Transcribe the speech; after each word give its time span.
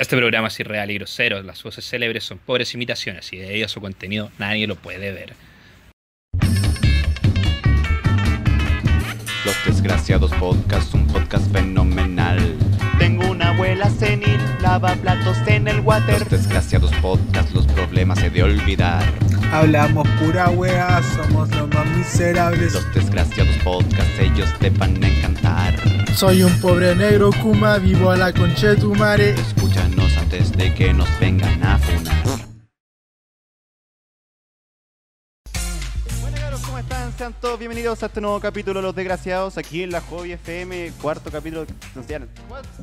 Este 0.00 0.16
programa 0.16 0.48
es 0.48 0.58
irreal 0.58 0.90
y 0.90 0.94
grosero, 0.94 1.42
las 1.42 1.62
voces 1.62 1.86
célebres 1.86 2.24
son 2.24 2.38
pobres 2.38 2.72
imitaciones 2.72 3.30
y 3.34 3.36
debido 3.36 3.66
a 3.66 3.68
su 3.68 3.82
contenido 3.82 4.30
nadie 4.38 4.66
lo 4.66 4.76
puede 4.76 5.12
ver. 5.12 5.34
Los 9.44 9.66
Desgraciados 9.66 10.32
Podcast, 10.36 10.94
un 10.94 11.06
podcast 11.06 11.52
fenomenal. 11.52 12.38
Tengo 12.98 13.30
una 13.30 13.50
abuela 13.50 13.90
senil, 13.90 14.40
lava 14.62 14.94
platos 14.96 15.36
en 15.46 15.68
el 15.68 15.80
water. 15.80 16.18
Los 16.18 16.30
Desgraciados 16.30 16.92
Podcast, 17.02 17.52
los 17.52 17.66
problemas 17.66 18.22
he 18.22 18.30
de 18.30 18.42
olvidar. 18.42 19.04
Hablamos 19.52 20.06
pura 20.20 20.48
wea, 20.50 21.02
somos 21.16 21.50
los 21.50 21.68
más 21.70 21.86
miserables. 21.96 22.72
Los 22.72 22.94
Desgraciados 22.94 23.56
Podcast, 23.64 24.08
ellos 24.20 24.48
te 24.60 24.70
van 24.70 25.02
a 25.02 25.08
encantar. 25.08 25.74
Soy 26.14 26.44
un 26.44 26.60
pobre 26.60 26.94
negro 26.94 27.30
Kuma, 27.42 27.78
vivo 27.78 28.10
a 28.10 28.16
la 28.16 28.32
concha 28.32 28.68
de 28.68 28.76
tu 28.76 28.94
madre. 28.94 29.34
Escúchanos 29.34 30.16
antes 30.18 30.52
de 30.52 30.72
que 30.72 30.92
nos 30.92 31.08
vengan 31.18 31.62
a 31.64 31.78
funar. 31.78 32.39
Sean 37.20 37.34
todos 37.38 37.58
bienvenidos 37.58 38.02
a 38.02 38.06
este 38.06 38.18
nuevo 38.22 38.40
capítulo 38.40 38.80
de 38.80 38.82
Los 38.82 38.94
Desgraciados 38.94 39.58
aquí 39.58 39.82
en 39.82 39.90
la 39.90 40.00
Hobby 40.00 40.32
FM, 40.32 40.90
cuarto 41.02 41.30
capítulo. 41.30 41.66
no 41.94 42.02
sé, 42.02 42.18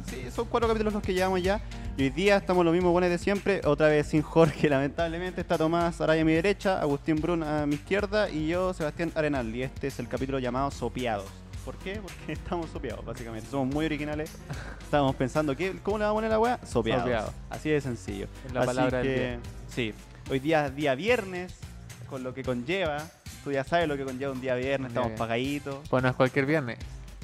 Sí, 0.06 0.28
son 0.30 0.46
cuatro 0.46 0.68
capítulos 0.68 0.94
los 0.94 1.02
que 1.02 1.16
llevamos 1.16 1.42
ya. 1.42 1.60
Y 1.98 2.04
hoy 2.04 2.10
día 2.12 2.38
estamos 2.38 2.64
los 2.64 2.72
mismos 2.72 2.92
buenos 2.92 3.10
de 3.10 3.18
siempre. 3.18 3.62
Otra 3.66 3.88
vez 3.88 4.06
sin 4.06 4.22
Jorge, 4.22 4.70
lamentablemente. 4.70 5.42
Está 5.42 5.58
Tomás 5.58 6.00
Araya 6.02 6.22
a 6.22 6.24
mi 6.24 6.34
derecha, 6.34 6.80
Agustín 6.80 7.20
Brun 7.20 7.42
a 7.42 7.66
mi 7.66 7.74
izquierda 7.74 8.30
y 8.30 8.48
yo, 8.48 8.76
Sebastián 8.76 9.12
Arenal. 9.16 9.56
Y 9.56 9.64
este 9.64 9.88
es 9.88 9.98
el 9.98 10.08
capítulo 10.08 10.38
llamado 10.38 10.70
Sopeados. 10.70 11.26
¿Por 11.66 11.76
qué? 11.78 12.00
Porque 12.00 12.34
estamos 12.34 12.70
sopeados, 12.70 13.04
básicamente. 13.04 13.50
Somos 13.50 13.74
muy 13.74 13.88
originales. 13.88 14.32
Estábamos 14.80 15.16
pensando, 15.16 15.56
¿qué, 15.56 15.80
¿cómo 15.82 15.98
le 15.98 16.04
vamos 16.04 16.14
a 16.14 16.18
poner 16.18 16.30
la 16.30 16.40
weá? 16.40 16.60
Sopeados. 16.64 17.02
Sopeados. 17.06 17.32
Así 17.50 17.72
de 17.72 17.82
sencillo. 17.82 18.28
Es 18.46 18.54
la 18.54 18.60
Así 18.60 18.68
palabra 18.68 19.00
del 19.00 19.08
que, 19.08 19.20
día. 19.20 19.40
Sí. 19.68 19.94
Hoy 20.30 20.38
día 20.38 20.68
es 20.68 20.76
día 20.76 20.94
viernes, 20.94 21.56
con 22.08 22.22
lo 22.22 22.36
que 22.36 22.44
conlleva. 22.44 23.04
Tú 23.48 23.54
ya 23.54 23.64
sabes 23.64 23.88
lo 23.88 23.96
que 23.96 24.04
conlleva 24.04 24.34
un 24.34 24.42
día 24.42 24.56
viernes, 24.56 24.90
estamos 24.90 25.12
pagaditos. 25.18 25.78
Pues 25.90 26.04
no 26.04 26.10
es 26.10 26.16
cualquier 26.18 26.46
viernes. 26.46 26.80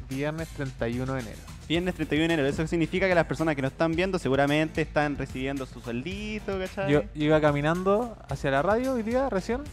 Viernes 0.10 0.48
31 0.56 1.16
de 1.16 1.20
enero. 1.20 1.38
Viernes 1.68 1.96
31 1.96 2.28
de 2.30 2.34
enero, 2.36 2.48
eso 2.48 2.66
significa 2.66 3.10
que 3.10 3.14
las 3.16 3.26
personas 3.26 3.58
que 3.58 3.62
nos 3.62 3.74
están 3.74 3.92
viendo 3.94 4.18
seguramente 4.18 4.82
están 4.84 5.18
recibiendo 5.18 5.66
su 5.66 5.82
sueldito, 5.82 6.58
¿cachai? 6.58 6.90
Yo 6.90 7.02
iba 7.16 7.42
caminando 7.42 8.16
hacia 8.30 8.52
la 8.52 8.62
radio 8.62 8.94
hoy 8.94 9.04
día 9.04 9.30
recién 9.30 9.64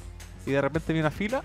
y 0.44 0.50
de 0.50 0.60
repente 0.60 0.92
vi 0.92 0.98
una 0.98 1.12
fila 1.12 1.42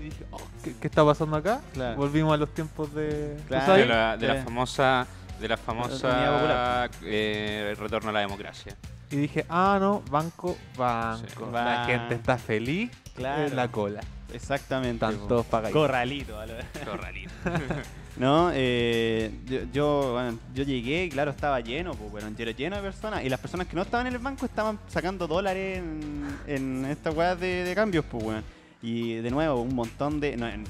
y 0.00 0.04
dije, 0.06 0.24
oh, 0.32 0.40
¿qué, 0.64 0.74
qué 0.80 0.88
está 0.88 1.04
pasando 1.04 1.36
acá? 1.36 1.60
Claro. 1.72 1.96
Volvimos 1.96 2.34
a 2.34 2.36
los 2.36 2.52
tiempos 2.52 2.92
de... 2.92 3.36
de 3.36 3.86
la, 3.86 4.16
de 4.16 4.26
la 4.26 4.36
Sí. 4.38 4.42
famosa 4.44 5.06
de 5.40 5.48
la 5.48 5.56
famosa 5.56 6.90
eh, 7.04 7.76
retorno 7.78 8.10
a 8.10 8.12
la 8.12 8.20
democracia. 8.20 8.76
Y 9.12 9.16
dije, 9.16 9.46
ah, 9.48 9.78
no, 9.80 10.02
banco, 10.10 10.56
banco. 10.76 11.22
Sí. 11.46 11.52
La 11.52 11.84
gente 11.86 12.16
está 12.16 12.36
feliz 12.36 12.90
Claro. 13.16 13.44
en 13.46 13.56
la 13.56 13.68
cola. 13.68 14.00
Exactamente. 14.34 15.04
Están 15.04 15.28
todos 15.28 15.46
pagaditos. 15.46 15.80
Corralito. 15.82 16.36
Corralito. 16.84 17.30
No, 18.16 18.50
eh, 18.52 19.30
yo, 19.46 19.60
yo, 19.72 20.10
bueno, 20.12 20.38
yo 20.52 20.64
llegué 20.64 21.04
y 21.04 21.08
claro, 21.08 21.30
estaba 21.30 21.58
lleno, 21.60 21.94
pues, 21.94 22.10
bueno, 22.10 22.28
lleno, 22.36 22.50
lleno 22.50 22.76
de 22.76 22.82
personas. 22.82 23.24
Y 23.24 23.30
las 23.30 23.40
personas 23.40 23.66
que 23.66 23.74
no 23.76 23.82
estaban 23.82 24.06
en 24.08 24.12
el 24.12 24.18
banco 24.18 24.44
estaban 24.44 24.78
sacando 24.88 25.26
dólares 25.26 25.78
en, 25.78 26.38
en 26.46 26.84
estas 26.86 27.14
weas 27.14 27.40
de, 27.40 27.64
de 27.64 27.74
cambios, 27.74 28.04
pues, 28.10 28.22
weón. 28.22 28.44
Y 28.82 29.14
de 29.14 29.30
nuevo, 29.30 29.62
un 29.62 29.74
montón 29.74 30.20
de. 30.20 30.36
No, 30.36 30.46
en- 30.48 30.64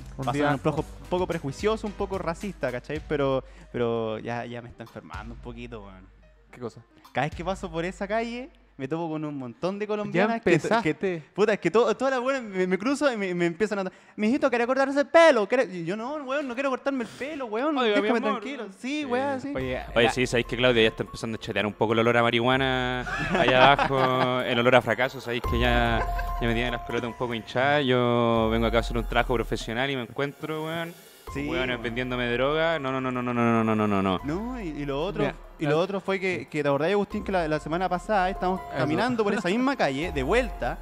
Un 0.52 0.58
poco, 0.60 0.84
poco 1.08 1.26
prejuicioso, 1.26 1.86
un 1.88 1.94
poco 1.94 2.18
racista, 2.18 2.70
¿cachai? 2.70 3.00
Pero, 3.08 3.42
pero 3.72 4.18
ya, 4.20 4.44
ya 4.44 4.62
me 4.62 4.68
está 4.68 4.84
enfermando 4.84 5.34
un 5.34 5.40
poquito, 5.40 5.80
weón. 5.80 6.06
¿Qué 6.52 6.60
cosa? 6.60 6.82
Cada 7.12 7.26
vez 7.26 7.34
que 7.34 7.44
paso 7.44 7.68
por 7.70 7.84
esa 7.84 8.06
calle, 8.06 8.50
me 8.80 8.88
topo 8.88 9.10
con 9.10 9.22
un 9.26 9.36
montón 9.36 9.78
de 9.78 9.86
colombianas 9.86 10.40
Ya 10.42 10.82
que- 10.82 10.94
que, 10.94 11.22
Puta, 11.34 11.52
es 11.52 11.60
que 11.60 11.70
todo, 11.70 11.94
todas 11.94 12.14
las 12.14 12.20
buenas 12.22 12.42
me, 12.42 12.66
me 12.66 12.78
cruzo 12.78 13.12
y 13.12 13.16
me, 13.18 13.34
me 13.34 13.44
empiezan 13.44 13.86
a... 13.86 13.92
Mijito, 14.16 14.48
¿quería 14.50 14.66
cortarse 14.66 14.98
el 15.00 15.06
pelo? 15.06 15.46
¿Ququiere-?" 15.46 15.68
Y 15.70 15.84
yo, 15.84 15.98
no, 15.98 16.14
weón, 16.24 16.48
no 16.48 16.54
quiero 16.54 16.70
cortarme 16.70 17.04
el 17.04 17.10
pelo, 17.10 17.44
weón. 17.44 17.76
Oiga, 17.76 18.00
déjame 18.00 18.18
amor. 18.26 18.40
tranquilo. 18.40 18.68
Sí, 18.78 19.04
weón, 19.04 19.38
sí. 19.38 19.52
Oye, 19.54 19.82
Oye, 19.94 20.04
la- 20.06 20.12
sí, 20.12 20.26
sabéis 20.26 20.46
que 20.46 20.56
Claudia 20.56 20.82
ya 20.82 20.88
está 20.88 21.02
empezando 21.02 21.36
a 21.36 21.38
chatear 21.38 21.66
un 21.66 21.74
poco 21.74 21.92
el 21.92 21.98
olor 21.98 22.16
a 22.16 22.22
marihuana 22.22 23.04
allá 23.38 23.72
abajo, 23.72 24.40
el 24.40 24.58
olor 24.58 24.76
a 24.76 24.80
fracaso, 24.80 25.20
sabéis 25.20 25.42
que 25.42 25.60
ya, 25.60 26.00
ya 26.40 26.46
me 26.48 26.54
tienen 26.54 26.72
las 26.72 26.80
pelotas 26.82 27.08
un 27.08 27.18
poco 27.18 27.34
hinchadas. 27.34 27.84
Yo 27.84 28.48
vengo 28.50 28.66
acá 28.66 28.78
a 28.78 28.80
hacer 28.80 28.96
un 28.96 29.04
trabajo 29.04 29.34
profesional 29.34 29.90
y 29.90 29.96
me 29.96 30.02
encuentro, 30.02 30.64
weón, 30.64 30.94
Sí, 31.34 31.46
weón. 31.48 31.82
vendiéndome 31.82 32.32
droga. 32.32 32.78
No, 32.78 32.90
no, 32.92 32.98
no, 33.00 33.12
no, 33.12 33.22
no, 33.22 33.34
no, 33.34 33.62
no, 33.62 33.74
no, 33.76 33.86
no, 33.86 34.02
no. 34.02 34.20
No, 34.24 34.58
y, 34.58 34.68
y 34.68 34.86
lo 34.86 35.02
otro, 35.04 35.22
Mira, 35.24 35.34
y 35.60 35.66
lo 35.66 35.78
otro 35.78 36.00
fue 36.00 36.18
que, 36.18 36.48
que 36.50 36.62
te 36.62 36.68
acordás, 36.68 36.90
Agustín, 36.90 37.22
que 37.22 37.32
la, 37.32 37.46
la 37.48 37.60
semana 37.60 37.88
pasada 37.88 38.28
estábamos 38.30 38.60
caminando 38.76 39.22
por 39.24 39.32
esa 39.34 39.48
misma 39.48 39.76
calle, 39.76 40.10
de 40.12 40.22
vuelta, 40.22 40.78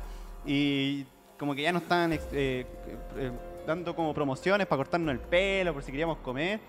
y 0.47 1.05
como 1.39 1.55
que 1.55 1.63
ya 1.63 1.73
nos 1.73 1.83
estaban 1.83 2.13
eh, 2.13 2.19
eh, 2.33 3.31
dando 3.67 3.95
como 3.95 4.15
promociones 4.15 4.67
para 4.67 4.79
cortarnos 4.79 5.13
el 5.13 5.21
pelo, 5.21 5.73
por 5.75 5.83
si 5.83 5.91
queríamos 5.91 6.19
comer. 6.19 6.61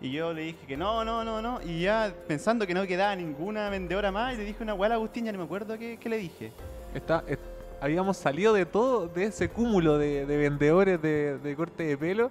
Y 0.00 0.12
yo 0.12 0.32
le 0.32 0.42
dije 0.42 0.64
que 0.66 0.76
no, 0.76 1.04
no, 1.04 1.24
no, 1.24 1.42
no. 1.42 1.60
Y 1.62 1.80
ya 1.82 2.12
pensando 2.28 2.66
que 2.66 2.72
no 2.74 2.86
quedaba 2.86 3.16
ninguna 3.16 3.68
vendedora 3.68 4.12
más, 4.12 4.34
y 4.34 4.36
le 4.38 4.44
dije 4.44 4.62
una 4.62 4.74
weá 4.74 4.90
a 4.92 4.94
Agustín, 4.94 5.24
ya 5.24 5.32
no 5.32 5.38
me 5.38 5.44
acuerdo 5.44 5.76
qué, 5.76 5.98
qué 6.00 6.08
le 6.08 6.18
dije. 6.18 6.52
Está, 6.94 7.24
es- 7.26 7.38
habíamos 7.80 8.16
salido 8.16 8.52
de 8.54 8.64
todo, 8.66 9.06
de 9.08 9.24
ese 9.26 9.48
cúmulo 9.50 9.98
de, 9.98 10.26
de 10.26 10.36
vendedores 10.36 11.00
de, 11.00 11.38
de 11.38 11.54
corte 11.56 11.84
de 11.84 11.96
pelo 11.96 12.30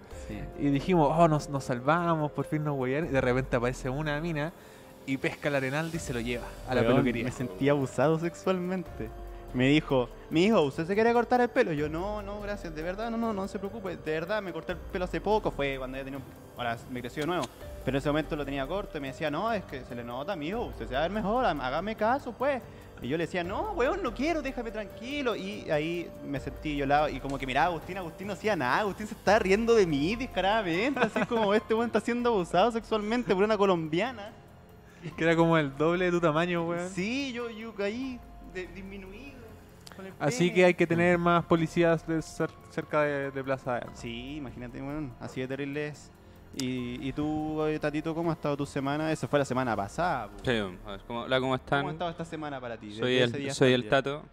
y 0.60 0.68
dijimos, 0.70 1.10
oh, 1.18 1.28
nos, 1.30 1.48
nos 1.50 1.64
salvamos, 1.64 2.32
por 2.32 2.44
fin 2.46 2.64
nos 2.66 2.78
huean. 2.78 3.06
Y 3.06 3.10
de 3.10 3.22
repente 3.22 3.56
aparece 3.56 3.90
una 3.90 4.20
mina 4.20 4.52
y 5.08 5.18
pesca 5.18 5.48
al 5.50 5.56
Arenaldi 5.56 5.98
y 5.98 6.00
se 6.00 6.14
lo 6.14 6.20
lleva 6.20 6.46
a 6.70 6.76
la 6.76 6.82
Weón, 6.82 6.94
peluquería. 6.94 7.24
Me 7.24 7.32
sentí 7.32 7.68
abusado 7.70 8.20
sexualmente. 8.20 9.10
Me 9.54 9.68
dijo, 9.70 10.10
mi 10.30 10.44
hijo, 10.44 10.62
¿usted 10.62 10.86
se 10.86 10.94
quiere 10.94 11.14
cortar 11.14 11.40
el 11.42 11.48
pelo? 11.50 11.72
Yo, 11.72 11.88
no, 11.90 12.22
no, 12.22 12.42
gracias, 12.42 12.76
de 12.76 12.82
verdad, 12.84 13.10
no, 13.10 13.18
no, 13.18 13.34
no 13.34 13.48
se 13.48 13.58
preocupe. 13.58 13.96
De 13.96 14.12
verdad, 14.12 14.42
me 14.42 14.52
corté 14.54 14.74
el 14.74 14.78
pelo 14.78 15.06
hace 15.06 15.22
poco, 15.22 15.50
fue 15.50 15.78
cuando 15.78 15.98
ya 15.98 16.04
tenía 16.04 16.20
un... 16.20 16.24
Ahora 16.58 16.78
me 16.92 17.00
creció 17.00 17.22
de 17.24 17.28
nuevo. 17.28 17.46
Pero 17.86 17.96
en 17.98 18.00
ese 18.00 18.10
momento 18.10 18.36
lo 18.36 18.44
tenía 18.44 18.68
corto 18.68 18.98
y 18.98 19.02
me 19.02 19.08
decía, 19.08 19.32
no, 19.32 19.52
es 19.54 19.64
que 19.64 19.84
se 19.86 19.96
le 19.96 20.04
nota, 20.04 20.36
mi 20.36 20.50
hijo, 20.50 20.64
usted 20.66 20.88
se 20.88 20.94
va 20.94 21.00
a 21.00 21.04
ver 21.04 21.12
mejor, 21.12 21.46
há- 21.46 21.52
hágame 21.52 21.96
caso, 21.96 22.34
pues. 22.34 22.62
Y 23.02 23.08
yo 23.08 23.18
le 23.18 23.26
decía, 23.26 23.44
no, 23.44 23.72
weón, 23.74 24.02
no 24.04 24.14
quiero, 24.14 24.42
déjame 24.42 24.72
tranquilo. 24.72 25.36
Y 25.36 25.70
ahí 25.72 26.10
me 26.28 26.40
sentí 26.42 26.74
violado 26.76 27.08
y 27.08 27.20
como 27.22 27.38
que 27.38 27.46
miraba 27.46 27.68
a 27.68 27.70
Agustín, 27.70 27.98
Agustín 27.98 28.28
no 28.28 28.34
hacía 28.34 28.56
nada, 28.56 28.80
Agustín 28.80 29.08
se 29.08 29.14
estaba 29.14 29.40
riendo 29.40 29.76
de 29.76 29.86
mí 29.86 30.16
descaradamente, 30.18 31.00
así 31.00 31.26
como 31.28 31.54
este 31.54 31.74
weón 31.74 31.88
está 31.88 32.02
siendo 32.02 32.32
abusado 32.34 32.72
sexualmente 32.72 33.34
por 33.34 33.44
una 33.46 33.58
colombiana. 33.58 34.32
Que 35.16 35.24
era 35.24 35.36
como 35.36 35.58
el 35.58 35.76
doble 35.78 36.06
de 36.06 36.12
tu 36.12 36.20
tamaño, 36.20 36.66
weón. 36.68 36.90
Sí, 36.90 37.32
yo, 37.34 37.50
yo 37.50 37.74
caí 37.74 38.20
de- 38.54 38.68
disminuido. 38.68 39.38
con 39.96 40.06
el 40.06 40.14
Así 40.20 40.52
que 40.54 40.66
hay 40.66 40.74
que 40.74 40.86
tener 40.88 41.18
más 41.18 41.46
policías 41.46 42.06
de 42.08 42.18
cer- 42.20 42.50
cerca 42.72 43.02
de, 43.04 43.32
de 43.32 43.44
Plaza 43.44 43.72
de 43.74 43.78
Armas. 43.80 44.00
Sí, 44.00 44.36
imagínate, 44.38 44.82
weón. 44.82 45.12
Así 45.20 45.42
de 45.42 45.48
terrible 45.48 45.88
es. 45.88 46.12
Y, 46.56 47.08
y 47.08 47.14
tú, 47.14 47.64
eh, 47.66 47.78
Tatito, 47.78 48.16
¿cómo 48.16 48.32
ha 48.32 48.34
estado 48.34 48.58
tu 48.58 48.66
semana? 48.66 49.12
Eso 49.12 49.28
fue 49.28 49.38
la 49.40 49.46
semana 49.46 49.76
pasada. 49.76 50.28
po. 50.28 50.40
Sí, 50.44 50.52
a 50.52 50.92
ver, 50.92 51.02
¿cómo, 51.06 51.22
hola, 51.22 51.40
¿cómo 51.40 51.56
están? 51.56 51.80
¿Cómo 51.82 51.90
ha 51.90 51.92
estado 51.94 52.10
esta 52.12 52.26
semana 52.26 52.60
para 52.60 52.78
ti? 52.78 52.92
soy 52.94 53.14
Desde 53.16 53.24
ese 53.26 53.38
el, 53.38 53.44
día 53.44 53.54
soy 53.54 53.74
el 53.74 53.82
día. 53.82 53.90
Tato. 53.92 54.24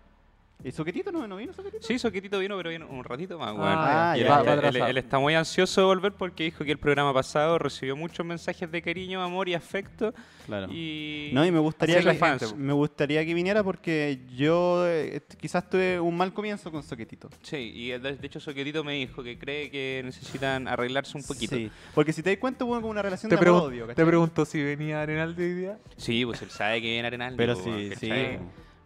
¿Y 0.63 0.73
Soquetito 0.73 1.13
no, 1.13 1.27
no 1.27 1.37
vino 1.37 1.53
Soquetito? 1.53 1.87
Sí, 1.87 1.99
Soquetito 1.99 2.39
vino, 2.39 2.57
pero 2.57 2.71
vino 2.71 2.87
un 2.89 3.05
ratito 3.05 3.39
más, 3.39 3.53
weón. 3.53 3.65
Ah, 3.67 4.15
Y 4.17 4.21
ya, 4.21 4.39
él, 4.41 4.45
ya, 4.47 4.53
él- 4.55 4.61
va 4.65 4.69
él- 4.69 4.77
él 4.91 4.97
está 4.99 5.19
muy 5.19 5.35
ansioso 5.35 5.83
de 5.83 5.87
volver 5.89 6.13
porque 6.13 6.45
dijo 6.45 6.65
que 6.65 6.71
el 6.73 6.79
programa 6.79 7.13
pasado 7.13 7.59
recibió 7.59 7.97
muchos 7.97 8.25
mensajes 8.25 8.71
de 8.71 8.81
cariño, 8.81 9.23
amor 9.23 9.47
y 9.51 9.55
afecto. 9.55 10.15
Claro. 10.47 10.73
Y... 10.73 11.31
No, 11.35 11.45
y 11.45 11.51
me 11.51 11.59
gustaría, 11.59 12.01
que, 12.03 12.15
po. 12.15 12.57
me 12.57 12.73
gustaría 12.73 13.27
que 13.27 13.35
viniera 13.35 13.63
porque 13.63 14.21
yo 14.35 14.87
eh, 14.89 15.21
quizás 15.39 15.69
tuve 15.69 16.01
un 16.01 16.17
mal 16.17 16.33
comienzo 16.33 16.71
con 16.73 16.83
Soquetito. 16.83 17.29
Sí, 17.43 17.57
y 17.75 17.89
de, 17.91 17.99
de 18.17 18.27
hecho 18.27 18.41
Soquetito 18.41 18.83
me 18.85 18.95
dijo 18.95 19.23
que 19.23 19.39
cree 19.39 19.71
que 19.71 20.01
necesitan 20.03 20.67
arreglarse 20.67 21.19
un 21.19 21.25
poquito. 21.25 21.57
Sí, 21.57 21.71
porque 21.95 22.13
si 22.15 22.23
te 22.23 22.31
das 22.31 22.39
cuenta, 22.39 22.65
hubo 22.65 22.75
como 22.77 22.89
una 22.89 23.03
relación 23.03 23.29
Te, 23.29 23.37
de 23.37 23.43
pregun- 23.43 23.57
amor-odio, 23.59 23.83
te 23.85 23.89
¿cachai? 23.89 24.07
pregunto 24.07 24.45
si 24.47 24.63
venía 24.63 25.03
Arenaldi 25.03 25.43
hoy 25.43 25.55
día. 25.55 25.79
Sí, 25.99 26.25
pues 26.25 26.41
él 26.41 26.49
sabe 26.51 26.81
que 26.81 26.89
viene 26.89 27.07
Arenaldi. 27.09 27.37
Pero 27.37 27.55
po, 27.55 27.65
sí, 27.65 27.91
¿cachai? 27.91 28.39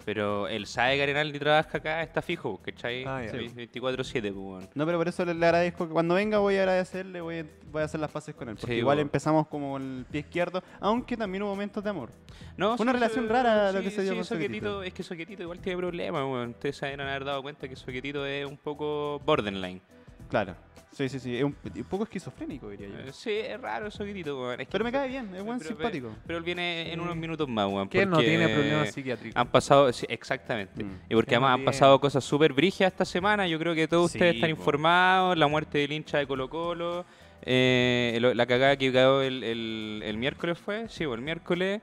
Pero 0.09 0.49
él 0.49 0.65
sabe 0.65 0.97
que 0.97 1.03
Arenaldi 1.03 1.39
trabaja 1.39 1.77
acá, 1.77 2.03
está 2.03 2.23
fijo, 2.23 2.59
¿cachai? 2.65 3.05
Ah. 3.05 3.27
Sí, 3.31 3.37
24-7, 3.37 4.33
pues. 4.33 4.69
No, 4.75 4.87
pero 4.87 4.97
por 4.97 5.07
eso 5.07 5.23
le, 5.27 5.35
le 5.35 5.45
agradezco 5.45 5.87
que 5.87 5.93
cuando 5.93 6.15
venga 6.15 6.39
voy 6.39 6.57
a 6.57 6.61
agradecerle, 6.61 7.21
voy 7.21 7.41
a, 7.41 7.47
voy 7.71 7.83
a 7.83 7.85
hacer 7.85 8.01
las 8.01 8.11
paces 8.11 8.35
con 8.35 8.49
él. 8.49 8.57
Porque 8.59 8.73
Sí, 8.73 8.79
igual 8.79 8.97
bo. 8.97 9.03
empezamos 9.03 9.47
como 9.49 9.73
con 9.73 9.99
el 9.99 10.07
pie 10.07 10.21
izquierdo, 10.21 10.63
aunque 10.81 11.15
también 11.15 11.43
hubo 11.43 11.51
momentos 11.51 11.85
de 11.85 11.91
amor. 11.91 12.09
No, 12.57 12.75
Fue 12.79 12.85
una 12.85 12.95
relación 12.95 13.29
rara 13.29 13.71
lo 13.71 13.83
que 13.83 13.91
se 13.91 14.01
dio 14.01 14.13
sí, 14.13 14.17
con 14.17 14.25
Soquetito, 14.25 14.83
es 14.83 14.95
que 14.95 15.03
Soquetito 15.03 15.43
igual 15.43 15.59
tiene 15.59 15.77
problemas, 15.77 16.23
weón. 16.23 16.51
Ustedes 16.53 16.79
se 16.79 16.87
deben 16.87 17.03
haber 17.03 17.27
dado 17.27 17.43
cuenta 17.43 17.69
que 17.69 17.77
Soquetito 17.77 18.25
es 18.25 18.47
un 18.47 18.57
poco 18.57 19.21
borderline. 19.27 19.83
Claro. 20.31 20.57
Sí, 20.99 21.09
sí, 21.09 21.21
sí. 21.21 21.37
Es 21.37 21.45
un, 21.45 21.55
un 21.77 21.85
poco 21.85 22.03
esquizofrénico, 22.03 22.69
diría 22.71 22.89
yo. 22.89 22.99
Eh, 22.99 23.13
Sí, 23.13 23.31
es 23.31 23.61
raro 23.61 23.89
Soquetito, 23.89 24.41
weón. 24.41 24.61
Es 24.61 24.67
que- 24.67 24.73
Pero 24.73 24.85
me 24.85 24.91
cae 24.91 25.07
bien, 25.09 25.33
es 25.33 25.45
buen 25.45 25.59
pero- 25.59 25.69
simpático. 25.71 26.11
Pero 26.27 26.39
él 26.39 26.45
viene 26.45 26.93
en 26.93 26.99
unos 26.99 27.15
minutos 27.15 27.49
más, 27.49 27.69
weón. 27.69 27.89
Que 27.89 28.05
no 28.05 28.19
tiene 28.19 28.49
problemas 28.49 28.91
psiquiátricos. 28.93 29.37
Han 29.41 29.47
pasado, 29.47 29.93
sí, 29.93 30.07
exactamente. 30.09 30.83
Mm. 30.83 30.91
Y 31.09 31.15
porque 31.15 31.37
además 31.37 31.55
han 31.55 31.65
pasado 31.65 32.01
cosas 32.01 32.25
súper 32.25 32.53
brígidas 32.53 32.93
esta 32.93 33.05
semana. 33.05 33.47
Yo 33.47 33.61
creo 33.61 33.75
que 33.77 33.87
todos 33.87 34.11
Sí, 34.11 34.19
ustedes 34.19 34.35
están 34.35 34.51
po. 34.51 34.57
informados. 34.57 35.39
La 35.39 35.47
muerte 35.47 35.79
del 35.79 35.93
hincha 35.93 36.19
de 36.19 36.27
Colo 36.27 36.51
Colo. 36.51 37.05
eh, 37.43 38.19
la 38.35 38.47
cagada 38.47 38.77
que 38.77 38.93
cagó 38.93 39.23
el, 39.23 39.45
el- 39.45 40.03
el 40.05 40.17
miércoles 40.19 40.59
fue. 40.59 40.89
Sí, 40.89 41.05
o 41.05 41.15
el 41.15 41.21
miércoles. 41.21 41.81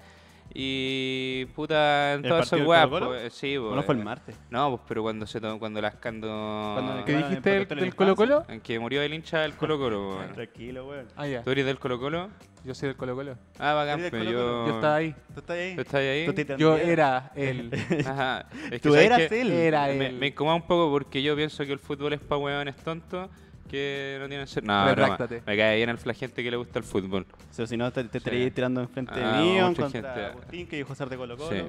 Y 0.54 1.46
puta, 1.54 2.14
en 2.14 2.24
¿El 2.24 2.30
todas 2.30 2.48
esas 2.48 2.66
weas, 2.66 2.88
pues, 2.88 3.34
sí, 3.34 3.56
pues, 3.58 3.74
¿O 3.74 3.76
no 3.76 3.84
fue 3.84 3.96
el 3.96 4.04
martes? 4.04 4.38
No, 4.50 4.70
pues 4.70 4.82
pero 4.88 5.02
cuando 5.04 5.28
se 5.28 5.42
cuando 5.42 5.82
las 5.82 5.96
cando 5.96 6.28
Cuando- 6.28 7.04
¿Qué 7.06 7.12
Bueno, 7.14 7.28
dijiste 7.30 7.62
en 7.62 7.68
del. 7.80 7.96
Colo 7.96 8.16
Colo? 8.16 8.46
en 8.48 8.62
que 8.62 8.80
murió 8.80 9.02
el 9.02 9.14
hincha 9.14 9.40
del 9.42 9.56
Colo 9.56 9.78
Colo. 9.78 10.18
Tranquilo, 10.34 10.88
weón. 10.88 11.08
Ah, 11.18 11.28
ya. 11.28 11.44
¿Tú 11.44 11.52
eres 11.52 11.66
del 11.66 11.78
Colo 11.80 12.00
Colo? 12.00 12.30
Yo 12.64 12.74
soy 12.74 12.88
del 12.88 12.96
Colo 12.98 13.16
Colo. 13.16 13.38
Ah, 13.60 13.74
bacán, 13.74 14.00
¿Eres 14.00 14.12
del 14.12 14.22
pero 14.22 14.26
Colo-Colo? 14.26 14.66
yo... 14.66 14.68
Yo 14.70 14.76
estaba 14.76 14.96
ahí. 14.96 15.16
¿Tú 15.34 15.40
estás 15.40 15.56
ahí? 15.58 15.76
¿Tú 15.76 15.82
estás 15.82 15.96
ahí? 16.02 16.26
¿Tú 16.26 16.56
Yo 16.58 16.78
era 16.78 17.32
él. 17.36 17.72
Ajá. 18.08 18.46
Es 18.66 18.70
que 18.72 18.80
Tú 18.80 18.90
¿sabes 18.94 19.06
eras 19.06 19.22
qué? 19.28 19.42
él. 19.42 19.52
Era 19.52 19.86
Me, 19.88 20.08
él. 20.08 20.16
me 20.16 20.28
incomoda 20.28 20.56
un 20.56 20.66
poco 20.66 20.90
porque 20.90 21.22
yo 21.22 21.36
pienso 21.36 21.64
que 21.66 21.74
el 21.74 21.80
fútbol 21.80 22.14
es 22.14 22.22
pa' 22.22 22.38
hueones 22.38 22.76
tontos 22.78 23.30
que 23.76 24.18
no 24.20 24.28
tienen 24.28 24.48
ser. 24.48 24.64
No, 24.64 24.74
broma. 24.74 24.96
Retráctate. 24.96 25.44
Me 25.46 25.58
cae 25.58 25.78
bien 25.78 25.90
el 25.90 25.98
flagente 25.98 26.42
que 26.44 26.50
le 26.52 26.58
gusta 26.58 26.80
el 26.80 26.86
fútbol. 26.86 27.26
O 27.52 27.54
sea, 27.54 27.68
si 27.68 27.78
no, 27.78 27.92
te, 27.92 28.04
te 28.06 28.10
Sí. 28.12 28.18
estarías 28.18 28.54
tirando 28.54 28.82
enfrente 28.82 29.14
Ah, 29.16 29.38
de 29.38 29.44
mí 29.44 29.50
o 29.60 29.64
en 29.64 29.66
mucha 29.70 29.82
contra 29.84 30.02
gente. 30.14 30.26
Agustín, 30.26 30.68
que 30.68 30.76
dijo 30.78 30.96
ser 30.96 31.10
de 31.10 31.18
Colo 31.18 31.38
Colo. 31.38 31.50
Sí. 31.52 31.64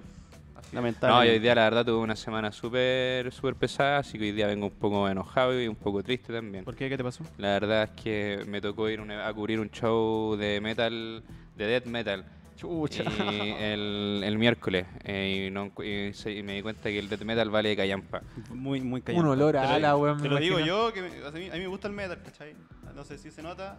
Lamentable. 0.72 1.14
No, 1.14 1.24
y 1.24 1.28
hoy 1.28 1.38
día 1.38 1.54
la 1.54 1.62
verdad 1.64 1.84
tuve 1.84 1.98
una 1.98 2.16
semana 2.16 2.50
súper 2.50 3.30
súper 3.32 3.54
pesada, 3.54 3.98
así 3.98 4.18
que 4.18 4.24
hoy 4.24 4.32
día 4.32 4.46
vengo 4.48 4.66
un 4.66 4.72
poco 4.72 5.08
enojado 5.08 5.60
y 5.62 5.68
un 5.68 5.76
poco 5.76 6.02
triste 6.02 6.32
también. 6.32 6.64
¿Por 6.64 6.74
qué? 6.74 6.88
¿Qué 6.88 6.96
te 6.96 7.04
pasó? 7.04 7.22
La 7.38 7.48
verdad 7.50 7.84
es 7.84 8.02
que 8.02 8.42
me 8.48 8.60
tocó 8.60 8.88
ir 8.88 9.00
un- 9.00 9.12
a 9.12 9.32
cubrir 9.32 9.60
un 9.60 9.70
show 9.70 10.34
de 10.36 10.60
metal, 10.60 11.22
de 11.56 11.66
death 11.66 11.86
metal. 11.86 12.24
Chucha. 12.56 13.04
Y 13.04 13.50
el, 13.58 14.22
el 14.24 14.38
miércoles 14.38 14.86
eh, 15.04 15.46
y, 15.46 15.50
no 15.50 15.66
encu- 15.66 15.84
y 15.84 16.12
se- 16.14 16.32
y 16.32 16.42
me 16.42 16.54
di 16.54 16.62
cuenta 16.62 16.84
que 16.84 16.98
el 16.98 17.08
death 17.08 17.22
metal 17.22 17.50
vale 17.50 17.76
callampa. 17.76 18.22
Muy, 18.50 18.80
muy 18.80 19.00
Un 19.00 19.04
callado. 19.04 19.30
olor 19.30 19.56
a 19.56 19.74
ala, 19.74 19.96
weón. 19.96 20.16
Te 20.16 20.24
me 20.24 20.28
lo 20.30 20.40
digo 20.40 20.58
imagino. 20.58 20.88
yo, 20.88 20.92
que 20.92 21.02
me- 21.02 21.26
a, 21.26 21.30
mí, 21.30 21.48
a 21.50 21.52
mí 21.52 21.58
me 21.60 21.66
gusta 21.66 21.88
el 21.88 21.94
metal, 21.94 22.18
¿cachai? 22.24 22.54
No 22.94 23.04
sé 23.04 23.18
si 23.18 23.30
se 23.30 23.42
nota, 23.42 23.78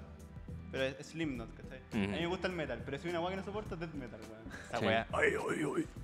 pero 0.71 0.83
es, 0.83 0.95
es 0.99 1.07
Slipknot, 1.07 1.49
¿cachai? 1.55 1.79
A 1.91 1.97
mí 1.97 2.07
me 2.19 2.27
gusta 2.27 2.47
el 2.47 2.53
metal, 2.53 2.81
pero 2.85 2.97
si 2.99 3.05
hay 3.07 3.09
una 3.11 3.19
weá 3.21 3.31
que 3.31 3.37
no 3.37 3.43
soporto 3.43 3.73
es 3.75 3.79
death 3.81 3.93
metal, 3.93 4.19
weón. 4.21 4.57
Esa 4.69 4.79
Sí. 4.79 4.85
weá. 4.85 5.07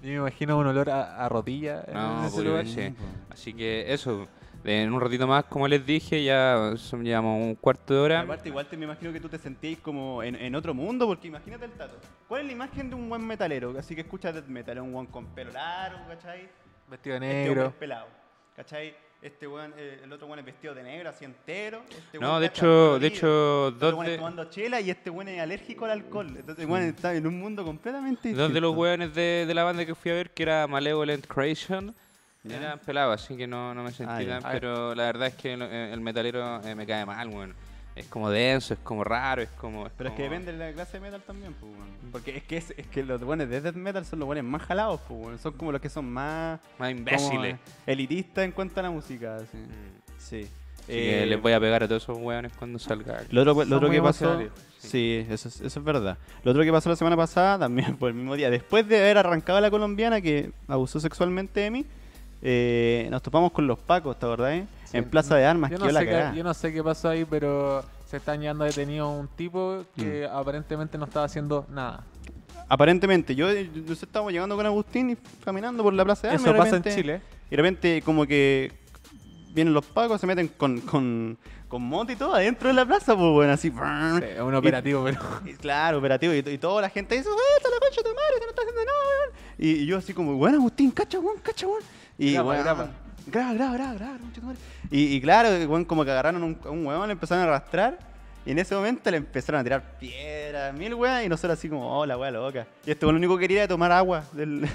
Yo 0.01 0.09
me 0.09 0.13
imagino 0.15 0.57
un 0.57 0.67
olor 0.67 0.89
a, 0.89 1.23
a 1.23 1.29
rodilla 1.29 1.83
en 1.87 1.93
No, 1.93 2.25
ese 2.25 2.33
pues, 2.35 2.45
lugar. 2.47 2.65
sí. 2.67 2.93
Así 3.29 3.53
que 3.53 3.93
eso, 3.93 4.27
en 4.65 4.93
un 4.93 5.01
ratito 5.01 5.27
más, 5.27 5.45
como 5.45 5.67
les 5.67 5.85
dije, 5.85 6.23
ya 6.23 6.73
son, 6.77 7.03
llevamos 7.03 7.41
un 7.41 7.55
cuarto 7.55 7.93
de 7.93 7.99
Y 7.99 8.03
hora. 8.03 8.21
aparte, 8.21 8.49
igual 8.49 8.65
te 8.67 8.77
me 8.77 8.85
imagino 8.85 9.11
que 9.11 9.19
tú 9.19 9.27
te 9.29 9.37
sentís 9.37 9.79
como 9.79 10.23
en, 10.23 10.35
en 10.35 10.55
otro 10.55 10.73
mundo, 10.73 11.05
porque 11.07 11.27
imagínate 11.27 11.65
el 11.65 11.71
tato. 11.71 11.97
¿Cuál 12.27 12.41
es 12.41 12.47
la 12.47 12.53
imagen 12.53 12.89
de 12.89 12.95
un 12.95 13.09
buen 13.09 13.25
metalero? 13.25 13.75
Así 13.77 13.93
que 13.95 14.01
escucha 14.01 14.31
death 14.31 14.47
metal, 14.47 14.77
es 14.77 14.83
un 14.83 14.93
buen 14.93 15.05
con 15.07 15.25
pelo 15.27 15.51
largo, 15.51 15.99
¿cachai? 16.07 16.47
Vestido 16.89 17.19
de 17.19 17.25
Este 17.27 17.49
negro. 17.49 17.65
es 17.67 17.73
pelado, 17.73 18.07
¿cachai? 18.55 18.95
Este 19.21 19.47
weón, 19.47 19.73
eh, 19.77 20.01
el 20.03 20.11
otro 20.11 20.27
weón 20.27 20.39
es 20.39 20.45
vestido 20.45 20.73
de 20.75 20.83
negro, 20.83 21.09
así 21.09 21.23
entero. 21.23 21.81
Este 21.89 22.19
No, 22.19 22.41
de 22.41 22.47
hecho, 22.47 22.65
de 22.67 22.89
colorido. 22.89 23.07
hecho, 23.07 23.67
Este 23.69 23.79
dos 23.85 23.93
weón 23.93 24.05
es 24.05 24.11
de, 24.11 24.17
tomando 24.17 24.45
chela 24.49 24.81
y 24.81 24.89
este 24.89 25.09
weón 25.09 25.27
es 25.29 25.39
alérgico 25.39 25.85
al 25.85 25.91
alcohol. 25.91 26.27
Entonces, 26.37 26.65
weón 26.67 26.83
está 26.83 27.15
en 27.15 27.25
un 27.27 27.39
mundo 27.39 27.63
completamente 27.63 28.19
distinto. 28.29 28.41
dos 28.43 28.53
de 28.53 28.59
los 28.59 28.75
hueones 28.75 29.13
de, 29.15 29.45
de 29.47 29.53
la 29.53 29.63
banda 29.63 29.85
que 29.85 29.95
fui 29.95 30.11
a 30.11 30.15
ver, 30.15 30.31
que 30.31 30.43
era 30.43 30.67
Malevolent 30.67 31.25
Creation, 31.25 31.95
Ya. 32.43 32.57
eran 32.57 32.79
pelados, 32.79 33.21
así 33.23 33.37
que 33.37 33.47
no, 33.47 33.73
no 33.73 33.83
me 33.83 33.91
sentí 33.91 34.25
Ah, 34.29 34.39
tan, 34.41 34.51
pero 34.51 34.93
la 34.95 35.03
verdad 35.03 35.27
es 35.29 35.35
que 35.35 35.53
el, 35.53 35.61
el 35.61 36.01
metalero 36.01 36.61
eh, 36.63 36.75
me 36.75 36.85
cae 36.85 37.05
mal, 37.05 37.27
weón. 37.29 37.53
Es 37.95 38.07
como 38.07 38.29
denso, 38.31 38.73
es 38.73 38.79
como 38.79 39.03
raro, 39.03 39.43
es 39.43 39.49
como... 39.51 39.87
Pero 39.97 40.09
es 40.09 40.15
que 40.15 40.23
como- 40.23 40.31
depende 40.35 40.51
de 40.51 40.57
la 40.57 40.73
clase 40.73 40.93
de 40.93 41.01
metal 41.01 41.21
también, 41.21 41.53
pues, 41.53 41.71
weón. 41.71 42.11
Porque 42.11 42.35
es 42.37 42.43
que, 42.43 42.57
es, 42.57 42.73
es 42.75 42.87
que 42.87 43.03
los 43.03 43.21
buenos 43.23 43.47
de 43.49 43.61
death 43.61 43.75
metal 43.75 44.03
son 44.03 44.19
los 44.19 44.25
buenos 44.25 44.43
más 44.45 44.63
jalados, 44.63 44.99
pues, 45.07 45.19
weón. 45.25 45.39
Son 45.39 45.53
como 45.53 45.71
los 45.71 45.79
que 45.79 45.89
son 45.89 46.11
más... 46.11 46.59
Más 46.79 46.89
como, 46.89 46.89
imbéciles. 46.89 47.55
eh, 47.55 47.59
elitistas 47.85 48.45
en 48.45 48.51
cuanto 48.51 48.79
a 48.79 48.83
la 48.83 48.89
música, 48.91 49.35
así. 49.35 49.57
Mm. 49.57 50.01
Sí. 50.17 50.47
Así 50.79 50.87
que 50.91 51.23
Eh, 51.23 51.25
les 51.27 51.39
voy 51.41 51.53
a 51.53 51.59
pegar 51.59 51.83
a 51.83 51.87
todos 51.87 52.03
esos 52.03 52.17
hueones 52.17 52.51
cuando 52.57 52.77
salga. 52.79 53.21
Lo 53.29 53.41
otro, 53.41 53.63
lo 53.63 53.77
otro 53.77 53.89
que 53.91 54.01
pasó. 54.01 54.25
emocionales. 54.25 54.51
Sí, 54.79 55.25
eso 55.29 55.47
es, 55.47 55.61
eso 55.61 55.79
es 55.79 55.85
verdad. 55.85 56.17
Lo 56.43 56.51
otro 56.51 56.63
que 56.63 56.71
pasó 56.71 56.89
la 56.89 56.95
semana 56.97 57.15
pasada, 57.15 57.59
también 57.59 57.95
por 57.97 58.09
el 58.09 58.15
mismo 58.15 58.35
día, 58.35 58.49
después 58.49 58.85
de 58.87 58.97
haber 58.97 59.19
arrancado 59.19 59.59
a 59.59 59.61
la 59.61 59.69
colombiana 59.71 60.19
que 60.19 60.51
abusó 60.67 60.99
sexualmente 60.99 61.59
de 61.61 61.69
mí, 61.71 61.85
eh, 62.45 63.07
nos 63.09 63.21
topamos 63.23 63.51
con 63.51 63.65
los 63.65 63.79
pacos, 63.79 64.19
¿te 64.19 64.25
acordás? 64.25 64.51
eh? 64.53 64.67
Sí. 64.85 64.97
En 64.97 65.05
Plaza 65.05 65.35
de 65.35 65.45
Armas, 65.45 65.71
Yo 65.71 65.77
que 65.77 65.85
no, 65.85 65.91
la 65.91 65.99
sé 66.01 66.05
qué, 66.05 66.11
cagá. 66.11 66.33
yo 66.35 66.43
no 66.43 66.53
sé 66.53 66.73
qué 66.73 66.83
pasó 66.83 67.09
ahí, 67.09 67.25
pero 67.25 67.83
se 68.05 68.17
están 68.17 68.41
llevando 68.41 68.65
detenido 68.65 69.09
un 69.09 69.27
tipo 69.29 69.83
que 69.95 70.27
Mm. 70.31 70.35
aparentemente 70.35 70.97
no 70.97 71.05
estaba 71.05 71.25
haciendo 71.25 71.65
nada. 71.71 72.03
Aparentemente, 72.69 73.33
yo, 73.35 73.51
yo, 73.51 73.93
estábamos 73.93 74.31
llegando 74.33 74.55
con 74.55 74.65
Agustín 74.65 75.11
y 75.11 75.15
caminando 75.43 75.83
por 75.83 75.93
la 75.93 76.03
Plaza 76.05 76.27
de 76.27 76.33
Armas. 76.35 76.45
Eso 76.47 76.55
y 76.55 76.57
pasa 76.59 76.75
en 76.77 76.83
Chile. 76.83 77.21
Y 77.47 77.49
de 77.51 77.57
repente, 77.57 78.01
como 78.03 78.25
que 78.25 78.71
vienen 79.53 79.73
los 79.73 79.85
pacos, 79.85 80.19
se 80.19 80.25
meten 80.27 80.47
con, 80.49 80.79
con, 80.81 81.37
con 81.67 81.81
moto 81.81 82.11
y 82.11 82.15
todo 82.15 82.33
adentro 82.35 82.67
de 82.69 82.73
la 82.73 82.85
plaza, 82.85 83.15
pues 83.15 83.31
bueno, 83.31 83.53
así. 83.53 83.69
Sí, 83.69 84.25
es 84.35 84.39
un 84.41 84.55
operativo, 84.55 85.03
pero. 85.03 85.19
Y 85.45 85.53
claro, 85.53 85.99
operativo. 85.99 86.33
Y, 86.33 86.37
y 86.37 86.57
toda 86.57 86.81
la 86.81 86.89
gente 86.89 87.15
dice, 87.15 87.29
¡eh, 87.29 87.57
está 87.57 87.69
la 87.69 87.79
concha 87.79 87.97
de 88.01 88.09
tu 88.09 88.15
madre! 88.15 88.33
que 88.39 88.45
no 88.45 88.49
está 88.49 88.61
haciendo 88.61 88.81
nada, 88.85 88.97
weón". 89.09 89.35
Y, 89.59 89.69
y 89.83 89.85
yo 89.85 89.97
así 89.97 90.13
como, 90.13 90.35
bueno, 90.35 90.57
Agustín, 90.57 90.89
cacha, 90.91 91.19
weón, 91.19 91.37
cacha, 91.43 91.67
weón. 91.67 91.81
Y, 92.17 92.33
Graba, 92.33 92.49
weón, 92.49 92.63
graba. 92.63 92.89
graba, 93.27 93.53
graba, 93.53 93.73
graba, 93.73 93.93
graba, 93.93 94.17
madre. 94.43 94.57
Y, 94.91 95.15
y 95.15 95.21
claro, 95.21 95.49
weón, 95.69 95.85
como 95.85 96.05
que 96.05 96.11
agarraron 96.11 96.43
un, 96.43 96.57
un 96.65 96.85
weón, 96.85 97.07
le 97.07 97.13
empezaron 97.13 97.43
a 97.43 97.47
arrastrar. 97.47 97.97
Y 98.45 98.51
en 98.51 98.59
ese 98.59 98.75
momento 98.75 99.09
le 99.09 99.15
empezaron 99.17 99.61
a 99.61 99.63
tirar 99.63 99.97
piedras, 99.99 100.73
mil 100.73 100.93
weón, 100.95 101.23
y 101.23 101.29
nosotros 101.29 101.57
así 101.57 101.69
como, 101.69 101.97
oh, 101.97 102.05
la 102.05 102.17
weá 102.17 102.29
loca. 102.29 102.67
Y 102.85 102.91
este 102.91 103.05
lo 103.05 103.13
único 103.13 103.37
que 103.37 103.41
quería 103.43 103.59
era 103.59 103.67
tomar 103.69 103.89
agua 103.93 104.25
del, 104.33 104.61
del 104.61 104.69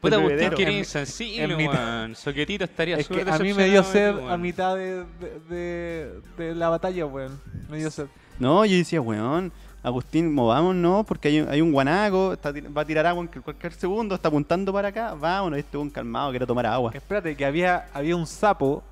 Puta, 0.00 0.16
Agustín, 0.16 0.36
bebedero. 0.38 0.56
que 0.56 0.62
eres 0.64 0.74
En- 0.74 0.78
insensible, 0.80 1.54
weón. 1.68 2.16
Soquetito 2.16 2.64
estaría 2.64 2.96
Es 2.96 3.06
que 3.06 3.22
a 3.22 3.38
mí 3.38 3.54
me 3.54 3.66
dio 3.66 3.84
sed 3.84 4.16
ti, 4.16 4.24
a 4.28 4.36
mitad 4.36 4.74
de, 4.74 5.04
de, 5.20 5.38
de- 5.48 6.20
de 6.36 6.54
la 6.56 6.68
batalla, 6.68 7.06
weón. 7.06 7.40
Me 7.70 7.78
dio 7.78 7.92
sed. 7.92 8.06
No, 8.40 8.64
yo 8.64 8.76
decía, 8.76 9.00
weón, 9.00 9.52
Agustín, 9.82 10.32
movámonos 10.32 11.04
porque 11.06 11.28
hay, 11.28 11.40
un- 11.40 11.48
hay 11.48 11.60
un 11.60 11.72
guanaco, 11.72 12.34
está 12.34 12.52
va 12.52 12.82
a 12.82 12.84
tirar 12.84 13.04
agua 13.06 13.22
en 13.32 13.42
cualquier 13.42 13.72
segundo, 13.72 14.14
está 14.14 14.28
apuntando 14.28 14.72
para 14.72 14.88
acá, 14.88 15.14
vámonos, 15.14 15.58
este 15.58 15.76
weón 15.76 15.90
calmado, 15.90 16.30
quiere 16.30 16.46
tomar 16.46 16.66
agua. 16.66 16.92
Espérate, 16.94 17.34
que 17.36 17.44
había, 17.44 17.86
había 17.92 18.14
un 18.14 18.26
sapo 18.26 18.82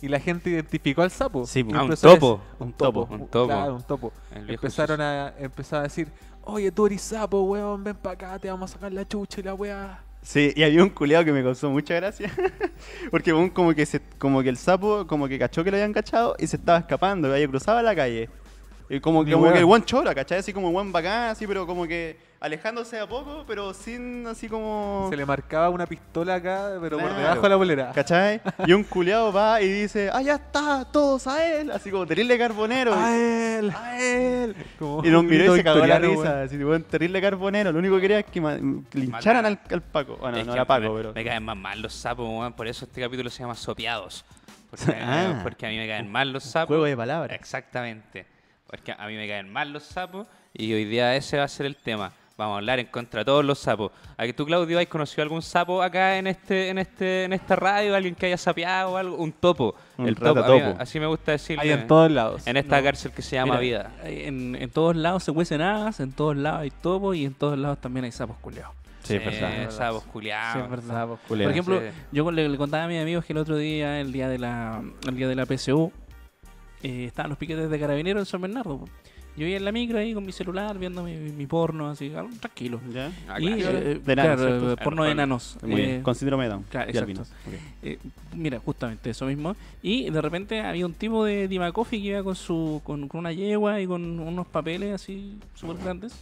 y 0.00 0.08
la 0.08 0.18
gente 0.20 0.48
identificó 0.48 1.02
al 1.02 1.10
sapo. 1.10 1.44
Sí, 1.46 1.66
ah, 1.74 1.82
un 1.82 1.94
topo. 1.96 2.40
Un 2.58 2.72
topo. 2.72 3.08
Un 3.10 3.26
topo. 3.26 3.46
Claro, 3.46 3.74
un 3.74 3.82
topo. 3.82 4.12
Empezaron 4.34 5.00
a, 5.00 5.34
empezaron 5.38 5.80
a 5.80 5.88
decir, 5.88 6.08
oye, 6.44 6.72
tú 6.72 6.86
eres 6.86 7.02
sapo, 7.02 7.42
weón, 7.42 7.84
ven 7.84 7.96
para 7.96 8.14
acá, 8.14 8.38
te 8.38 8.50
vamos 8.50 8.70
a 8.70 8.74
sacar 8.74 8.92
la 8.92 9.06
chucha 9.06 9.40
y 9.40 9.42
la 9.44 9.54
weá. 9.54 10.02
Sí, 10.22 10.52
y 10.56 10.62
había 10.62 10.82
un 10.82 10.90
culeado 10.90 11.24
que 11.24 11.32
me 11.32 11.42
causó 11.42 11.68
mucha 11.70 11.94
gracia. 11.94 12.30
porque 13.10 13.32
weón, 13.32 13.50
como 13.50 13.74
que 13.74 13.84
se, 13.84 14.00
como 14.18 14.42
que 14.42 14.48
el 14.48 14.56
sapo, 14.56 15.06
como 15.06 15.28
que 15.28 15.38
cachó 15.38 15.62
que 15.62 15.70
lo 15.70 15.76
habían 15.76 15.92
cachado 15.92 16.36
y 16.38 16.46
se 16.46 16.56
estaba 16.56 16.78
escapando, 16.78 17.28
y 17.28 17.32
ahí 17.32 17.46
cruzaba 17.48 17.82
la 17.82 17.94
calle. 17.94 18.30
Y 18.90 19.00
como, 19.00 19.24
que 19.24 19.32
el 19.32 19.64
buen 19.66 19.84
chora, 19.84 20.14
¿cachai? 20.14 20.38
Así 20.38 20.52
como 20.52 20.72
buen 20.72 20.90
bacán, 20.92 21.30
así, 21.30 21.46
pero 21.46 21.66
como 21.66 21.86
que 21.86 22.16
alejándose 22.40 22.98
a 22.98 23.06
poco, 23.06 23.44
pero 23.46 23.74
sin 23.74 24.26
así 24.26 24.48
como. 24.48 25.08
Se 25.10 25.16
le 25.16 25.26
marcaba 25.26 25.68
una 25.68 25.86
pistola 25.86 26.36
acá, 26.36 26.78
pero 26.80 26.98
por 26.98 27.14
debajo 27.14 27.42
de 27.42 27.48
la 27.50 27.56
bolera. 27.56 27.92
¿Cachai? 27.92 28.40
Y 28.66 28.72
un 28.72 28.84
culeado 28.84 29.30
va 29.30 29.60
y 29.60 29.68
dice, 29.68 30.08
¡ah, 30.12 30.22
ya 30.22 30.36
está! 30.36 30.86
¡Todos 30.90 31.26
a 31.26 31.44
él! 31.44 31.70
Así 31.70 31.90
como 31.90 32.06
terrible 32.06 32.38
carbonero. 32.38 32.94
¡A 32.94 33.14
él! 33.14 33.70
¡A 33.76 34.00
él! 34.02 34.56
Como 34.78 35.04
Y 35.04 35.10
nos 35.10 35.20
un 35.20 35.26
miró 35.26 35.54
y 35.54 35.58
se 35.58 35.64
cagó 35.64 35.84
la 35.84 35.98
risa. 35.98 36.42
Así, 36.42 36.56
weón, 36.64 36.82
terrible 36.84 37.20
carbonero. 37.20 37.72
Lo 37.72 37.80
único 37.80 37.96
que 37.96 38.00
quería 38.00 38.18
es 38.20 38.26
que, 38.26 38.40
lincharan 38.92 39.44
al, 39.44 39.60
al 39.70 39.82
Paco. 39.82 40.16
Bueno, 40.16 40.38
Es 40.38 40.46
no 40.46 40.54
era 40.54 40.64
Paco, 40.64 40.94
me, 40.94 40.96
pero. 40.96 41.12
Me 41.12 41.24
caen 41.24 41.42
más 41.44 41.56
mal 41.56 41.82
los 41.82 41.92
sapos. 41.92 42.52
Por 42.54 42.66
eso 42.66 42.86
este 42.86 43.02
capítulo 43.02 43.28
se 43.28 43.40
llama 43.42 43.54
Sopeados. 43.54 44.24
Porque, 44.70 44.92
Ah. 45.00 45.40
porque 45.42 45.66
a 45.66 45.70
mí 45.70 45.76
me 45.78 45.88
caen 45.88 46.10
mal 46.10 46.30
los 46.32 46.44
sapos. 46.44 46.68
Juego 46.68 46.84
de 46.84 46.96
palabras. 46.96 47.34
Exactamente. 47.38 48.37
Porque 48.68 48.92
a 48.92 49.06
mí 49.06 49.14
me 49.16 49.26
caen 49.26 49.50
mal 49.52 49.72
los 49.72 49.82
sapos 49.84 50.26
y 50.52 50.72
hoy 50.72 50.84
día 50.84 51.16
ese 51.16 51.38
va 51.38 51.44
a 51.44 51.48
ser 51.48 51.66
el 51.66 51.76
tema. 51.76 52.12
Vamos 52.36 52.54
a 52.54 52.58
hablar 52.58 52.78
en 52.78 52.86
contra 52.86 53.22
de 53.22 53.24
todos 53.24 53.44
los 53.44 53.58
sapos. 53.58 53.90
¿A 54.16 54.24
que 54.24 54.32
tú, 54.32 54.46
Claudio, 54.46 54.78
has 54.78 54.86
conocido 54.86 55.22
algún 55.24 55.42
sapo 55.42 55.82
acá 55.82 56.18
en 56.18 56.28
este, 56.28 56.68
en 56.68 56.78
este, 56.78 57.24
en 57.24 57.32
esta 57.32 57.56
radio? 57.56 57.96
¿Alguien 57.96 58.14
que 58.14 58.26
haya 58.26 58.36
sapeado 58.36 58.92
o 58.92 58.96
algo? 58.96 59.16
Un 59.16 59.32
topo. 59.32 59.74
Un 59.96 60.06
el 60.06 60.14
topo. 60.14 60.40
mí- 60.54 60.60
así 60.78 61.00
me 61.00 61.06
gusta 61.06 61.32
decirle. 61.32 61.62
Hay 61.64 61.70
en 61.70 61.88
todos 61.88 62.12
lados. 62.12 62.46
en 62.46 62.56
esta 62.56 62.76
No. 62.78 62.84
cárcel 62.84 63.10
que 63.10 63.22
se 63.22 63.34
llama 63.34 63.58
Mira, 63.58 63.90
vida. 63.90 63.92
En, 64.04 64.54
en 64.54 64.70
todos 64.70 64.94
lados 64.94 65.24
se 65.24 65.32
cuecen 65.32 65.62
hadas, 65.62 65.98
en 65.98 66.12
todos 66.12 66.36
lados 66.36 66.60
hay 66.60 66.70
topos 66.70 67.16
y 67.16 67.24
en 67.24 67.34
todos 67.34 67.58
lados 67.58 67.80
también 67.80 68.04
hay 68.04 68.12
sapos 68.12 68.36
culeados. 68.36 68.72
Sí, 69.02 69.14
es 69.16 69.24
verdad. 69.24 69.70
Sapos 69.70 70.04
culiados. 70.04 70.52
Sí, 70.52 70.60
es 70.60 70.70
verdad. 70.70 71.08
Por 71.26 71.40
ejemplo, 71.42 71.80
Sí. 71.80 71.86
yo 72.12 72.30
le, 72.30 72.48
le 72.48 72.56
contaba 72.56 72.84
a 72.84 72.88
mis 72.88 73.00
amigos 73.02 73.24
que 73.24 73.32
el 73.32 73.38
otro 73.40 73.56
día, 73.56 73.98
el 74.00 74.12
día 74.12 74.28
de 74.28 74.38
la, 74.38 74.80
el 75.08 75.16
día 75.16 75.26
de 75.26 75.34
la 75.34 75.44
PSU, 75.44 75.90
eh, 76.82 77.04
estaban 77.06 77.30
los 77.30 77.38
piquetes 77.38 77.70
de 77.70 77.78
carabineros 77.78 78.20
en 78.22 78.26
San 78.26 78.40
Bernardo. 78.40 78.78
po. 78.78 78.88
Yo 79.36 79.46
iba 79.46 79.56
en 79.56 79.64
la 79.64 79.70
micro 79.70 79.98
ahí 79.98 80.14
con 80.14 80.26
mi 80.26 80.32
celular 80.32 80.76
viendo 80.78 81.04
mi, 81.04 81.14
mi 81.14 81.46
porno, 81.46 81.88
así, 81.88 82.12
algo 82.12 82.30
tranquilo. 82.40 82.80
¿Ya? 82.92 83.12
Ah, 83.28 83.40
y, 83.40 83.54
claro. 83.54 83.78
eh, 83.78 84.00
De 84.04 84.14
claro, 84.14 84.36
¿cierto? 84.48 84.72
eh, 84.72 84.76
porno 84.82 85.04
de 85.04 85.12
enanos. 85.12 85.56
Muy 85.62 85.80
eh, 85.80 85.86
bien. 85.86 86.02
Con 86.02 86.14
síndrome 86.16 86.44
de 86.44 86.50
Down. 86.50 86.64
claro, 86.68 86.90
y 86.90 86.96
exacto. 86.98 87.22
Eh, 87.84 87.98
mira, 88.34 88.58
justamente 88.58 89.10
eso 89.10 89.26
mismo. 89.26 89.54
Y 89.80 90.10
de 90.10 90.20
repente 90.20 90.60
había 90.62 90.84
un 90.84 90.92
tipo 90.94 91.24
de 91.24 91.46
Dima 91.46 91.70
Coffee 91.70 92.00
que 92.02 92.08
iba 92.08 92.22
con 92.24 92.34
su 92.34 92.80
con, 92.82 93.06
con 93.06 93.20
una 93.20 93.30
yegua 93.32 93.80
y 93.80 93.86
con 93.86 94.18
unos 94.18 94.46
papeles 94.48 94.92
así 94.92 95.38
súper 95.54 95.76
grandes. 95.84 96.16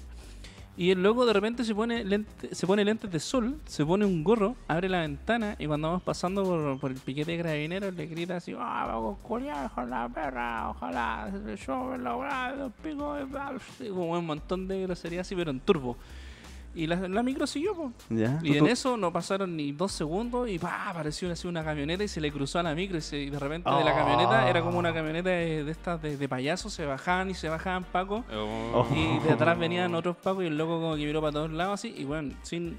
Y 0.78 0.90
el 0.90 1.02
loco 1.02 1.24
de 1.24 1.32
repente 1.32 1.64
se 1.64 1.74
pone 1.74 2.04
lente, 2.04 2.54
se 2.54 2.66
pone 2.66 2.84
lentes 2.84 3.10
de 3.10 3.18
sol, 3.18 3.58
se 3.64 3.84
pone 3.84 4.04
un 4.04 4.22
gorro, 4.22 4.56
abre 4.68 4.90
la 4.90 5.00
ventana 5.00 5.56
y 5.58 5.66
cuando 5.66 5.88
vamos 5.88 6.02
pasando 6.02 6.44
por, 6.44 6.78
por 6.78 6.90
el 6.90 6.98
piquete 6.98 7.32
de 7.32 7.38
carabineros 7.38 7.94
le 7.94 8.06
grita 8.06 8.36
así, 8.36 8.54
ah, 8.58 8.84
vamos 8.86 9.18
con 9.24 9.46
la 9.46 10.10
perra, 10.12 10.68
ojalá 10.68 11.32
yo 11.66 11.84
me 11.84 11.98
lo 11.98 12.22
los 12.56 12.72
picos 12.82 13.18
de 13.78 13.88
como 13.88 14.18
un 14.18 14.26
montón 14.26 14.68
de 14.68 14.82
groserías 14.82 15.26
así, 15.26 15.34
pero 15.34 15.50
en 15.50 15.60
turbo. 15.60 15.96
Y 16.76 16.86
la, 16.86 17.08
la 17.08 17.22
micro 17.22 17.46
siguió, 17.46 17.74
po. 17.74 17.92
Ya. 18.10 18.38
Y 18.42 18.58
en 18.58 18.66
eso 18.66 18.96
no 18.98 19.10
pasaron 19.12 19.56
ni 19.56 19.72
dos 19.72 19.92
segundos 19.92 20.48
y 20.48 20.58
pa, 20.58 20.90
apareció 20.90 21.32
así 21.32 21.48
una 21.48 21.64
camioneta 21.64 22.04
y 22.04 22.08
se 22.08 22.20
le 22.20 22.30
cruzó 22.30 22.58
a 22.58 22.62
la 22.62 22.74
micro 22.74 22.98
y, 22.98 23.00
se- 23.00 23.18
y 23.18 23.30
de 23.30 23.38
repente 23.38 23.68
de 23.70 23.82
la 23.82 23.92
Oh. 23.92 23.96
camioneta 23.96 24.48
era 24.50 24.60
como 24.60 24.78
una 24.78 24.92
camioneta 24.92 25.30
de, 25.30 25.64
de 25.64 25.70
estas 25.72 26.02
de, 26.02 26.18
de 26.18 26.28
payasos, 26.28 26.72
se 26.74 26.84
bajaban 26.84 27.30
y 27.30 27.34
se 27.34 27.48
bajaban 27.48 27.84
Paco 27.84 28.24
Oh. 28.32 28.86
y 28.94 29.18
de 29.26 29.32
atrás 29.32 29.58
venían 29.58 29.94
otros 29.94 30.16
Pacos 30.18 30.44
y 30.44 30.48
el 30.48 30.58
loco 30.58 30.78
como 30.80 30.96
que 30.96 31.06
miró 31.06 31.20
para 31.22 31.32
todos 31.32 31.50
lados 31.50 31.74
así 31.80 31.94
y 31.96 32.04
bueno, 32.04 32.34
sin 32.42 32.76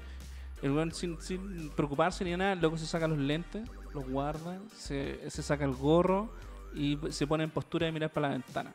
el 0.62 0.70
weón 0.72 0.92
sin, 0.92 1.20
sin 1.20 1.70
preocuparse 1.70 2.24
ni 2.24 2.36
nada, 2.36 2.52
el 2.52 2.60
loco 2.60 2.78
se 2.78 2.86
saca 2.86 3.08
los 3.08 3.18
lentes, 3.18 3.68
los 3.94 4.08
guarda, 4.08 4.58
se, 4.76 5.28
se 5.28 5.42
saca 5.42 5.64
el 5.64 5.72
gorro 5.74 6.28
y 6.74 6.98
se 7.10 7.26
pone 7.26 7.42
en 7.44 7.50
postura 7.50 7.86
de 7.86 7.92
mirar 7.92 8.10
para 8.10 8.28
la 8.28 8.34
ventana. 8.34 8.74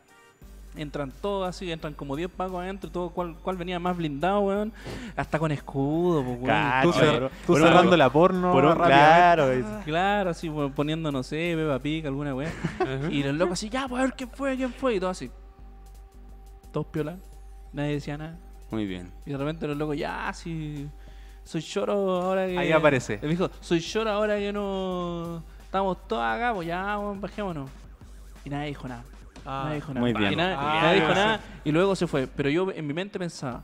Entran 0.75 1.12
todos 1.22 1.48
así, 1.48 1.72
entran 1.72 1.94
como 1.94 2.15
10 2.15 2.32
pacos 2.32 2.60
adentro, 2.62 2.89
todo 2.89 3.12
cual, 3.12 3.36
cual 3.44 3.58
venía 3.58 3.80
más 3.80 3.96
blindado, 3.96 4.39
weón. 4.42 4.74
Hasta 5.15 5.38
con 5.38 5.51
escudo, 5.51 6.24
pues, 6.24 6.36
weón. 6.38 6.46
Cacho, 6.48 6.92
Tú, 6.92 6.98
Oye, 6.98 7.08
cer- 7.12 7.20
por- 7.20 7.30
tú 7.30 7.36
por 7.46 7.58
una- 7.62 7.68
cerrando 7.70 7.98
la 7.98 8.10
porno. 8.10 8.51
Por 8.51 8.65
un, 8.65 8.75
claro. 8.75 9.51
es- 9.51 9.65
Claro, 9.86 10.30
así 10.32 10.50
weón, 10.50 10.72
poniendo, 10.72 11.12
no 11.12 11.22
sé, 11.22 11.56
Beba 11.56 11.77
Pig, 11.80 12.06
alguna 12.08 12.34
weá. 12.34 12.51
y 13.12 13.22
los 13.24 13.36
locos 13.36 13.53
así, 13.53 13.70
ya, 13.70 13.88
pues 13.88 14.00
a 14.01 14.06
ver 14.06 14.13
quién 14.13 14.30
fue, 14.32 14.56
quién 14.58 14.74
fue. 14.74 14.96
Y 14.96 15.00
todo 15.00 15.12
así. 15.12 15.30
Todos 16.72 16.88
piola. 16.88 17.18
Nadie 17.72 17.94
decía 17.94 18.18
nada. 18.18 18.38
Muy 18.72 18.86
bien. 18.88 19.12
Y 19.25 19.32
de 19.32 19.38
repente 19.38 19.68
los 19.68 19.77
locos, 19.77 19.96
ya, 19.98 20.32
sí. 20.34 20.89
Soy 21.44 21.62
lloro 21.62 22.22
ahora 22.22 22.48
que. 22.48 22.58
Ahí 22.58 22.72
aparece. 22.72 23.20
Me 23.22 23.27
dijo, 23.27 23.50
soy 23.60 23.80
lloro 23.80 24.10
ahora 24.10 24.38
que 24.38 24.51
no. 24.51 25.44
Estamos 25.65 25.98
todos 26.08 26.24
acá, 26.24 26.51
pues 26.53 26.68
ya, 26.68 26.98
weón, 26.98 27.20
bajémonos. 27.22 27.70
Y 28.46 28.50
nadie 28.50 28.68
dijo 28.70 28.88
nada. 28.88 29.03
Ah, 29.45 29.63
nadie 29.65 29.75
dijo 29.75 29.93
nada. 29.93 30.00
muy 30.01 30.13
bien. 30.13 30.33
Y 30.33 30.35
nadie, 30.35 30.55
Ah, 30.57 30.79
nadie 30.83 31.01
dijo 31.01 31.13
nada. 31.13 31.39
Y 31.63 31.71
luego 31.71 31.95
se 31.95 32.07
fue. 32.07 32.27
Pero 32.27 32.50
yo 32.50 32.71
en 32.71 32.88
mi 32.88 32.93
mente 32.93 33.19
pensaba. 33.19 33.62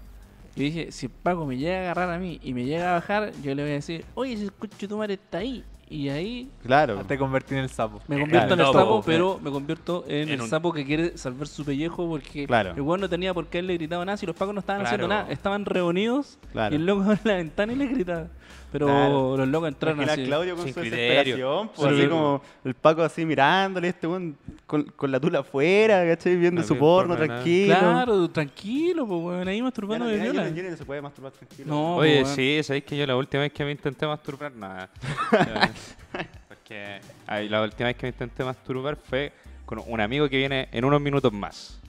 Yo 0.55 0.63
dije, 0.63 0.91
si 0.91 1.07
Paco 1.07 1.45
me 1.45 1.57
llega 1.57 1.77
a 1.77 1.81
agarrar 1.81 2.09
a 2.11 2.17
mí 2.19 2.39
y 2.43 2.53
me 2.53 2.65
llega 2.65 2.89
a 2.91 2.93
bajar, 2.95 3.31
yo 3.41 3.53
le 3.55 3.61
voy 3.63 3.71
a 3.71 3.75
decir, 3.75 4.03
oye, 4.15 4.33
ese 4.33 4.49
coche 4.49 4.87
tu 4.87 4.97
madre 4.97 5.13
está 5.13 5.37
ahí. 5.37 5.63
Y 5.91 6.09
ahí 6.09 6.49
Claro. 6.63 6.97
Te 7.07 7.17
convertí 7.17 7.55
en 7.55 7.61
el 7.61 7.69
sapo. 7.69 7.99
me 8.07 8.19
convierto 8.19 8.53
en 8.53 8.59
el 8.59 8.65
sapo, 8.67 8.99
po, 8.99 9.03
pero 9.03 9.39
me 9.41 9.49
convierto 9.49 10.05
en, 10.07 10.21
en 10.27 10.29
el 10.29 10.41
un- 10.41 10.47
sapo 10.47 10.71
que 10.71 10.85
quiere 10.85 11.17
salvar 11.17 11.47
su 11.47 11.65
pellejo 11.65 12.07
porque 12.07 12.45
Claro. 12.45 12.73
el 12.75 12.81
weón 12.81 13.01
no 13.01 13.09
tenía 13.09 13.33
por 13.33 13.47
qué 13.47 13.57
haberle 13.57 13.73
gritado 13.77 14.05
nada 14.05 14.15
si 14.17 14.25
los 14.27 14.35
pacos 14.35 14.53
no 14.53 14.59
estaban 14.59 14.85
haciendo 14.85 15.07
nada. 15.07 15.31
Estaban 15.31 15.65
reunidos 15.65 16.37
Claro. 16.51 16.75
y 16.75 16.77
el 16.77 16.85
loco 16.85 17.01
abre 17.09 17.19
la 17.23 17.33
ventana 17.37 17.73
y 17.73 17.75
le 17.75 17.87
gritaba. 17.87 18.27
Pero 18.71 18.85
Claro. 18.85 19.35
los 19.35 19.47
locos 19.47 19.67
entraron 19.69 20.07
así. 20.07 20.25
Claudio 20.25 20.55
con 20.55 20.65
sin 20.65 20.75
su 20.75 20.79
criterio. 20.81 21.07
desesperación, 21.07 21.71
pues, 21.75 21.89
Sí. 21.89 21.99
así 22.01 22.07
como 22.07 22.41
el 22.63 22.73
Paco 22.75 23.01
así 23.01 23.25
mirándole, 23.25 23.87
este 23.87 24.05
weón 24.05 24.37
con, 24.67 24.83
con 24.83 25.11
la 25.11 25.19
tula 25.19 25.39
afuera, 25.39 26.05
¿cachai? 26.07 26.35
Viendo 26.35 26.61
No 26.61 26.67
su 26.67 26.77
porno 26.77 27.15
tranquilo. 27.17 27.75
Claro, 27.79 28.29
tranquilo, 28.29 29.07
pues 29.07 29.21
weón, 29.23 29.47
ahí 29.47 29.57
Ya 29.57 29.63
masturbando 29.63 30.05
no, 30.05 30.11
de 30.11 30.19
viola. 30.19 30.47
no- 30.51 30.77
se 30.77 30.85
puede 30.85 31.01
masturbar 31.01 31.31
tranquilo. 31.31 31.67
No, 31.67 31.95
Oye, 31.95 32.21
weón. 32.21 32.35
sí, 32.35 32.59
sabéis 32.61 32.83
que 32.83 32.95
yo 32.95 33.07
la 33.07 33.15
última 33.15 33.41
vez 33.41 33.51
que 33.53 33.65
me 33.65 33.71
intenté 33.71 34.05
masturbar, 34.05 34.51
nada. 34.53 34.87
Porque 36.47 36.99
ay, 37.27 37.49
la 37.49 37.61
última 37.61 37.87
vez 37.87 37.95
que 37.97 38.05
me 38.05 38.09
intenté 38.09 38.43
masturbar 38.43 38.95
fue 38.97 39.31
con 39.65 39.81
un 39.85 40.01
amigo 40.01 40.27
que 40.29 40.37
viene 40.37 40.67
en 40.71 40.85
unos 40.85 40.99
minutos 41.01 41.31
más. 41.33 41.79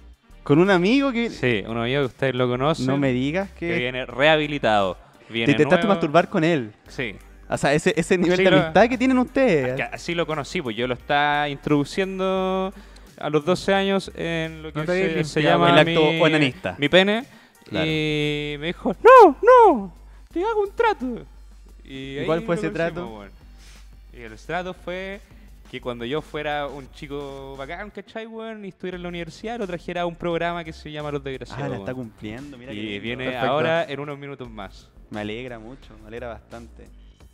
Con 0.42 0.58
un 0.58 0.70
amigo 0.70 1.12
que... 1.12 1.30
Sí, 1.30 1.62
un 1.66 1.76
amigo 1.78 2.00
que 2.02 2.06
ustedes 2.06 2.34
lo 2.34 2.48
conocen. 2.48 2.86
No 2.86 2.96
me 2.96 3.12
digas 3.12 3.50
que 3.50 3.68
que... 3.68 3.78
viene 3.78 4.06
rehabilitado. 4.06 4.96
Te 5.28 5.32
Viene 5.34 5.52
intentaste 5.52 5.84
nuevo. 5.86 5.94
masturbar 5.94 6.28
con 6.28 6.42
él. 6.44 6.72
Sí. 6.88 7.14
O 7.48 7.56
sea, 7.58 7.74
ese, 7.74 7.92
ese 7.96 8.16
nivel 8.18 8.36
Sí, 8.38 8.44
de 8.44 8.50
lo- 8.50 8.58
amistad 8.60 8.88
que 8.88 8.98
tienen 8.98 9.18
ustedes. 9.18 9.76
Que 9.76 9.82
así 9.82 10.14
lo 10.14 10.26
conocí, 10.26 10.60
pues 10.62 10.76
yo 10.76 10.86
lo 10.86 10.94
estaba 10.94 11.48
introduciendo 11.48 12.72
a 13.18 13.30
los 13.30 13.44
12 13.44 13.74
años 13.74 14.10
en 14.16 14.62
lo 14.62 14.72
que 14.72 14.78
No 15.18 15.24
se, 15.24 15.42
llama 15.42 15.70
el 15.70 15.78
acto 15.78 16.10
mi, 16.12 16.20
onanista. 16.20 16.74
mi 16.78 16.88
pene. 16.88 17.24
Claro. 17.68 17.86
Y 17.86 18.56
me 18.58 18.66
dijo, 18.68 18.94
no, 19.02 19.36
no, 19.42 19.94
te 20.32 20.42
hago 20.44 20.62
un 20.62 20.70
trato. 20.74 21.06
Y 21.84 21.94
¿Y 22.14 22.18
ahí 22.20 22.26
cuál 22.26 22.42
fue 22.42 22.54
ese 22.56 22.70
trato? 22.70 23.06
weón. 23.06 23.30
Y 24.20 24.24
el 24.24 24.36
trato 24.38 24.74
fue 24.74 25.18
que 25.70 25.80
cuando 25.80 26.04
yo 26.04 26.20
fuera 26.20 26.66
un 26.66 26.90
chico 26.92 27.54
bacán, 27.56 27.88
¿cachai, 27.90 28.26
weón? 28.26 28.64
Y 28.64 28.68
estuviera 28.68 28.96
en 28.96 29.02
la 29.02 29.08
universidad, 29.08 29.58
lo 29.58 29.66
trajera 29.66 30.02
a 30.02 30.06
un 30.06 30.14
programa 30.14 30.62
que 30.62 30.72
se 30.74 30.90
llama 30.92 31.10
Los 31.10 31.24
Desgraciados. 31.24 31.64
Ah, 31.64 31.68
la 31.68 31.76
está 31.76 31.94
weón. 31.94 32.08
cumpliendo, 32.10 32.58
mira 32.58 32.72
qué 32.72 32.78
y 32.78 32.82
lindo. 32.82 33.02
viene 33.02 33.24
Perfecto. 33.24 33.46
ahora 33.46 33.84
en 33.84 34.00
unos 34.00 34.18
minutos 34.18 34.50
más. 34.50 34.88
Me 35.10 35.20
alegra 35.20 35.58
mucho, 35.58 35.96
me 36.02 36.08
alegra 36.08 36.28
bastante. 36.28 36.88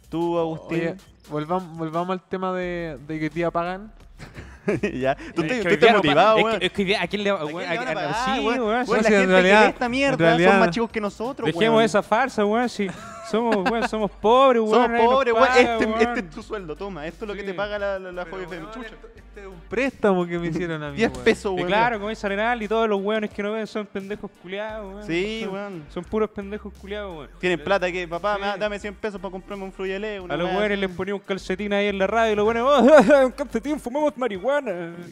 Tú, 0.08 0.38
Agustín, 0.38 0.78
Oye, 0.78 0.94
volvamos, 1.28 1.76
volvamos 1.76 2.10
al 2.10 2.20
tema 2.28 2.52
de, 2.52 2.98
de 3.08 3.18
que 3.18 3.24
hoy 3.24 3.30
día 3.30 3.50
pagan. 3.50 3.92
ya. 4.94 5.16
Tú 5.34 5.42
Es 5.42 5.48
te- 5.48 5.56
que 5.60 5.62
tú 5.62 5.68
estás 5.70 5.92
motivado, 5.96 6.38
es 6.38 6.44
weón. 6.44 6.58
que- 6.60 6.66
Es 6.66 6.72
que 6.72 6.82
hoy 6.82 6.86
día, 6.88 7.02
¿a 7.02 7.06
quién 7.08 7.24
le 7.24 7.32
va 7.32 7.38
¿A 7.38 7.44
quién 7.44 7.56
weón? 7.56 7.70
le 7.70 7.76
van 7.78 7.88
a 7.88 7.90
a- 7.90 7.94
pagar, 7.94 8.14
sí, 8.24 8.46
weón? 8.46 8.60
weón, 8.60 8.68
Weón, 8.88 9.02
la 9.02 9.08
gente 9.10 9.26
realidad- 9.26 9.58
que 9.60 9.64
ve 9.66 9.70
esta 9.72 9.88
mierda 9.88 10.16
realidad- 10.16 10.50
son 10.52 10.60
más 10.60 10.70
chicos 10.70 10.90
que 10.90 11.00
nosotros, 11.00 11.46
Dejemos 11.46 11.68
weón. 11.76 11.82
esa 11.84 12.02
farsa, 12.02 12.44
weón. 12.46 12.68
Si 12.68 12.86
somos, 13.30 13.70
weón, 13.70 13.88
somos 13.88 14.10
pobres, 14.10 14.62
weón. 14.62 14.84
Somos 14.86 15.00
pobres, 15.14 15.34
weón. 15.34 15.48
Este, 15.56 15.86
weón. 15.86 16.00
este 16.00 16.20
es 16.20 16.30
tu 16.30 16.42
sueldo, 16.42 16.76
toma. 16.76 17.06
Esto 17.06 17.24
es 17.24 17.28
lo 17.28 17.34
que 17.34 17.40
Sí. 17.40 17.46
te 17.46 17.54
paga 17.54 17.78
la, 17.78 17.98
la, 17.98 18.12
la 18.12 18.24
Pero, 18.24 18.44
Joven 18.44 18.60
weón, 18.62 18.72
Chucha. 18.72 18.86
esto- 18.86 19.08
Este 19.36 19.40
es 19.42 19.46
un 19.48 19.60
préstamo 19.68 20.26
que 20.26 20.38
me 20.38 20.46
hicieron 20.48 20.82
a 20.82 20.90
mí. 20.90 20.96
10 20.96 21.12
weón. 21.12 21.24
pesos, 21.24 21.52
Y 21.52 21.56
weón. 21.56 21.66
claro, 21.68 21.96
como 21.98 22.08
dice 22.08 22.26
Arenal 22.26 22.62
y 22.62 22.68
todos 22.68 22.88
los 22.88 23.00
weones 23.02 23.28
que 23.30 23.42
no 23.42 23.52
ven 23.52 23.66
son 23.66 23.84
pendejos 23.86 24.30
culiados, 24.42 24.94
weón. 24.94 25.06
Sí, 25.06 25.42
son, 25.44 25.52
weón. 25.54 25.84
Son 25.90 26.04
puros 26.04 26.30
pendejos 26.30 26.72
culiados, 26.74 27.14
weón. 27.16 27.30
Tienen 27.38 27.62
plata 27.62 27.92
que, 27.92 28.08
papá, 28.08 28.36
Sí. 28.36 28.40
me 28.40 28.46
da- 28.46 28.56
dame 28.56 28.78
100 28.78 28.94
pesos 28.94 29.20
para 29.20 29.30
comprarme 29.32 29.64
un 29.64 29.72
fruyelé. 29.72 30.20
una 30.20 30.32
A 30.34 30.36
los 30.38 30.48
weá 30.48 30.58
weones 30.60 30.78
les 30.78 30.90
ponía 30.90 31.14
un 31.14 31.20
calcetín 31.20 31.72
ahí 31.74 31.88
en 31.88 31.98
la 31.98 32.06
radio 32.06 32.32
y 32.32 32.36
los 32.36 32.46
weones, 32.46 32.62
oh, 32.64 32.76
un 33.26 33.32
calcetín, 33.32 33.78
fumamos 33.78 34.16
marihuana. 34.16 34.94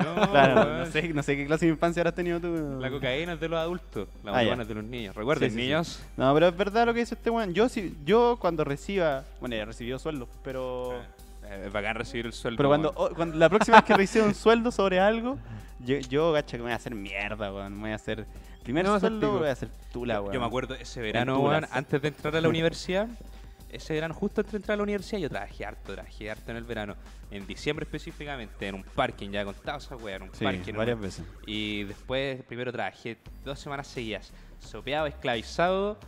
No, 0.00 0.30
Claro, 0.30 0.54
weón. 0.62 0.78
no 0.80 0.86
sé, 0.86 1.08
no 1.14 1.22
sé 1.22 1.36
qué 1.36 1.46
clase 1.46 1.66
de 1.66 1.72
infancia 1.72 2.00
habrás 2.00 2.14
tenido 2.14 2.40
tú. 2.40 2.78
La 2.80 2.90
cocaína 2.90 3.34
es 3.34 3.40
de 3.40 3.48
los 3.48 3.58
adultos, 3.58 4.08
la 4.24 4.30
Ah, 4.30 4.34
marihuana 4.34 4.62
es 4.62 4.68
de 4.68 4.74
los 4.74 4.84
niños. 4.84 5.14
Recuerden, 5.14 5.50
Sí, 5.50 5.56
sí, 5.56 5.60
sí. 5.62 5.66
niños. 5.68 6.02
No, 6.16 6.32
pero 6.34 6.48
es 6.48 6.56
verdad 6.56 6.86
lo 6.86 6.94
que 6.94 7.00
dice 7.00 7.14
este 7.14 7.28
weón. 7.30 7.52
Yo, 8.04 8.36
cuando 8.40 8.64
reciba. 8.64 9.24
Bueno, 9.40 9.56
ya 9.56 9.62
he 9.62 9.64
recibido 9.66 9.98
sueldo, 9.98 10.28
pero. 10.42 11.00
Eh, 11.44 11.64
Es 11.66 11.72
bacán 11.72 11.96
recibir 11.96 12.26
el 12.26 12.32
sueldo. 12.32 12.56
Pero 12.58 12.68
cuando, 12.68 12.92
oh, 12.96 13.10
cuando 13.14 13.36
la 13.36 13.48
próxima 13.48 13.78
vez 13.78 13.84
que 13.84 13.94
reciba 13.96 14.24
un 14.24 14.34
sueldo 14.34 14.70
sobre 14.70 15.00
algo, 15.00 15.38
yo, 15.80 15.96
yo 15.98 16.32
gacha 16.32 16.52
que 16.52 16.58
me 16.58 16.64
voy 16.64 16.72
a 16.72 16.76
hacer 16.76 16.94
mierda, 16.94 17.52
weón. 17.52 17.74
Me 17.74 17.80
voy 17.82 17.90
a 17.90 17.96
hacer. 17.96 18.26
Primer 18.62 18.84
No, 18.84 19.00
sueldo 19.00 19.38
voy 19.38 19.48
a 19.48 19.52
hacer 19.52 19.68
tula, 19.92 20.20
weón. 20.20 20.34
Yo 20.34 20.40
me 20.40 20.46
acuerdo 20.46 20.74
ese 20.74 21.00
verano, 21.00 21.40
weón, 21.40 21.66
antes 21.72 22.00
de 22.02 22.08
entrar 22.08 22.36
a 22.36 22.40
la 22.40 22.48
universidad. 22.48 23.08
Ese 23.72 23.94
verano, 23.94 24.14
justo 24.14 24.40
antes 24.40 24.50
de 24.52 24.56
entrar 24.58 24.74
a 24.74 24.76
la 24.78 24.82
universidad, 24.82 25.20
yo 25.20 25.28
trabajé 25.30 25.64
harto, 25.64 25.92
trabajé 25.94 26.28
harto 26.30 26.50
en 26.50 26.56
el 26.56 26.64
verano. 26.64 26.96
En 27.30 27.46
diciembre 27.46 27.84
específicamente, 27.84 28.66
en 28.66 28.74
un 28.74 28.82
parking, 28.82 29.30
ya 29.30 29.42
he 29.42 29.44
contado 29.44 29.78
esa 29.78 29.94
weá, 29.96 30.16
en 30.16 30.22
un 30.22 30.34
Sí, 30.34 30.42
parking. 30.44 30.74
varias 30.74 30.98
veces. 31.00 31.24
Y 31.46 31.84
después, 31.84 32.42
primero 32.42 32.72
trabajé 32.72 33.16
dos 33.44 33.60
semanas 33.60 33.86
seguidas, 33.86 34.32
sopeado, 34.58 35.06
esclavizado 35.06 35.98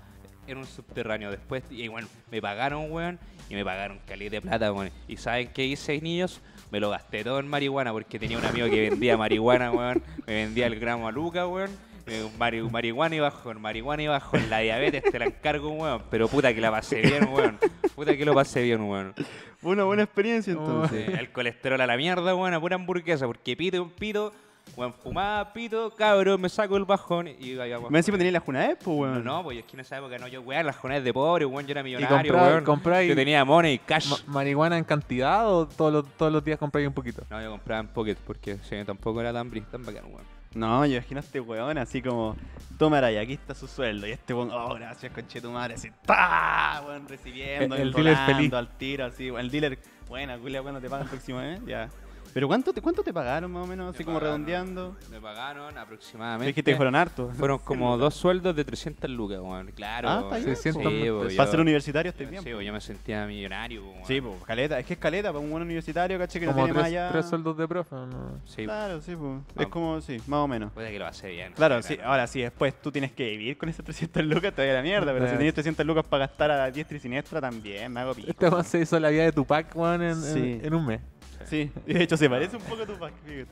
en 0.46 0.58
un 0.58 0.66
subterráneo. 0.66 1.30
Después, 1.30 1.62
y 1.70 1.88
bueno, 1.88 2.08
me 2.30 2.40
pagaron, 2.40 2.90
weón, 2.90 3.18
y 3.48 3.54
me 3.54 3.64
pagaron 3.64 3.98
calidad 4.06 4.30
de 4.32 4.40
plata, 4.40 4.72
weón. 4.72 4.90
¿Y 5.08 5.16
saben 5.16 5.48
qué 5.52 5.64
hice, 5.64 6.00
niños? 6.00 6.40
Me 6.70 6.80
lo 6.80 6.90
gasté 6.90 7.22
todo 7.24 7.38
en 7.38 7.48
marihuana 7.48 7.92
porque 7.92 8.18
tenía 8.18 8.38
un 8.38 8.44
amigo 8.44 8.68
que 8.68 8.88
vendía 8.90 9.16
marihuana, 9.16 9.70
weón. 9.70 10.02
Me 10.26 10.34
vendía 10.34 10.66
el 10.66 10.78
gramo 10.80 11.08
a 11.08 11.12
Luca, 11.12 11.46
weón. 11.46 11.70
Eh, 12.06 12.28
mari- 12.36 12.62
marihuana 12.62 13.14
y 13.14 13.20
bajón, 13.20 13.60
marihuana 13.60 14.02
y 14.02 14.06
bajón. 14.08 14.50
La 14.50 14.58
diabetes 14.58 15.04
te 15.04 15.18
la 15.18 15.26
encargo, 15.26 15.70
weón. 15.70 16.02
Pero 16.10 16.28
puta 16.28 16.52
que 16.54 16.60
la 16.60 16.70
pasé 16.70 17.00
bien, 17.00 17.28
weón. 17.32 17.58
Puta 17.94 18.16
que 18.16 18.24
lo 18.24 18.34
pasé 18.34 18.62
bien, 18.62 18.80
weón. 18.82 19.14
Fue 19.58 19.70
una 19.72 19.84
buena 19.84 20.02
experiencia 20.02 20.52
entonces. 20.52 21.10
El 21.16 21.30
colesterol 21.30 21.80
a 21.80 21.86
la 21.86 21.96
mierda, 21.96 22.34
weón, 22.34 22.54
a 22.54 22.60
pura 22.60 22.74
hamburguesa. 22.76 23.26
Porque 23.26 23.56
pito, 23.56 23.88
pito, 23.94 24.32
weón, 24.76 24.94
fumaba, 24.94 25.52
pito, 25.52 25.90
cabrón, 25.94 26.40
me 26.40 26.48
saco 26.48 26.76
el 26.76 26.84
bajón 26.84 27.28
y 27.28 27.36
iba 27.40 27.64
a 27.64 27.90
Me 27.90 27.98
encima 27.98 28.16
tenía 28.16 28.32
la 28.32 28.40
Junaed, 28.40 28.76
pues, 28.78 28.86
no, 28.86 28.92
weón. 28.94 29.24
no, 29.24 29.42
pues 29.42 29.58
es 29.58 29.64
que 29.64 29.76
en 29.76 29.80
esa 29.80 29.98
época 29.98 30.16
no, 30.18 30.28
yo, 30.28 30.40
weón, 30.40 30.64
las 30.66 30.76
jornadas 30.76 31.04
de 31.04 31.12
pobre, 31.12 31.44
weón, 31.44 31.66
yo 31.66 31.72
era 31.72 31.80
¿Y 31.82 31.84
millonario, 31.84 32.32
weón. 32.34 32.64
comprar 32.64 33.04
y- 33.04 33.08
Yo 33.08 33.14
tenía 33.14 33.44
money, 33.44 33.78
cash. 33.78 34.08
Ma- 34.08 34.16
¿Marihuana 34.26 34.78
en 34.78 34.84
cantidad 34.84 35.52
o 35.52 35.66
todos 35.68 35.92
los, 35.92 36.06
todos 36.16 36.32
los 36.32 36.42
días 36.44 36.58
compráis 36.58 36.86
un 36.88 36.94
poquito? 36.94 37.22
no, 37.30 37.42
yo 37.42 37.50
compraba 37.50 37.80
en 37.80 37.88
Pocket 37.88 38.16
porque 38.26 38.56
sí, 38.62 38.76
tampoco 38.86 39.20
era 39.20 39.32
tan 39.32 39.50
bris, 39.50 39.64
tan 39.70 39.84
bacán, 39.84 40.04
weón. 40.06 40.24
No, 40.54 40.84
yo 40.84 40.96
imagino 40.96 41.18
a 41.18 41.22
este 41.22 41.40
weón 41.40 41.78
así 41.78 42.02
como, 42.02 42.36
toma 42.78 42.98
Araya, 42.98 43.22
aquí 43.22 43.32
está 43.32 43.54
su 43.54 43.66
sueldo. 43.66 44.06
Y 44.06 44.10
este 44.12 44.34
weón, 44.34 44.50
oh, 44.52 44.74
gracias, 44.74 45.10
conche 45.12 45.40
tu 45.40 45.50
madre, 45.50 45.74
así, 45.74 45.90
¡pa! 46.06 46.82
Weón, 46.86 47.08
recibiendo, 47.08 47.74
El- 47.74 47.80
el 47.82 47.92
dealer 47.92 48.16
feliz. 48.26 48.52
al 48.52 48.68
tiro, 48.76 49.06
así, 49.06 49.30
weón. 49.30 49.46
El 49.46 49.50
dealer, 49.50 49.78
buena, 50.08 50.36
culia, 50.38 50.60
cuando 50.62 50.78
te 50.80 50.90
pagan 50.90 51.04
el 51.04 51.10
próximo 51.10 51.38
mes, 51.38 51.60
ya. 51.66 51.88
Pero 52.34 52.48
¿cuánto 52.48 52.72
te, 52.72 52.80
¿cuánto 52.80 53.02
te 53.02 53.12
pagaron 53.12 53.50
más 53.52 53.64
o 53.64 53.66
menos, 53.66 53.90
así 53.94 53.98
Me 54.00 54.04
como 54.06 54.18
redondeando? 54.20 54.96
Me 55.10 55.20
pagaron 55.20 55.74
Me 55.74 55.80
aproximadamente. 55.80 56.46
dijiste 56.46 56.70
que 56.70 56.76
fueron 56.76 56.94
hartos. 56.94 57.36
Fueron 57.36 57.58
como 57.58 57.98
dos 57.98 58.14
sueldos 58.14 58.56
de 58.56 58.64
300 58.64 59.10
lucas, 59.10 59.38
weón. 59.40 59.70
Claro. 59.74 60.08
Ah, 60.08 60.20
está 60.24 60.36
bien, 60.36 60.56
600 60.56 60.92
Sí, 60.92 60.98
pues, 61.10 61.34
Para 61.36 61.46
yo- 61.46 61.50
ser 61.50 61.60
universitario 61.60 62.10
este 62.10 62.24
bien. 62.26 62.42
Sí, 62.42 62.50
pues, 62.52 62.66
yo 62.66 62.72
me 62.72 62.80
sentía 62.80 63.26
millonario, 63.26 63.84
weón. 63.84 64.04
Sí, 64.06 64.20
pues, 64.20 64.42
caleta, 64.44 64.78
es 64.78 64.86
que 64.86 64.94
es 64.94 64.98
caleta 64.98 65.28
para 65.28 65.40
un 65.44 65.50
buen 65.50 65.62
universitario, 65.62 66.18
caché, 66.18 66.40
que 66.40 66.46
no 66.46 66.54
tiene 66.54 66.72
más 66.72 66.82
tres, 66.84 66.86
allá. 66.86 67.08
tres 67.12 67.26
sueldos 67.28 67.56
de 67.56 67.68
profe. 67.68 67.94
¿o 67.94 68.06
¿no? 68.06 68.40
Sí, 68.44 68.64
Claro, 68.64 69.00
sí, 69.02 69.14
pues. 69.14 69.40
Es 69.58 69.66
como, 69.68 70.00
sí, 70.00 70.16
más 70.26 70.38
o 70.40 70.48
menos. 70.48 70.72
puede 70.72 70.90
que 70.90 70.98
lo 70.98 71.06
hace 71.06 71.28
bien. 71.28 71.52
Claro, 71.52 71.82
sí, 71.82 71.96
claro. 71.96 72.10
ahora 72.12 72.26
sí, 72.26 72.40
después 72.40 72.74
tú 72.80 72.90
tienes 72.90 73.12
que 73.12 73.28
vivir 73.28 73.58
con 73.58 73.68
esas 73.68 73.84
300 73.84 74.24
lucas, 74.24 74.54
te 74.54 74.66
da 74.66 74.72
la 74.74 74.82
mierda, 74.82 75.12
pero 75.12 75.26
si 75.26 75.34
Eh. 75.34 75.36
tenías 75.36 75.54
300 75.54 75.84
lucas 75.84 76.04
para 76.06 76.26
gastar 76.26 76.50
a 76.50 76.70
diestra 76.70 76.96
y 76.96 77.00
siniestra, 77.00 77.40
también 77.42 77.92
me 77.92 78.00
hago 78.00 78.14
pico. 78.14 78.30
Este 78.30 78.48
weón 78.48 78.64
se 78.64 78.80
hizo 78.80 78.98
la 78.98 79.10
vida 79.10 79.24
de 79.24 79.32
Tupac, 79.32 79.76
weón, 79.76 80.02
en, 80.02 80.24
en- 80.36 80.64
en 80.64 80.74
un 80.74 80.86
mes. 80.86 81.00
Sí, 81.46 81.70
de 81.86 82.02
hecho 82.02 82.16
se 82.16 82.28
parece 82.28 82.56
un 82.56 82.62
poco 82.62 82.82
a 82.82 82.86
tu 82.86 82.94
pack, 82.98 83.12
fíjate. 83.24 83.50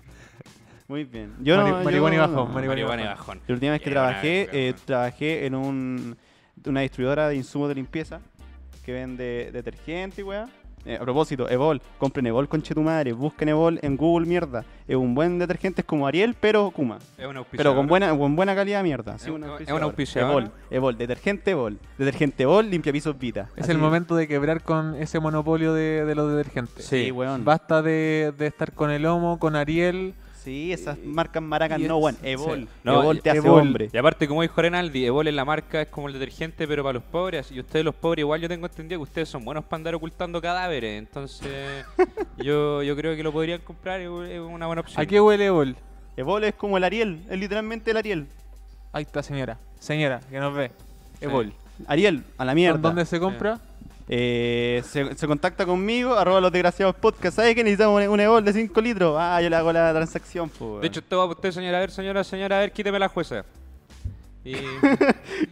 Muy 0.88 1.04
bien. 1.04 1.32
Yo 1.40 1.56
Mari- 1.56 1.70
no, 1.70 1.82
marihuana 1.84 2.16
y 2.16 2.18
bajón, 2.18 2.34
no. 2.34 2.46
marihuana 2.46 2.80
y 2.80 2.84
Marihuana 2.84 3.02
y 3.02 3.06
bajón. 3.06 3.40
La 3.46 3.54
última 3.54 3.72
vez 3.72 3.82
que 3.82 3.90
trabajé, 3.90 4.48
eh, 4.52 4.74
trabajé 4.84 5.46
en 5.46 5.54
un 5.54 6.16
una 6.66 6.80
distribuidora 6.80 7.28
de 7.28 7.36
insumos 7.36 7.68
de 7.68 7.74
limpieza 7.76 8.20
que 8.84 8.92
vende 8.92 9.50
detergente 9.52 10.20
y 10.20 10.24
weá. 10.24 10.48
Eh, 10.86 10.96
a 10.96 11.00
propósito, 11.00 11.48
Evol, 11.50 11.82
compren 11.98 12.26
Evol 12.26 12.48
con 12.48 12.62
madre, 12.82 13.12
busquen 13.12 13.50
Evol 13.50 13.78
en 13.82 13.96
Google 13.96 14.26
mierda. 14.26 14.64
Es 14.88 14.96
un 14.96 15.14
buen 15.14 15.38
detergente, 15.38 15.82
es 15.82 15.86
como 15.86 16.06
Ariel, 16.06 16.34
pero 16.40 16.70
Kuma. 16.70 16.98
Es 17.18 17.26
un. 17.26 17.44
Pero 17.50 17.74
con 17.76 17.86
buena, 17.86 18.16
con 18.16 18.34
buena 18.34 18.54
calidad 18.54 18.82
mierda. 18.82 19.18
Sí, 19.18 19.24
Es 19.28 19.30
un- 19.30 19.44
auspiciador. 19.82 20.30
Evol, 20.42 20.50
Evol, 20.70 20.96
detergente 20.98 21.50
Evol. 21.50 21.78
Detergente 21.98 22.42
Evol, 22.44 22.70
limpia 22.70 22.92
pisos 22.92 23.18
Vita. 23.18 23.48
Es 23.56 23.64
Así- 23.64 23.72
el 23.72 23.78
momento 23.78 24.16
de 24.16 24.26
quebrar 24.26 24.62
con 24.62 24.94
ese 24.94 25.20
monopolio 25.20 25.74
de, 25.74 26.04
de 26.04 26.14
los 26.14 26.30
detergentes. 26.34 26.84
Sí. 26.86 27.04
Sí, 27.04 27.10
weón. 27.10 27.44
Basta 27.44 27.82
de, 27.82 28.32
de 28.38 28.46
estar 28.46 28.72
con 28.72 28.90
el 28.90 29.04
Homo, 29.06 29.38
con 29.38 29.56
Ariel. 29.56 30.14
Sí, 30.50 30.72
esas 30.72 30.98
marcas 31.04 31.40
maracas 31.40 31.78
no, 31.78 31.84
es- 31.98 32.02
weón. 32.02 32.16
Evol. 32.24 32.60
sí. 32.62 32.68
No, 32.82 33.02
Evol 33.02 33.22
te 33.22 33.30
hace 33.30 33.38
Evol. 33.38 33.60
hombre. 33.60 33.88
Y 33.92 33.96
aparte, 33.96 34.26
como 34.26 34.42
dijo 34.42 34.60
Renaldi, 34.60 35.06
Evol 35.06 35.28
en 35.28 35.36
la 35.36 35.44
marca 35.44 35.82
es 35.82 35.86
como 35.86 36.08
el 36.08 36.14
detergente, 36.14 36.66
pero 36.66 36.82
para 36.82 36.94
los 36.94 37.04
pobres. 37.04 37.52
Y 37.52 37.60
ustedes, 37.60 37.84
los 37.84 37.94
pobres, 37.94 38.24
igual 38.24 38.40
yo 38.40 38.48
tengo 38.48 38.66
entendido 38.66 38.98
que 38.98 39.04
ustedes 39.04 39.28
son 39.28 39.44
buenos 39.44 39.62
para 39.62 39.76
andar 39.76 39.94
ocultando 39.94 40.42
cadáveres. 40.42 40.98
Entonces, 40.98 41.86
yo, 42.36 42.82
yo 42.82 42.96
creo 42.96 43.14
que 43.14 43.22
lo 43.22 43.30
podrían 43.30 43.60
comprar, 43.60 44.00
es 44.00 44.08
es 44.28 44.40
una 44.40 44.66
buena 44.66 44.80
opción. 44.80 45.00
¿A 45.00 45.06
qué 45.06 45.20
huele 45.20 45.46
Evol? 45.46 45.76
Evol 46.16 46.42
es 46.42 46.54
como 46.54 46.78
el 46.78 46.82
Ariel, 46.82 47.20
es 47.30 47.38
literalmente 47.38 47.92
el 47.92 47.96
Ariel. 47.98 48.26
Ahí 48.92 49.02
está, 49.04 49.22
señora. 49.22 49.56
Señora, 49.78 50.18
que 50.28 50.40
nos 50.40 50.52
ve. 50.52 50.72
Evol. 51.20 51.52
Ariel, 51.86 52.24
a 52.38 52.44
la 52.44 52.56
mierda. 52.56 52.80
¿Dónde 52.80 53.06
se 53.06 53.20
compra? 53.20 53.60
Eh, 54.12 54.82
se, 54.84 55.14
se 55.14 55.26
contacta 55.28 55.64
conmigo, 55.64 56.14
arroba 56.16 56.40
los 56.40 56.50
desgraciados 56.50 56.96
podcast. 56.96 57.36
¿Sabes 57.36 57.54
que 57.54 57.62
necesitamos 57.62 58.04
un, 58.08 58.18
Evol 58.18 58.44
de 58.44 58.52
5 58.52 58.80
litros? 58.80 59.16
Ah, 59.16 59.40
yo 59.40 59.48
le 59.48 59.54
hago 59.54 59.72
la 59.72 59.92
transacción. 59.92 60.48
po, 60.48 60.80
De 60.80 60.88
hecho, 60.88 60.98
esto 60.98 61.16
va 61.18 61.26
para 61.26 61.36
usted, 61.36 61.52
señora. 61.52 61.76
A 61.76 61.80
ver, 61.80 61.92
señora, 61.92 62.24
señora, 62.24 62.56
a 62.56 62.60
ver, 62.60 62.72
quíteme 62.72 62.98
la 62.98 63.06
jueza. 63.08 63.44
Y... 64.44 64.54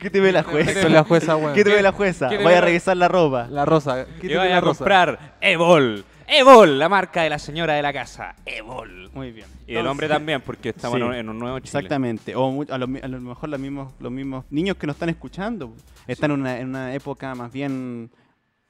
¿qué 0.01 0.11
te 0.11 0.19
ve 0.19 0.33
la 0.33 0.43
jueza? 0.43 0.73
es 0.81 0.91
la 0.91 1.05
jueza, 1.05 1.37
weón. 1.37 1.55
¿Qué 1.55 1.63
te 1.63 1.71
ve 1.71 1.83
la 1.83 1.93
jueza? 1.93 2.29
¿Qué 2.31 2.39
Voy 2.39 2.53
a 2.55 2.61
revisar 2.61 2.97
la 2.97 3.07
ropa. 3.07 3.47
La 3.49 3.65
rosa. 3.65 4.03
y 4.17 4.21
Quítale 4.23 4.37
vaya 4.39 4.51
la 4.51 4.57
a 4.57 4.61
rosa. 4.61 4.79
comprar 4.79 5.37
Evol. 5.41 6.05
Evol, 6.27 6.79
la 6.81 6.89
marca 6.89 7.23
de 7.23 7.31
la 7.31 7.39
señora 7.39 7.75
de 7.75 7.83
la 7.83 7.93
casa. 7.93 8.35
Evol. 8.45 9.09
Muy 9.15 9.31
bien. 9.31 9.47
Y 9.69 9.77
el 9.77 9.87
hombre 9.87 10.09
también, 10.09 10.41
porque 10.41 10.71
estamos 10.71 10.97
Sí. 10.99 11.03
en, 11.03 11.09
un, 11.09 11.15
en 11.15 11.29
un 11.29 11.39
nuevo 11.39 11.59
Chile. 11.61 11.69
Exactamente. 11.79 12.35
O 12.35 12.65
a, 12.71 12.77
lo, 12.79 12.87
a 13.03 13.09
lo 13.09 13.21
mejor 13.21 13.49
los 13.51 13.61
mismos, 13.61 13.93
los 14.01 14.11
mismos 14.11 14.45
niños 14.51 14.77
que 14.77 14.87
nos 14.89 14.97
están 14.97 15.11
escuchando 15.11 15.73
están 16.09 16.33
en, 16.33 16.41
una, 16.41 16.59
en 16.59 16.69
una 16.71 16.93
época 16.95 17.35
más 17.37 17.53
bien 17.53 18.11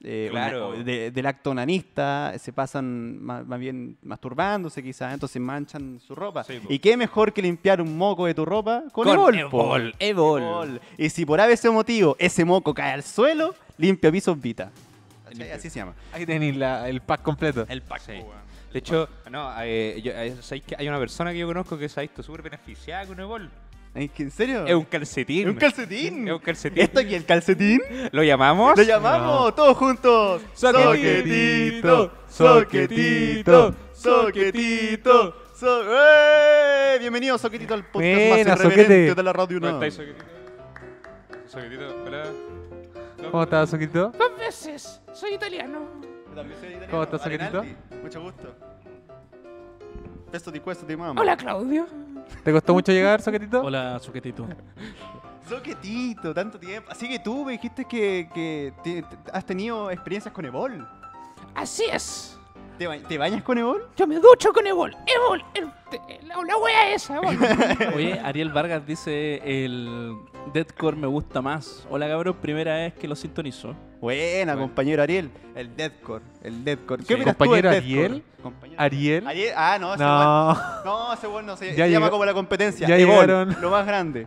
eh, 0.03 0.29
Claro. 0.31 0.69
una- 0.69 0.83
de- 0.83 1.11
del 1.11 1.25
acto 1.25 1.51
onanista, 1.51 2.33
se 2.39 2.53
pasan 2.53 3.21
ma- 3.21 3.43
más, 3.43 3.59
bien 3.59 3.97
masturbándose 4.01 4.81
quizás, 4.81 5.13
entonces 5.13 5.41
manchan 5.41 5.99
su 5.99 6.15
ropa. 6.15 6.43
Sí. 6.43 6.59
¿Y 6.69 6.79
qué 6.79 6.95
mejor 6.95 7.33
que 7.33 7.41
limpiar 7.41 7.81
un 7.81 7.97
moco 7.97 8.25
de 8.25 8.33
tu 8.33 8.45
ropa 8.45 8.83
con, 8.93 9.05
Con 9.05 9.35
Evol? 9.37 9.93
Evol, 9.99 10.41
Evol. 10.41 10.81
Y 10.97 11.09
si 11.09 11.25
por 11.25 11.39
ese 11.41 11.69
motivo 11.69 12.15
ese 12.19 12.45
moco 12.45 12.73
cae 12.73 12.93
al 12.93 13.03
suelo, 13.03 13.53
limpia 13.77 14.11
pisos 14.11 14.39
Vita. 14.39 14.71
Así 15.53 15.69
se 15.69 15.79
llama. 15.79 15.93
Ahí 16.11 16.25
tenéis 16.25 16.55
el 16.57 17.01
pack 17.01 17.21
completo. 17.21 17.65
El 17.69 17.81
pack. 17.81 18.01
Sí. 18.01 18.13
De 18.73 18.79
hecho, 18.79 19.09
no, 19.31 19.51
eh, 19.61 19.99
yo- 20.03 20.11
eh, 20.13 20.35
¿sabéis 20.41 20.63
que 20.63 20.75
hay 20.77 20.87
una 20.87 20.99
persona 20.99 21.31
que 21.31 21.39
yo 21.39 21.47
conozco 21.47 21.77
que 21.77 21.89
se 21.89 21.99
ha 21.99 22.01
visto 22.01 22.21
súper 22.23 22.41
beneficiada 22.43 23.05
con 23.05 23.19
Evol. 23.19 23.49
¿En 23.95 24.31
serio? 24.31 24.65
Es 24.67 24.75
un 24.75 24.83
calcetín. 24.85 25.47
¿Es 25.47 25.53
un 25.53 25.59
calcetín. 25.59 26.27
Es 26.27 26.33
un 26.33 26.39
calcetín. 26.39 26.83
¿Esto 26.83 26.99
aquí 26.99 27.15
el 27.15 27.25
calcetín? 27.25 27.81
¿Lo 28.11 28.23
llamamos? 28.23 28.77
Lo 28.77 28.83
llamamos 28.83 29.55
todos 29.55 29.75
juntos. 29.77 30.41
Soquetito, 30.53 32.11
soquetito, 32.29 33.73
soquetito. 33.93 35.35
so- 35.55 35.83
¡Eh! 35.91 36.97
Bienvenido, 36.99 37.37
Soquetito, 37.37 37.73
al 37.73 37.85
podcast 37.85 38.29
más 38.29 38.39
irreverente 38.39 39.15
de 39.15 39.23
la 39.23 39.33
radio 39.33 39.59
¿Cómo 39.59 39.69
UNAM. 39.71 39.83
estáis, 39.83 39.93
Soquetito? 39.95 40.25
Soquetito, 41.47 42.03
hola. 42.05 42.23
¿Cómo 43.31 43.43
estás, 43.43 43.69
Soquito? 43.71 44.11
Dos 44.17 44.37
veces. 44.37 45.01
Soy 45.13 45.33
italiano. 45.33 45.79
¿Cómo 46.91 47.03
estás, 47.03 47.21
Soquetito? 47.23 47.65
Mucho 48.03 48.21
gusto. 48.21 48.55
Pesto 50.31 50.51
di 50.51 50.59
questo 50.59 50.85
di 50.85 50.95
mamá. 50.95 51.35
Claudio. 51.37 51.87
¿Te 52.43 52.51
costó 52.51 52.73
mucho 52.73 52.91
llegar, 52.91 53.21
Soquetito? 53.21 53.61
Hola, 53.63 53.99
suquetito. 53.99 54.47
Soquetito, 55.47 56.33
tanto 56.33 56.59
tiempo. 56.59 56.89
Así 56.91 57.07
que 57.09 57.19
tú 57.19 57.43
me 57.45 57.53
dijiste 57.53 57.85
que, 57.85 58.29
que 58.33 58.73
te- 58.83 59.01
te- 59.03 59.17
has 59.33 59.45
tenido 59.45 59.89
experiencias 59.91 60.33
con 60.33 60.45
Evol. 60.45 60.87
Así 61.55 61.83
es. 61.91 62.38
¿Te, 62.79 62.87
ba- 62.87 62.97
te 62.97 63.17
bañas 63.17 63.43
con 63.43 63.57
Evol? 63.57 63.87
Yo 63.97 64.07
me 64.07 64.15
ducho 64.15 64.51
con 64.53 64.65
Evol. 64.65 64.95
Evol. 65.05 65.43
el- 65.53 65.69
te- 65.91 66.25
la, 66.25 66.35
la 66.41 66.57
wea 66.57 66.93
esa, 66.93 67.17
Evol. 67.17 67.37
Oye, 67.95 68.17
Ariel 68.23 68.49
Vargas 68.53 68.87
dice 68.87 69.41
el 69.43 70.15
Deadcore 70.53 70.95
me 70.95 71.07
gusta 71.07 71.41
más. 71.41 71.85
Hola 71.89 72.07
cabrón, 72.07 72.37
primera 72.41 72.75
vez 72.75 72.93
que 72.93 73.07
lo 73.07 73.15
sintonizo. 73.15 73.75
Buena, 73.99 74.53
Bueno. 74.53 74.67
compañero 74.69 75.03
Ariel. 75.03 75.29
El 75.55 75.75
Deadcore. 75.75 76.23
El 76.41 76.63
Deadcore. 76.63 77.01
Sí. 77.03 77.07
¿Qué 77.09 77.15
tú 77.15 77.19
del 77.25 77.35
¿Compañero 77.35 77.69
Deathcore? 77.69 78.05
Ariel? 78.05 78.23
Compañero- 78.41 78.81
¿Ariel? 78.81 79.27
Ariel. 79.27 79.53
Ah, 79.57 79.77
no, 79.79 79.93
ese 79.95 80.03
No. 80.03 80.09
weón- 80.53 80.83
No, 80.85 81.13
ese 81.13 81.27
bueno 81.27 81.47
no 81.47 81.57
se, 81.57 81.75
Ya 81.75 81.85
se 81.85 81.91
llama 81.91 82.09
como 82.09 82.23
la 82.23 82.33
competencia. 82.33 82.87
ya 82.87 82.97
Evol, 82.97 83.15
llegaron- 83.27 83.57
Lo 83.61 83.69
más 83.69 83.85
grande. 83.85 84.25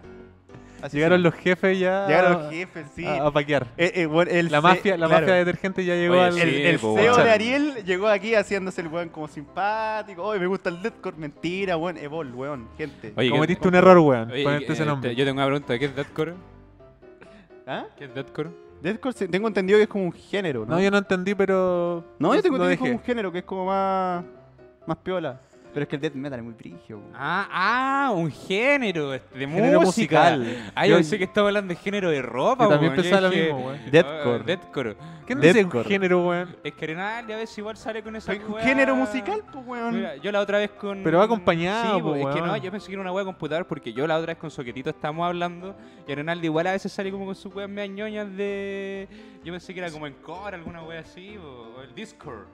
Así 0.83 0.97
Llegaron 0.97 1.23
los 1.23 1.33
jefes 1.35 1.79
ya 1.79 2.07
Llegaron 2.09 2.33
los 2.43 2.51
jefes, 2.53 2.87
sí. 2.95 3.07
a, 3.07 3.27
a 3.27 3.31
paquear. 3.31 3.69
Eh, 3.77 3.93
eh, 3.95 4.07
bueno, 4.07 4.31
el 4.33 4.51
La 4.51 4.61
mafia, 4.61 4.97
la 4.97 5.07
claro, 5.07 5.21
mafia 5.23 5.35
de 5.35 5.45
detergente 5.45 5.85
ya 5.85 5.95
llegó 5.95 6.15
Oye, 6.15 6.25
al... 6.25 6.39
El, 6.39 6.55
el 6.67 6.79
po, 6.81 6.97
CEO 6.97 7.17
de 7.17 7.31
Ariel 7.31 7.85
llegó 7.85 8.09
aquí 8.09 8.35
haciéndose 8.35 8.81
el 8.81 8.89
weón 8.89 9.09
como 9.09 9.29
simpático. 9.29 10.25
Oye, 10.25 10.41
me 10.41 10.47
gusta 10.49 10.71
el 10.71 10.83
Deathcore. 10.83 11.17
Mentira, 11.17 11.77
weón. 11.77 11.97
Evol, 11.99 12.35
weón. 12.35 12.69
Gente. 12.77 13.13
Oye, 13.17 13.29
¿qué- 13.29 13.31
Cometiste 13.31 13.69
un 13.69 13.75
error, 13.77 13.99
weón, 13.99 14.31
Oye, 14.33 14.43
ponerte 14.43 14.67
eh, 14.67 14.73
ese 14.73 14.85
nombre. 14.85 15.11
te- 15.11 15.17
Yo 15.17 15.25
tengo 15.25 15.39
una 15.39 15.47
pregunta. 15.47 15.79
¿Qué 15.79 15.85
es 15.85 15.95
Deathcore? 15.97 16.35
¿Ah? 17.67 17.85
¿Qué 17.97 18.05
es 18.07 18.15
Deathcore? 18.15 18.51
Deathcore 18.83 19.29
tengo 19.29 19.47
entendido 19.47 19.79
que 19.79 19.85
es 19.85 19.89
como 19.89 20.05
un 20.05 20.13
género, 20.13 20.67
¿no? 20.67 20.75
No, 20.75 20.81
yo 20.83 20.91
no 20.91 20.99
entendí, 20.99 21.37
pero... 21.37 22.05
No, 22.19 22.35
yo 22.35 22.43
tengo 22.43 22.59
lo 22.59 22.65
entendido 22.65 22.69
que 22.69 22.73
es 22.75 22.79
como 22.81 22.93
un 22.93 23.01
género 23.05 23.31
que 23.31 23.39
es 23.39 23.45
como 23.45 23.67
más. 23.67 24.25
más 24.87 24.97
piola. 24.99 25.41
Pero 25.73 25.85
es 25.85 25.89
que 25.89 25.97
el 25.97 26.03
death 26.03 26.15
metal 26.15 26.39
es 26.39 26.45
muy 26.45 26.55
weón. 26.91 27.03
Ah, 27.15 27.49
ah, 27.51 28.11
un 28.15 28.31
género 28.31 29.11
de 29.11 29.21
Género 29.35 29.81
música. 29.81 30.37
musical. 30.37 30.73
Ah, 30.75 30.87
yo 30.87 30.91
Yo- 30.93 30.97
pensé 30.99 31.17
que 31.19 31.25
estaba 31.25 31.49
hablando 31.49 31.73
de 31.73 31.81
género 31.81 32.11
de 32.11 32.21
ropa, 32.21 32.65
Yo 32.65 32.71
también 32.71 32.93
weón. 32.93 33.03
pensaba 33.03 33.23
lo 33.23 33.31
mismo, 33.35 33.67
weón. 33.67 33.91
Deathcore. 33.91 34.41
ah, 34.41 34.45
Deathcore. 34.47 34.97
¿Qué 35.27 35.35
no 35.35 35.41
dice 35.41 35.51
un 35.51 35.55
Deathcore. 35.71 35.89
género, 35.89 36.29
weón? 36.29 36.57
Es 36.63 36.73
que 36.75 36.87
Renal 36.87 37.25
a 37.33 37.37
veces 37.37 37.57
igual 37.57 37.77
sale 37.79 38.03
con 38.03 38.15
esa 38.17 38.33
weá. 38.33 38.63
género 38.65 38.95
musical, 38.97 39.43
pues, 39.51 39.67
weón. 39.67 39.95
Mira, 39.97 40.17
yo 40.17 40.31
la 40.31 40.41
otra 40.41 40.59
vez 40.59 40.71
con. 40.73 41.03
Pero 41.03 41.19
va 41.19 41.25
acompañado, 41.25 41.97
Sí, 41.97 42.03
po, 42.03 42.15
es 42.17 42.27
que 42.27 42.35
weón. 42.35 42.47
no, 42.49 42.57
yo 42.59 42.71
pensé 42.71 42.87
que 42.89 42.93
era 42.93 43.01
una 43.03 43.13
wea 43.13 43.23
de 43.23 43.27
computador 43.27 43.67
porque 43.67 43.93
yo 43.95 44.07
la 44.07 44.17
otra 44.19 44.33
vez 44.35 44.39
con 44.39 44.51
Soquetito 44.51 44.91
estábamos 44.91 45.27
hablando 45.27 45.75
y 46.07 46.15
Renaldo 46.15 46.45
igual 46.45 46.67
a 46.67 46.73
veces 46.73 46.93
sale 46.93 47.11
como 47.11 47.25
con 47.25 47.35
sus 47.35 47.55
weas 47.55 47.71
medio 47.71 47.93
ñoñas 47.95 48.37
de. 48.37 49.09
Yo 49.43 49.53
pensé 49.53 49.73
que 49.73 49.81
era 49.81 49.91
como 49.91 50.07
en 50.07 50.15
core, 50.15 50.57
alguna 50.57 50.83
wea 50.83 51.01
así, 51.01 51.37
o, 51.39 51.79
o 51.79 51.83
el 51.83 51.95
Discord. 51.95 52.45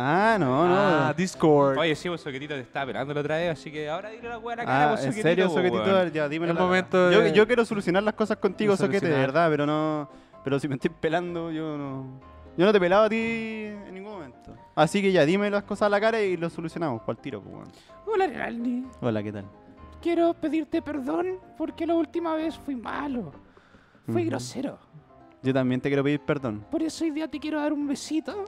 Ah, 0.00 0.36
no, 0.38 0.68
no. 0.68 0.74
Ah, 0.76 1.14
Discord. 1.16 1.76
Oye, 1.76 1.96
sí, 1.96 2.08
vos 2.08 2.20
Soquetito 2.20 2.54
te 2.54 2.60
estaba 2.60 2.84
esperando 2.84 3.12
la 3.14 3.20
otra 3.20 3.36
vez, 3.36 3.50
así 3.52 3.68
que 3.72 3.88
ahora 3.88 4.10
dile 4.10 4.28
la 4.28 4.38
wea 4.38 4.54
a 4.54 4.56
la 4.58 4.64
cara, 4.64 4.84
Ah, 4.84 4.90
vos, 4.92 5.00
en 5.00 5.06
Soquetito, 5.06 5.28
serio, 5.28 5.48
po, 5.48 5.54
Soquetito, 5.54 5.82
weón. 5.82 6.12
ya 6.12 6.28
dímelo. 6.28 6.52
Es 6.52 6.58
la 6.58 6.64
momento 6.64 6.96
verdad. 7.08 7.20
de- 7.22 7.28
yo, 7.30 7.34
yo 7.34 7.46
quiero 7.48 7.64
solucionar 7.64 8.02
las 8.04 8.14
cosas 8.14 8.36
contigo, 8.36 8.72
de 8.72 8.76
Soquete, 8.76 9.06
de 9.06 9.12
solucionar. 9.12 9.26
verdad, 9.26 9.50
pero 9.50 9.66
no. 9.66 10.08
Pero 10.44 10.60
si 10.60 10.68
me 10.68 10.76
estoy 10.76 10.90
pelando, 11.00 11.50
yo 11.50 11.76
no. 11.76 12.20
Yo 12.56 12.64
no 12.64 12.72
te 12.72 12.78
pelaba 12.78 13.06
a 13.06 13.08
ti 13.08 13.16
en 13.16 13.92
ningún 13.94 14.12
momento. 14.12 14.54
Así 14.76 15.02
que 15.02 15.10
ya, 15.10 15.24
dime 15.24 15.50
las 15.50 15.64
cosas 15.64 15.86
a 15.86 15.88
la 15.88 16.00
cara 16.00 16.20
y 16.22 16.36
lo 16.36 16.48
solucionamos. 16.48 17.02
¿Cuál 17.02 17.16
tiro, 17.18 17.40
pues, 17.42 17.54
weón? 17.56 17.68
Hola, 18.06 18.26
Renaldi. 18.28 18.86
Hola, 19.00 19.20
¿qué 19.22 19.32
tal? 19.32 19.46
Quiero 20.00 20.32
pedirte 20.32 20.80
perdón 20.80 21.40
porque 21.56 21.84
la 21.88 21.94
última 21.94 22.34
vez 22.36 22.56
fui 22.56 22.76
malo. 22.76 23.32
Fui 24.06 24.22
Ujú. 24.22 24.30
grosero. 24.30 24.78
Yo 25.42 25.52
también 25.52 25.80
te 25.80 25.88
quiero 25.88 26.04
pedir 26.04 26.20
perdón. 26.20 26.64
Por 26.70 26.82
eso 26.84 27.04
hoy 27.04 27.10
día 27.10 27.28
te 27.28 27.38
quiero 27.40 27.60
dar 27.60 27.72
un 27.72 27.86
besito 27.86 28.44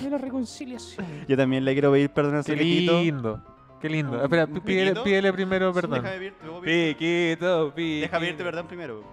de 0.00 0.10
la 0.10 0.18
reconciliación. 0.18 1.06
Yo 1.28 1.36
también 1.36 1.64
le 1.64 1.72
quiero 1.72 1.92
pedir 1.92 2.10
perdón 2.10 2.36
a 2.36 2.42
Qué 2.42 2.56
lindo. 2.56 3.42
Qué 3.80 3.88
lindo. 3.88 4.12
Un- 4.18 4.22
Espera, 4.24 4.44
un 4.44 4.60
pídele, 4.60 4.90
piquito. 4.90 5.04
pídele 5.04 5.32
primero 5.32 5.68
Sí, 5.72 5.74
perdón. 5.80 6.02
Déjame 6.02 6.18
pedir- 6.18 6.34
luego 6.44 6.60
pedir- 6.60 6.96
Piquito, 6.96 7.72
piquito. 7.74 8.00
Deja 8.02 8.18
pedirte 8.20 8.44
perdón 8.44 8.66
primero. 8.68 9.04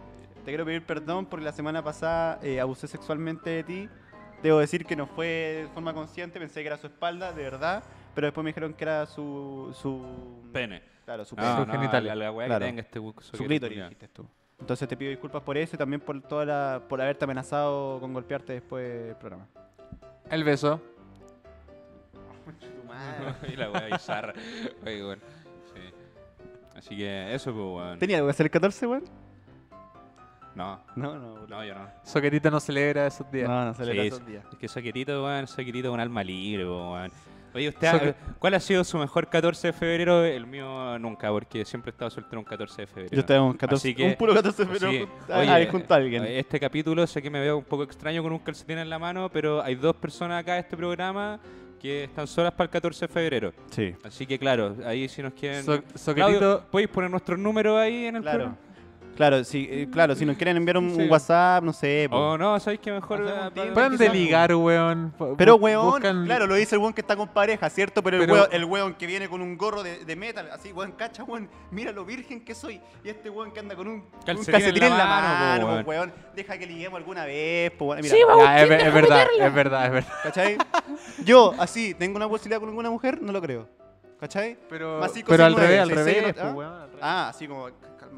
Te 0.45 0.51
quiero 0.51 0.65
pedir 0.65 0.83
perdón 0.83 1.25
porque 1.25 1.45
la 1.45 1.51
semana 1.51 1.83
pasada 1.83 2.39
eh, 2.43 2.59
abusé 2.59 2.87
sexualmente 2.87 3.49
de 3.49 3.63
ti. 3.63 3.89
Debo 4.43 4.59
decir 4.59 4.85
que 4.85 4.95
no 4.95 5.05
fue 5.07 5.25
de 5.25 5.67
forma 5.73 5.93
consciente, 5.93 6.39
pensé 6.39 6.61
que 6.61 6.67
era 6.67 6.77
su 6.77 6.87
espalda, 6.87 7.33
de 7.33 7.43
verdad. 7.43 7.83
Pero 8.15 8.27
después 8.27 8.43
me 8.43 8.49
dijeron 8.51 8.73
que 8.73 8.83
era 8.83 9.05
su. 9.05 9.75
su 9.79 10.05
Pene. 10.53 10.81
Claro, 11.05 11.25
su 11.25 11.35
pene. 11.35 11.47
No, 11.49 11.57
Sus 11.57 11.67
no, 11.67 11.73
genitales. 11.73 12.07
La, 12.09 12.15
la 12.15 12.31
wea 12.31 12.47
Claro. 12.47 12.63
que 12.65 12.69
tenga 12.69 12.81
este 12.81 12.99
su 12.99 13.43
clítoris, 13.43 13.69
culiao. 13.69 13.89
dijiste 13.89 14.07
tú. 14.09 14.27
Entonces 14.59 14.87
te 14.87 14.95
pido 14.97 15.09
disculpas 15.09 15.41
por 15.41 15.57
eso 15.57 15.75
y 15.75 15.79
también 15.79 16.01
por 16.01 16.21
toda 16.21 16.45
la, 16.45 16.81
por 16.87 17.01
haberte 17.01 17.23
amenazado 17.25 17.99
con 17.99 18.13
golpearte 18.13 18.53
después 18.53 19.05
del 19.07 19.15
programa. 19.15 19.47
El 20.29 20.43
beso. 20.43 20.81
y 23.51 23.55
la 23.55 23.71
wea 23.71 23.87
bizarra. 23.91 24.33
Oye, 24.85 25.03
weón. 25.03 25.19
Sí. 25.73 25.81
Así 26.75 26.97
que 26.97 27.33
eso, 27.33 27.51
pues, 27.53 27.65
weón. 27.65 27.99
¿Tenía 27.99 28.17
algo 28.17 28.27
que 28.27 28.31
hacer 28.31 28.45
el 28.47 28.51
14, 28.51 28.87
weón? 28.87 29.03
No, 30.55 30.81
No, 30.95 31.15
no. 31.17 31.47
no, 31.47 31.63
yo 31.63 31.73
no. 31.73 31.87
Soquetito 32.03 32.51
no 32.51 32.59
celebra 32.59 33.07
esos 33.07 33.31
días. 33.31 33.47
No, 33.47 33.65
no 33.65 33.73
se 33.73 33.85
le 33.85 33.93
Sí, 33.93 33.99
esos 34.07 34.25
días. 34.25 34.43
Es 34.51 34.57
que 34.57 34.67
Soquetito, 34.67 35.23
weón, 35.23 35.47
Soquetito 35.47 35.87
es 35.89 35.93
un 35.93 35.99
alma 35.99 36.23
libre, 36.23 36.65
po, 36.65 36.93
weón. 36.93 37.11
Oye, 37.53 37.69
usted, 37.69 37.91
So 37.91 38.15
¿cuál 38.39 38.53
ha 38.53 38.59
sido 38.59 38.83
su 38.83 38.97
mejor 38.97 39.27
14 39.27 39.67
de 39.67 39.73
febrero? 39.73 40.23
El 40.23 40.45
mío 40.45 40.99
nunca, 40.99 41.29
porque 41.31 41.65
siempre 41.65 41.89
he 41.89 41.93
estado 41.93 42.11
soltero 42.11 42.39
un 42.39 42.45
14 42.45 42.81
de 42.83 42.87
febrero. 42.87 43.09
Yo 43.11 43.19
estaba 43.21 43.41
un 43.41 43.53
14, 43.57 43.87
Así 43.87 43.95
que- 43.95 44.03
un 44.05 44.15
puro 44.15 44.33
14 44.35 44.65
de 44.65 44.71
febrero 44.71 44.91
que, 45.27 45.33
oye, 45.33 45.49
ahí 45.51 45.67
junto 45.67 45.93
a 45.93 45.97
alguien. 45.97 46.25
Este 46.25 46.59
capítulo 46.59 47.05
sé 47.07 47.21
que 47.21 47.29
me 47.29 47.39
veo 47.39 47.57
un 47.57 47.63
poco 47.63 47.83
extraño 47.83 48.21
con 48.21 48.31
un 48.31 48.39
calcetín 48.39 48.77
en 48.77 48.89
la 48.89 48.99
mano, 48.99 49.29
pero 49.29 49.63
hay 49.63 49.75
dos 49.75 49.95
personas 49.95 50.41
acá 50.41 50.53
en 50.57 50.59
este 50.63 50.77
programa 50.77 51.39
que 51.81 52.03
están 52.03 52.27
solas 52.27 52.51
para 52.51 52.65
el 52.65 52.69
14 52.71 53.07
de 53.07 53.13
febrero. 53.13 53.53
Sí. 53.71 53.95
Así 54.03 54.27
que 54.27 54.37
claro, 54.37 54.75
ahí 54.85 55.07
si 55.07 55.21
nos 55.23 55.33
quieren... 55.33 55.63
So- 55.63 55.81
Claudio, 55.81 55.97
Soquetito, 55.97 56.63
¿podéis 56.69 56.89
poner 56.89 57.09
nuestros 57.09 57.39
números 57.39 57.77
ahí 57.79 58.05
en 58.05 58.17
el 58.17 58.21
Claro. 58.21 58.37
programa? 58.37 58.57
Claro, 59.19 59.43
sí, 59.43 59.67
eh, 59.69 59.85
claro, 59.91 60.15
si 60.15 60.25
nos 60.25 60.37
quieren 60.37 60.55
enviar 60.55 60.77
un, 60.77 60.95
Sí. 60.95 61.01
un 61.01 61.11
WhatsApp, 61.11 61.61
no 61.61 61.73
sé. 61.73 62.07
po. 62.09 62.15
O 62.15 62.37
no, 62.37 62.57
¿sabéis 62.57 62.79
que 62.79 62.89
mejor... 62.89 63.21
Hacemos 63.21 63.41
eh, 63.43 63.47
un 63.49 63.53
team. 63.53 63.73
pueden 63.73 63.97
de 63.97 64.09
ligar, 64.11 64.55
weón. 64.55 65.13
Bu- 65.19 65.35
Pero, 65.37 65.57
bu- 65.57 65.63
weón, 65.63 65.87
buscan- 66.01 66.23
claro, 66.25 66.47
lo 66.47 66.55
dice 66.55 66.75
el 66.75 66.79
weón 66.79 66.93
que 66.93 67.01
está 67.01 67.17
con 67.17 67.27
pareja, 67.27 67.69
¿cierto? 67.69 68.01
Pero, 68.01 68.17
Pero- 68.19 68.23
el, 68.23 68.31
weón, 68.39 68.47
el 68.53 68.63
weón 68.65 68.93
que 68.93 69.05
viene 69.07 69.27
con 69.27 69.41
un 69.41 69.57
gorro 69.57 69.83
de, 69.83 70.05
de 70.05 70.15
metal, 70.15 70.49
así, 70.53 70.71
weón, 70.71 70.93
cacha, 70.93 71.25
weón, 71.25 71.49
mira 71.69 71.91
lo 71.91 72.05
virgen 72.05 72.45
que 72.45 72.55
soy. 72.55 72.79
Y 73.03 73.09
este 73.09 73.29
weón 73.29 73.51
que 73.51 73.59
anda 73.59 73.75
con 73.75 73.89
un 73.89 73.93
un 73.95 74.05
Calcetín 74.25 74.83
en 74.83 74.83
en 74.93 74.97
la 74.97 75.05
mano, 75.05 75.65
po, 75.65 75.71
weón. 75.73 75.85
weón. 75.85 76.13
Deja 76.33 76.57
que 76.57 76.65
liguemos 76.65 76.97
alguna 76.97 77.25
vez, 77.25 77.71
po, 77.71 77.87
weón. 77.87 78.01
Mira, 78.01 78.15
Sí, 78.15 78.21
vamos. 78.25 78.45
Ya, 78.45 78.55
es, 78.63 78.63
es 78.85 78.93
verdad, 78.93 79.27
es 79.37 79.53
verdad, 79.53 79.85
es 79.85 79.91
verdad. 79.91 80.13
¿cachai? 80.23 80.57
Yo, 81.25 81.53
así, 81.59 81.93
¿tengo 81.93 82.15
una 82.15 82.29
posibilidad 82.29 82.61
con 82.61 82.69
alguna 82.69 82.89
mujer? 82.89 83.21
No 83.21 83.33
lo 83.33 83.41
creo. 83.41 83.67
¿Cachai? 84.17 84.57
Pero, 84.69 84.99
Más 85.01 85.11
cinco, 85.13 85.27
pero 85.29 85.43
seis, 85.43 85.47
al 85.47 85.51
nueve, 85.53 85.67
revés, 85.67 85.81
al 85.81 85.87
seis, 85.89 85.99
seis, 86.05 86.17
revés, 86.21 86.35
¿ah? 86.37 86.41
pues, 86.43 86.53
weón, 86.55 86.73
al 86.73 86.87
revés. 86.87 86.99
Ah, 87.03 87.29
así 87.29 87.47
como, 87.47 87.67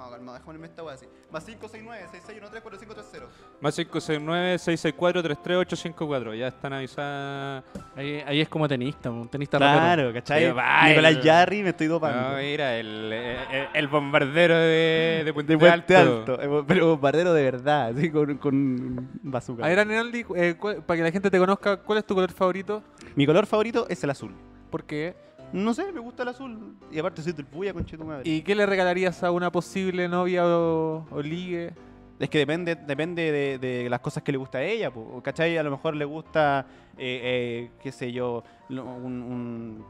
calmado, 0.01 0.11
calmado, 0.11 0.33
déjame 0.33 0.45
ponerme 0.45 0.67
esta 0.67 0.83
weá 0.83 0.93
así. 0.95 1.05
Más 1.31 1.43
569 1.43 2.07
6613 2.11 2.61
4530. 2.61 3.61
Más 3.61 3.79
569-664-33854. 3.79 6.37
Ya 6.37 6.47
están 6.47 6.73
avisadas. 6.73 7.63
Ahí, 7.95 8.21
ahí 8.25 8.41
es 8.41 8.49
como 8.49 8.67
tenista, 8.67 9.09
un 9.09 9.29
tenista. 9.29 9.57
Claro, 9.57 10.13
¿cachai? 10.13 10.45
Sí, 10.45 10.51
va, 10.51 10.87
Nicolás 10.87 11.17
Jarry 11.23 11.63
me 11.63 11.69
estoy 11.69 11.87
dopando. 11.87 12.31
No, 12.31 12.37
mira, 12.37 12.77
el, 12.77 13.11
el, 13.13 13.67
el 13.73 13.87
bombardero 13.87 14.55
de, 14.55 15.23
de 15.25 15.33
Puente, 15.33 15.53
de 15.53 15.59
Puente 15.59 15.95
Alto. 15.95 16.37
Alto. 16.39 16.65
Pero 16.67 16.89
bombardero 16.89 17.33
de 17.33 17.43
verdad, 17.43 17.87
así 17.89 18.11
con, 18.11 18.37
con 18.37 19.09
bazooka. 19.23 19.65
A 19.65 19.69
ver, 19.69 19.79
Arnaldi, 19.79 20.25
eh, 20.35 20.55
para 20.85 20.97
que 20.97 21.03
la 21.03 21.11
gente 21.11 21.29
te 21.29 21.39
conozca, 21.39 21.77
¿cuál 21.77 21.99
es 21.99 22.05
tu 22.05 22.15
color 22.15 22.31
favorito? 22.31 22.83
Mi 23.15 23.25
color 23.25 23.45
favorito 23.45 23.85
es 23.89 24.03
el 24.03 24.09
azul. 24.09 24.33
¿Por 24.69 24.83
qué? 24.85 25.15
No 25.53 25.73
sé, 25.73 25.91
me 25.91 25.99
gusta 25.99 26.23
el 26.23 26.29
azul. 26.29 26.75
Y 26.91 26.99
aparte 26.99 27.21
soy 27.21 27.33
del 27.33 27.45
puya, 27.45 27.73
conche 27.73 27.97
tu 27.97 28.05
madre. 28.05 28.23
¿Y 28.25 28.41
qué 28.41 28.55
le 28.55 28.65
regalarías 28.65 29.23
a 29.23 29.31
una 29.31 29.51
posible 29.51 30.07
novia 30.07 30.45
o, 30.45 31.05
o 31.11 31.21
ligue? 31.21 31.73
Es 32.19 32.29
que 32.29 32.37
depende, 32.37 32.75
depende 32.75 33.31
de, 33.31 33.57
de 33.57 33.89
las 33.89 33.99
cosas 33.99 34.21
que 34.23 34.31
le 34.31 34.37
gusta 34.37 34.59
a 34.59 34.63
ella, 34.63 34.91
po, 34.91 35.21
¿cachai? 35.23 35.57
A 35.57 35.63
lo 35.63 35.71
mejor 35.71 35.95
le 35.95 36.05
gusta, 36.05 36.65
eh, 36.97 37.19
eh, 37.23 37.71
qué 37.81 37.91
sé 37.91 38.11
yo, 38.11 38.43
lo- 38.69 38.85
un, 38.85 39.21
un- 39.23 39.85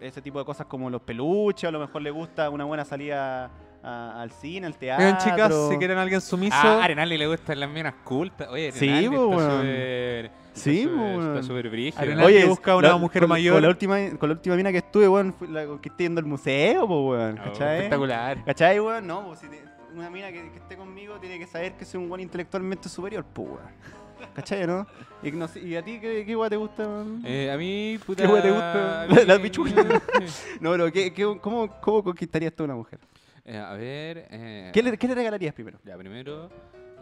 ese 0.00 0.22
tipo 0.22 0.38
de 0.38 0.44
cosas 0.44 0.66
como 0.66 0.88
los 0.90 1.02
peluches, 1.02 1.68
a 1.68 1.70
lo 1.70 1.78
mejor 1.80 2.00
le 2.02 2.10
gusta 2.10 2.48
una 2.50 2.64
buena 2.64 2.84
salida 2.84 3.50
a- 3.86 4.20
al 4.22 4.30
cine, 4.32 4.66
al 4.66 4.76
teatro. 4.76 5.04
Oigan, 5.06 5.18
chicas, 5.18 5.54
si 5.70 5.76
quieren 5.78 5.96
a 5.98 6.02
alguien 6.02 6.20
sumiso, 6.20 6.56
Ah, 6.58 6.80
a 6.80 6.84
Arenali 6.84 7.16
le 7.16 7.26
gustan 7.26 7.60
las 7.60 7.70
minas 7.70 7.94
cultas. 8.04 8.48
Oye, 8.48 8.72
Sí, 8.72 8.88
Arenali 8.88 9.04
está 9.06 9.26
weón. 9.26 9.50
súper- 9.60 10.30
Sí, 10.52 10.80
está 10.80 10.90
súper- 10.90 11.06
weón. 11.16 11.28
Está 11.36 11.42
súper 11.46 11.70
brígido. 11.70 12.24
Oye, 12.24 12.44
busca 12.46 12.76
una 12.76 12.88
la- 12.88 12.96
mujer 12.96 13.22
con, 13.22 13.28
mayor. 13.28 13.54
Con 13.54 13.62
la 13.62 13.68
última, 13.68 13.96
con 14.18 14.28
la 14.28 14.34
última 14.34 14.56
mina 14.56 14.72
que 14.72 14.78
estuve, 14.78 15.08
weón, 15.08 15.32
fue 15.34 15.48
la 15.48 15.64
que 15.80 15.88
estoy 15.88 16.04
yendo 16.06 16.18
al 16.20 16.26
museo, 16.26 16.86
po, 16.88 17.10
weón, 17.10 17.38
Oh, 17.38 17.44
¿cachai? 17.44 17.76
espectacular. 17.76 18.44
¿Cachai, 18.44 18.80
weón? 18.80 19.06
No, 19.06 19.26
pues 19.26 19.38
si 19.40 19.46
te- 19.48 19.62
una 19.94 20.10
mina 20.10 20.28
que, 20.32 20.50
que 20.50 20.58
esté 20.58 20.76
conmigo 20.76 21.14
tiene 21.20 21.38
que 21.38 21.46
saber 21.46 21.72
que 21.74 21.84
soy 21.84 22.02
un 22.02 22.10
weón 22.10 22.20
intelectualmente 22.20 22.88
superior, 22.88 23.24
pues, 23.32 23.48
weón. 23.48 24.05
¿Cachai, 24.34 24.66
no? 24.66 24.86
Y, 25.22 25.30
no 25.32 25.48
sé- 25.48 25.60
¿y 25.60 25.76
a 25.76 25.82
ti 25.82 25.98
qué, 26.00 26.24
qué 26.26 26.36
weón 26.36 26.50
te 26.50 26.56
gusta? 26.56 27.04
Eh, 27.24 27.50
a 27.52 27.56
mí, 27.56 27.98
puta. 28.04 28.22
¿Qué 28.22 28.28
weá 28.32 28.42
te 28.42 28.50
gusta? 28.50 29.02
a 29.02 29.06
mí- 29.06 29.14
La 29.26 29.38
pichula. 29.40 29.74
No, 30.60 30.70
pero 30.72 30.92
¿qué, 30.92 31.12
qué- 31.12 31.38
cómo, 31.40 31.68
¿cómo 31.80 32.02
conquistarías 32.04 32.52
tú 32.54 32.62
a 32.62 32.66
una 32.66 32.74
mujer? 32.74 32.98
Eh, 33.44 33.56
a 33.58 33.72
ver. 33.74 34.26
eh, 34.30 34.70
¿Qué 34.74 34.82
le, 34.82 34.96
qué 34.98 35.06
le 35.08 35.14
regalarías 35.14 35.54
primero? 35.54 35.78
Ya, 35.84 35.96
primero, 35.96 36.50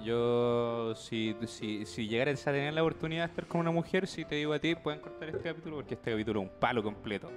yo, 0.03 0.94
si, 0.94 1.35
si, 1.46 1.87
si 1.87 2.07
llegaras 2.09 2.46
a 2.46 2.53
tener 2.53 2.74
la 2.74 2.83
oportunidad 2.83 3.24
de 3.24 3.31
estar 3.31 3.46
con 3.46 3.61
una 3.61 3.70
mujer, 3.70 4.07
si 4.07 4.24
te 4.24 4.35
digo 4.37 4.53
a 4.53 4.59
ti, 4.59 4.74
pueden 4.74 5.00
cortar 5.00 5.29
este 5.31 5.42
capítulo 5.42 5.77
porque 5.77 5.94
este 5.94 6.11
capítulo 6.11 6.42
es 6.42 6.48
un 6.48 6.53
palo 6.61 6.83
completo. 6.83 7.31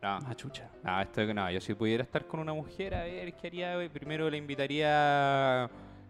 No, 0.00 0.18
Ah, 0.24 0.34
chucha. 0.36 0.70
no, 0.84 1.00
esto, 1.00 1.34
no, 1.34 1.50
yo 1.50 1.60
si 1.60 1.74
pudiera 1.74 2.04
estar 2.04 2.24
con 2.26 2.38
una 2.40 2.52
mujer, 2.54 2.94
a 2.94 3.02
ver, 3.02 3.32
¿qué 3.34 3.48
haría? 3.48 3.76
Primero 3.92 4.30
le 4.30 4.38
invitaría, 4.38 5.68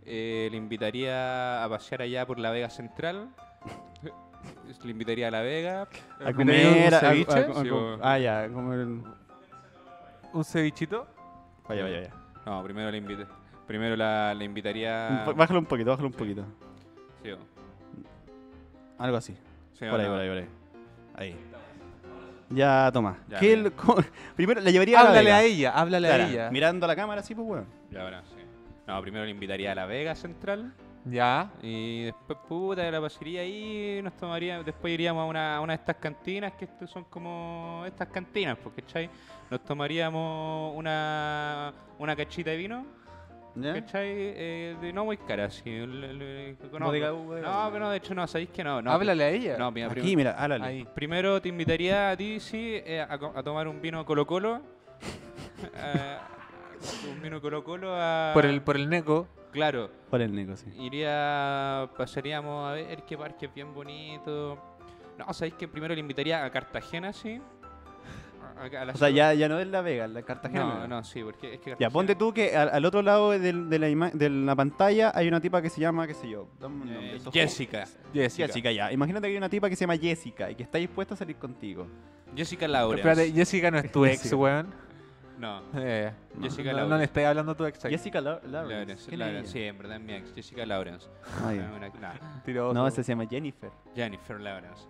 eh, 0.09 0.49
le 0.51 0.57
invitaría 0.57 1.63
a 1.63 1.69
pasear 1.69 2.03
allá 2.03 2.27
por 2.27 2.39
la 2.39 2.51
Vega 2.51 2.71
Central. 2.71 3.29
le 4.85 4.91
invitaría 4.91 5.29
a 5.29 5.31
la 5.31 5.41
Vega. 5.43 5.83
A 6.21 6.25
¿Me 6.25 6.35
comer, 6.35 6.89
un 6.89 6.95
a- 6.95 6.97
a- 6.97 7.01
ceviche? 7.01 7.33
a- 7.39 7.51
a- 7.51 7.63
Sí, 7.63 7.71
o- 7.71 7.99
Ah, 8.03 8.19
ya, 8.19 8.49
comer... 8.49 8.87
¿Un 10.33 10.45
cevichito? 10.45 11.07
Vaya, 11.69 11.83
vaya, 11.83 11.97
vaya. 12.01 12.11
No, 12.47 12.63
primero 12.63 12.91
le 12.91 12.99
invité. 12.99 13.27
Primero 13.67 13.97
la, 13.97 14.33
le 14.35 14.45
invitaría. 14.45 15.25
Bájalo 15.37 15.59
un 15.61 15.67
poquito, 15.67 15.91
bájalo 15.91 16.09
un 16.09 16.15
poquito. 16.15 16.45
Sí, 17.23 17.31
o- 17.31 17.39
Algo 18.99 19.17
así. 19.17 19.35
sí, 19.75 19.85
Por 19.89 20.01
ahí, 20.01 20.07
no. 20.07 20.13
por 20.13 20.21
ahí, 20.21 20.29
por 20.29 20.39
ahí. 20.39 20.47
Ahí. 21.15 21.37
Ya, 22.51 22.91
toma. 22.93 23.19
Ya, 23.29 23.39
¿Qué 23.41 23.53
el- 23.53 23.73
primero 24.37 24.61
le 24.61 24.73
llevaría 24.73 25.01
a 25.01 25.03
la 25.03 25.09
Háblale 25.11 25.33
a 25.33 25.43
ella, 25.43 25.71
háblale 25.73 26.09
Claro, 26.09 26.25
a 26.25 26.29
ella. 26.29 26.51
Mirando 26.51 26.87
a 26.87 26.89
la 26.89 26.97
cámara 26.97 27.21
así, 27.21 27.35
pues, 27.35 27.47
weón. 27.47 27.67
Ya, 27.91 28.03
ahora 28.03 28.23
sí. 28.25 28.37
No, 28.89 29.01
primero 29.03 29.25
le 29.27 29.31
invitaría 29.31 29.73
a 29.73 29.75
la 29.75 29.85
Vega 29.87 30.15
Central. 30.15 30.73
Ya. 31.05 31.51
Y 31.63 32.05
después, 32.05 32.39
puta, 32.49 32.91
la 32.91 33.01
pasaría 33.01 33.43
ahí, 33.43 34.01
nos 34.03 34.17
tomaría, 34.17 34.63
después 34.63 34.93
iríamos 34.95 35.23
a 35.23 35.27
una, 35.27 35.57
a 35.57 35.61
una 35.61 35.75
de 35.75 35.81
estas 35.81 35.97
cantinas, 35.97 36.53
que 36.55 36.65
estos 36.65 36.91
son 36.91 37.05
como 37.05 37.83
estas 37.87 38.09
cantinas, 38.09 38.57
porque 38.63 38.83
¿cachai? 38.83 39.09
Nos 39.51 39.63
tomaríamos 39.65 40.75
una, 40.75 41.73
una 41.99 42.17
cachita 42.17 42.51
de 42.51 42.57
vino, 42.57 42.85
¿Ya? 43.55 43.75
¿cachai? 43.75 44.09
Eh, 44.11 44.77
de 44.81 44.93
no 44.93 45.05
muy 45.05 45.17
cara, 45.19 45.45
así. 45.47 45.69
el- 45.71 46.05
el- 46.05 46.23
el- 46.23 46.59
no, 46.79 46.91
pero 46.91 47.79
no, 47.79 47.91
de 47.91 47.97
hecho 47.99 48.15
no, 48.15 48.27
¿sabéis 48.27 48.49
que 48.51 48.65
no? 48.65 48.81
no 48.83 48.91
háblale 48.91 49.25
a 49.25 49.31
ella. 49.31 49.57
No, 49.59 49.71
mira, 49.71 49.87
Aquí, 49.87 50.01
prim- 50.01 50.17
mira, 50.17 50.33
háblale. 50.33 50.65
Ahí. 50.65 50.87
primero 50.95 51.41
te 51.43 51.49
invitaría 51.51 52.11
a 52.11 52.17
ti, 52.17 52.41
sí, 52.41 52.81
eh, 52.85 53.01
a, 53.01 53.13
a 53.15 53.43
tomar 53.43 53.69
un 53.69 53.81
vino 53.83 54.05
Colo 54.05 54.27
Un 57.15 57.23
vino 57.23 57.41
Colo 57.41 57.65
Colo 57.65 57.95
a... 57.95 58.31
Por 58.35 58.47
el, 58.47 58.63
por 58.63 58.77
el 58.77 58.89
neco. 58.89 59.27
Claro, 59.51 59.91
Por 60.11 60.21
el 60.21 60.35
Nico, 60.35 60.57
sí. 60.57 60.67
Iría, 60.79 61.89
pasaríamos 61.97 62.69
a 62.69 62.75
ver 62.75 63.03
qué 63.05 63.17
parque 63.17 63.47
es 63.47 63.55
bien 63.55 63.73
bonito. 63.73 64.59
No, 65.19 65.33
sabéis 65.33 65.55
que 65.55 65.67
primero 65.67 65.95
le 65.95 66.01
invitaría 66.01 66.45
a 66.45 66.51
Cartagena, 66.51 67.13
sí. 67.15 67.41
A- 68.59 68.65
a- 68.65 68.85
la 68.85 68.93
O 68.93 68.97
sea, 68.97 69.09
ya, 69.09 69.33
ya 69.33 69.49
no 69.49 69.59
es 69.59 69.67
la 69.69 69.81
Vega, 69.81 70.07
la 70.07 70.23
Cartagena. 70.23 70.65
No, 70.81 70.87
no, 70.89 71.03
sí, 71.05 71.23
porque 71.25 71.55
es 71.55 71.61
que 71.61 71.77
Ya, 71.81 71.89
ponte 71.89 72.15
tú 72.15 72.33
que 72.35 72.55
al, 72.57 72.69
al 72.69 72.85
otro 72.85 73.01
lado 73.03 73.31
de, 73.31 73.53
la 73.79 73.89
ima- 73.89 74.11
de 74.13 74.29
la 74.29 74.55
pantalla 74.55 75.13
hay 75.15 75.29
una 75.29 75.41
tipa 75.41 75.63
que 75.63 75.71
se 75.71 75.81
llama, 75.81 76.07
qué 76.07 76.15
sé 76.15 76.29
yo. 76.29 76.49
dame 76.61 76.83
un 76.83 76.93
nombre, 76.93 77.17
Eh, 77.17 77.21
Jessica. 77.33 77.87
Jessica. 78.13 78.47
Jessica, 78.49 78.71
ya. 78.71 78.93
Imagínate 78.93 79.29
que 79.29 79.33
hay 79.33 79.39
una 79.39 79.49
tipa 79.49 79.71
que 79.71 79.77
se 79.77 79.81
llama 79.85 79.97
Jessica 79.97 80.51
y 80.51 80.57
que 80.57 80.63
está 80.65 80.77
dispuesta 80.79 81.15
a 81.15 81.17
salir 81.17 81.37
contigo. 81.37 81.87
Jessica 82.37 82.69
Laura. 82.69 82.99
Espérate, 82.99 83.33
Jessica 83.33 83.71
no 83.71 83.79
es 83.79 83.91
tu 83.91 84.05
ex, 84.05 84.31
weón. 84.35 84.75
No. 85.39 85.63
Eh, 85.77 86.13
Jessica 86.41 86.71
no, 86.71 86.77
Lawrence. 86.79 86.91
no 86.91 86.99
le 86.99 87.05
estáis 87.05 87.27
hablando 87.29 87.53
a 87.53 87.55
tu 87.57 87.65
ex. 87.67 87.81
Jessica 87.83 88.21
Lau- 88.21 88.41
Lawrence. 88.43 88.75
Lawrence, 88.75 89.09
¿Quién 89.09 89.21
es 89.21 89.27
Lawrence, 89.27 89.53
sí, 89.53 89.59
ella? 89.61 89.69
en 89.69 89.79
verdad 89.79 89.97
es 89.97 90.03
mi 90.03 90.13
ex. 90.15 90.35
Jessica 90.35 90.67
Lawrence. 90.67 91.07
Ah, 91.45 91.53
ya. 91.55 91.63
No, 91.69 91.77
una- 91.77 91.89
no, 91.89 92.31
Mentiroso. 92.35 92.75
No, 92.75 92.87
esa 92.89 93.03
se 93.03 93.13
llama 93.13 93.27
Jennifer. 93.27 93.71
Jennifer 93.95 94.41
Lawrence. 94.41 94.83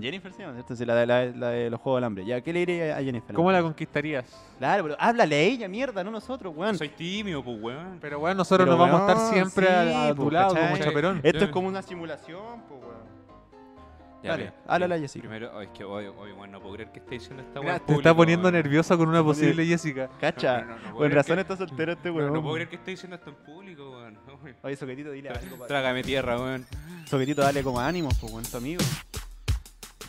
Jennifer 0.00 0.32
se 0.32 0.42
llama, 0.42 0.54
¿cierto? 0.54 0.74
Sí, 0.74 0.84
la, 0.84 0.94
de- 0.96 1.06
la, 1.06 1.24
la 1.26 1.48
de 1.50 1.70
los 1.70 1.80
Juegos 1.80 1.98
del 1.98 2.04
Hambre. 2.04 2.24
Ya, 2.24 2.40
¿qué 2.40 2.52
le 2.52 2.60
diría 2.60 2.96
a 2.96 3.02
Jennifer? 3.02 3.34
¿Cómo 3.36 3.52
la 3.52 3.62
conquistarías? 3.62 4.24
Claro, 4.58 4.82
pero 4.82 4.96
háblale 4.98 5.36
a 5.36 5.40
ella, 5.40 5.68
mierda, 5.68 6.02
no 6.02 6.10
nosotros, 6.10 6.52
weón. 6.56 6.76
Soy 6.76 6.88
tímido, 6.88 7.44
pues, 7.44 7.60
weón. 7.62 7.98
Pero 8.00 8.18
bueno, 8.18 8.38
nosotros 8.38 8.66
Pero, 8.66 8.76
nos 8.76 8.90
vamos 8.90 9.08
a 9.08 9.12
estar 9.12 9.32
siempre 9.32 9.66
sí, 9.66 9.72
a, 9.94 10.08
a 10.08 10.14
tu 10.14 10.22
pues, 10.22 10.32
lado 10.32 10.54
¿cachai? 10.54 10.70
como 10.72 10.84
chaperón. 10.84 11.20
Esto 11.22 11.44
es 11.44 11.50
como 11.50 11.68
una 11.68 11.82
simulación, 11.82 12.62
pues, 12.68 12.80
weón. 12.80 13.13
Ya, 14.24 14.52
Dale, 14.66 14.86
mira, 14.86 14.98
Jessica. 14.98 15.22
Primero, 15.28 15.50
oh, 15.54 15.60
es 15.60 15.68
que 15.70 15.84
hoy, 15.84 16.06
hoy, 16.06 16.32
weón, 16.32 16.50
no 16.50 16.60
puedo 16.60 16.74
creer 16.74 16.90
que 16.92 16.98
esté 17.00 17.14
diciendo 17.16 17.42
esta 17.42 17.60
weá 17.60 17.78
te 17.78 17.92
está 17.94 18.14
poniendo 18.14 18.44
weón. 18.48 18.54
nervioso 18.54 18.96
con 18.96 19.08
una 19.08 19.22
posible 19.22 19.66
Jessica. 19.66 20.08
Cacha, 20.20 20.62
No, 20.62 20.64
no, 20.64 20.68
no, 20.68 20.74
no 20.76 20.82
puedo 20.82 20.96
con 20.98 21.10
razón 21.12 21.34
que- 21.36 21.40
está 21.42 21.56
soltero 21.56 21.92
este 21.92 22.08
No, 22.08 22.14
weón. 22.16 22.32
no 22.32 22.42
puedo 22.42 22.54
creer 22.54 22.68
que 22.70 22.76
esté 22.76 22.90
diciendo 22.92 23.16
esto 23.16 23.30
en 23.30 23.36
público, 23.36 23.90
weón. 23.90 24.18
Oye, 24.62 24.76
Soquetito, 24.76 25.10
dile 25.12 25.28
algo. 25.28 25.66
Trágame 25.66 26.02
tierra, 26.02 26.36
weón. 26.38 26.66
Soquetito, 27.06 27.42
dale 27.42 27.62
como 27.62 27.78
ánimos, 27.80 28.16
pues, 28.18 28.32
weón, 28.32 28.44
tu 28.44 28.56
amigo. 28.56 28.82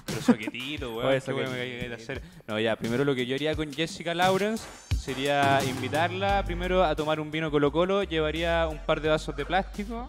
Pero 0.05 0.21
soquetito, 0.21 0.95
weón. 0.95 1.07
Oye, 1.09 1.21
qué 1.21 1.33
weón 1.33 1.51
me 1.51 1.57
soquetito. 1.57 1.87
que 1.87 1.93
hacer. 2.01 2.21
No, 2.47 2.59
ya, 2.59 2.75
primero 2.77 3.03
lo 3.03 3.13
que 3.15 3.25
yo 3.25 3.35
haría 3.35 3.55
con 3.55 3.71
Jessica 3.73 4.13
Lawrence 4.13 4.63
sería 4.97 5.59
invitarla 5.67 6.43
primero 6.45 6.83
a 6.83 6.95
tomar 6.95 7.19
un 7.19 7.31
vino 7.31 7.51
Colo 7.51 7.71
Colo. 7.71 8.03
Llevaría 8.03 8.67
un 8.69 8.77
par 8.79 9.01
de 9.01 9.09
vasos 9.09 9.35
de 9.35 9.45
plástico. 9.45 10.07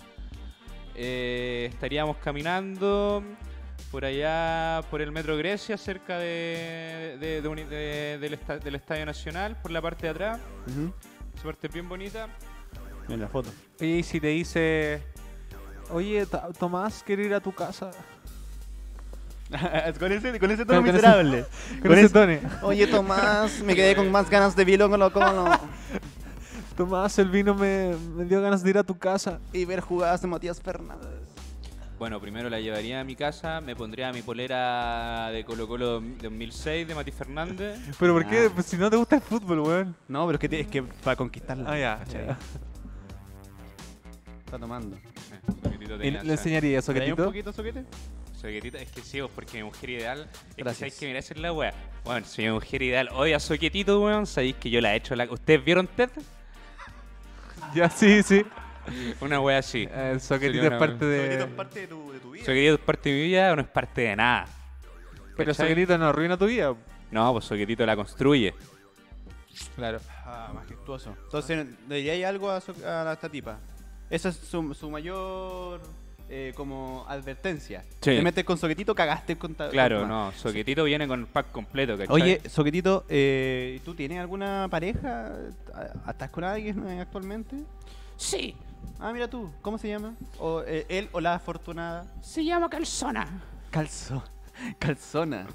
Eh, 0.94 1.68
estaríamos 1.72 2.16
caminando 2.18 3.22
por 3.90 4.04
allá, 4.04 4.82
por 4.90 5.00
el 5.00 5.12
Metro 5.12 5.36
Grecia, 5.36 5.76
cerca 5.78 6.18
de, 6.18 7.16
de- 7.20 7.40
de 7.40 8.18
del, 8.18 8.34
esta- 8.34 8.58
del 8.58 8.74
Estadio 8.74 9.06
Nacional, 9.06 9.56
por 9.62 9.70
la 9.70 9.80
parte 9.80 10.06
de 10.06 10.10
atrás. 10.10 10.38
Ujú. 10.68 10.92
Esa 11.34 11.44
parte 11.44 11.66
es 11.68 11.72
bien 11.72 11.88
bonita. 11.88 12.28
Mira 13.08 13.22
la 13.22 13.28
foto. 13.28 13.50
Oye, 13.80 13.98
y 13.98 14.02
si 14.02 14.20
te 14.20 14.28
dice, 14.28 15.02
oye, 15.90 16.26
Tomás, 16.58 17.02
quiero 17.06 17.22
ir 17.22 17.34
a 17.34 17.40
tu 17.40 17.52
casa. 17.52 17.90
con, 20.00 20.10
ese, 20.12 20.40
con 20.40 20.50
ese 20.50 20.66
tono 20.66 20.80
Con 20.80 20.88
ese- 20.88 20.92
miserable. 20.92 21.44
Con 21.80 21.92
ese 21.92 22.08
Tony. 22.08 22.38
Oye, 22.62 22.86
Tomás, 22.88 23.60
me 23.60 23.74
quedé 23.76 23.94
con 23.94 24.10
más 24.10 24.28
ganas 24.28 24.56
de 24.56 24.64
Vilo 24.64 24.88
Colo 24.90 25.12
Colo 25.12 25.44
Tomás, 26.76 27.18
el 27.18 27.30
vino 27.30 27.54
me, 27.54 27.94
me 28.16 28.24
dio 28.24 28.42
ganas 28.42 28.62
de 28.62 28.70
ir 28.70 28.78
a 28.78 28.82
tu 28.82 28.98
casa. 28.98 29.38
y 29.52 29.64
ver 29.64 29.80
jugadas 29.80 30.20
de 30.20 30.28
Matías 30.28 30.60
Fernández. 30.60 31.08
Bueno, 31.98 32.20
primero 32.20 32.50
la 32.50 32.60
llevaría 32.60 33.00
a 33.00 33.04
mi 33.04 33.16
casa, 33.16 33.62
me 33.62 33.74
pondría 33.74 34.12
mi 34.12 34.20
polera 34.20 35.30
de 35.32 35.44
Colo 35.46 35.66
Colo 35.66 36.02
2006 36.22 36.86
de 36.86 36.94
Mati 36.94 37.10
Fernández. 37.10 37.78
¿Pero 37.98 38.12
por 38.12 38.26
qué? 38.28 38.46
Ah. 38.48 38.52
Pues 38.54 38.66
si 38.66 38.76
no 38.76 38.90
te 38.90 38.96
gusta 38.96 39.16
el 39.16 39.22
fútbol, 39.22 39.60
weón. 39.60 39.96
No, 40.06 40.26
pero 40.26 40.36
es 40.36 40.40
que, 40.40 40.48
te- 40.48 40.60
es 40.60 40.66
que 40.66 40.82
para 40.82 41.16
conquistarla. 41.16 41.70
Ah, 41.72 41.78
ya. 41.78 41.98
¿cachai? 42.00 42.26
ya. 42.26 42.38
Está 44.44 44.58
tomando. 44.58 44.96
Eh, 44.96 45.00
soquetito 45.62 45.94
¿Y 45.96 45.98
tenía, 45.98 46.22
¿Le 46.22 46.32
enseñaría 46.32 46.78
eso, 46.78 46.92
¿Traía 46.92 47.14
un 47.14 47.18
Soquetito? 47.18 47.52
poquito, 47.52 47.52
soquete? 47.54 47.84
Soquetito, 48.34 48.76
es 48.76 48.90
que 48.90 49.00
sí, 49.00 49.18
pues, 49.20 49.30
porque 49.34 49.56
mi 49.56 49.64
mujer 49.64 49.90
ideal. 49.90 50.28
Es 50.50 50.54
que 50.54 50.62
Gracias. 50.62 50.78
sabéis 50.78 50.98
que 50.98 51.06
mira, 51.06 51.18
esa 51.20 51.32
es 51.32 51.40
la 51.40 51.52
wea. 51.54 51.72
Bueno, 52.04 52.26
si 52.26 52.42
mi 52.42 52.50
mujer 52.50 52.82
ideal 52.82 53.08
odia 53.14 53.38
a 53.38 53.40
Soquetito, 53.40 54.02
weón, 54.02 54.26
sabéis 54.26 54.56
que 54.56 54.68
yo 54.68 54.82
la 54.82 54.92
he 54.92 54.98
hecho. 54.98 55.16
La... 55.16 55.24
¿Ustedes 55.24 55.64
vieron 55.64 55.86
TED? 55.88 56.10
Ya, 57.74 57.88
sí, 57.88 58.22
sí. 58.22 58.44
Una 59.20 59.40
wea 59.40 59.58
así. 59.58 59.88
El 59.94 60.20
Soquetito 60.20 60.64
es 60.64 60.70
parte 60.70 60.94
Soquetito 61.04 61.32
es 61.32 61.38
de... 61.38 61.46
parte 61.46 61.80
de 61.80 61.86
tu, 61.88 62.12
de 62.12 62.18
tu 62.20 62.30
vida. 62.32 62.44
¿Soquetito 62.44 62.74
es 62.74 62.80
parte 62.80 63.08
de 63.10 63.14
mi 63.16 63.22
vida 63.28 63.52
o 63.52 63.56
no 63.56 63.62
es 63.62 63.68
parte 63.68 64.00
de 64.02 64.16
nada? 64.16 64.46
Pero 65.36 65.50
¿Cachai? 65.52 65.68
Soquetito 65.68 65.98
no 65.98 66.06
arruina 66.08 66.36
tu 66.36 66.46
vida. 66.46 66.74
No, 67.10 67.32
pues 67.32 67.44
Soquetito 67.44 67.84
la 67.86 67.94
construye. 67.96 68.54
Claro. 69.74 70.00
Ah, 70.24 70.50
majestuoso. 70.54 71.16
Entonces, 71.24 71.66
¿le 71.88 71.96
diríais 71.96 72.24
algo 72.26 72.50
a, 72.50 72.60
So- 72.60 72.74
a 72.86 73.12
esta 73.12 73.28
tipa? 73.28 73.58
Esa 74.10 74.28
es 74.28 74.36
su, 74.36 74.74
su 74.74 74.90
mayor 74.90 75.80
eh, 76.28 76.52
como 76.56 77.04
advertencia. 77.08 77.82
Sí. 78.00 78.10
Te 78.16 78.22
metes 78.22 78.44
con 78.44 78.58
soquetito, 78.58 78.94
cagaste 78.94 79.36
con 79.36 79.54
Claro, 79.54 80.00
con- 80.00 80.08
no, 80.08 80.32
Soquetito 80.32 80.84
viene 80.84 81.06
con 81.08 81.20
el 81.20 81.26
pack 81.26 81.52
completo, 81.52 81.96
¿cachai? 81.96 82.14
Oye, 82.14 82.40
Soquetito, 82.48 83.04
eh, 83.08 83.80
¿tú 83.84 83.94
tienes 83.94 84.18
alguna 84.20 84.68
pareja? 84.70 85.32
¿A- 85.74 86.10
¿Estás 86.10 86.30
con 86.30 86.44
alguien 86.44 86.86
eh, 86.88 87.00
actualmente? 87.00 87.56
Sí, 88.16 88.54
Ah, 88.98 89.12
mira 89.12 89.28
tú, 89.28 89.50
¿cómo 89.62 89.78
se 89.78 89.88
llama? 89.88 90.14
O, 90.38 90.62
eh, 90.66 90.86
¿Él 90.88 91.08
o 91.12 91.20
la 91.20 91.34
afortunada? 91.34 92.06
se 92.22 92.44
llama 92.44 92.68
Calzona. 92.70 93.42
Calzo. 93.70 94.22
Calzona. 94.78 95.46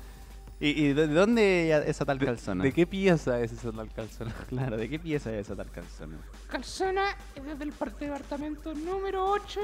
¿Y, 0.59 0.69
y 0.69 0.93
de 0.93 1.07
de 1.07 1.13
dónde 1.15 1.71
es 1.71 1.87
esa 1.87 2.05
tal 2.05 2.19
calzona? 2.19 2.63
¿De 2.63 2.71
qué 2.71 2.85
pieza 2.85 3.39
es 3.41 3.51
ese 3.51 3.63
sandal 3.63 3.89
calzona? 3.91 4.31
Claro, 4.49 4.77
¿de 4.77 4.87
qué 4.87 4.99
pieza 4.99 5.31
es 5.33 5.47
esa 5.47 5.55
tal 5.55 5.71
calzona? 5.71 6.17
Calzona 6.47 7.15
es 7.35 7.43
desde 7.43 7.63
el 7.63 7.71
par- 7.71 7.95
departamento 7.97 8.73
número 8.75 9.25
8 9.25 9.59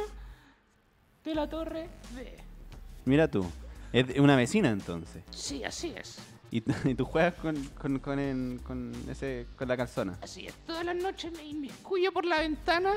de 1.23 1.35
la 1.35 1.47
torre 1.47 1.87
B. 2.15 2.37
Mira 3.05 3.27
tú, 3.27 3.45
es 3.93 4.17
una 4.17 4.35
vecina 4.35 4.69
entonces. 4.71 5.23
Sí, 5.29 5.63
así 5.63 5.93
es. 5.95 6.17
Y, 6.49 6.63
y 6.89 6.95
tú 6.95 7.05
juegas 7.05 7.35
con, 7.35 7.55
con, 7.79 7.99
con, 7.99 8.17
en- 8.17 8.57
con 8.65 8.91
ese, 9.07 9.45
con 9.55 9.67
la 9.67 9.77
calzona. 9.77 10.17
Así 10.23 10.47
es. 10.47 10.53
Todas 10.65 10.83
las 10.83 10.95
noches 10.95 11.31
me 11.33 11.43
inmiscuyo 11.43 12.11
por 12.11 12.25
la 12.25 12.39
ventana, 12.39 12.93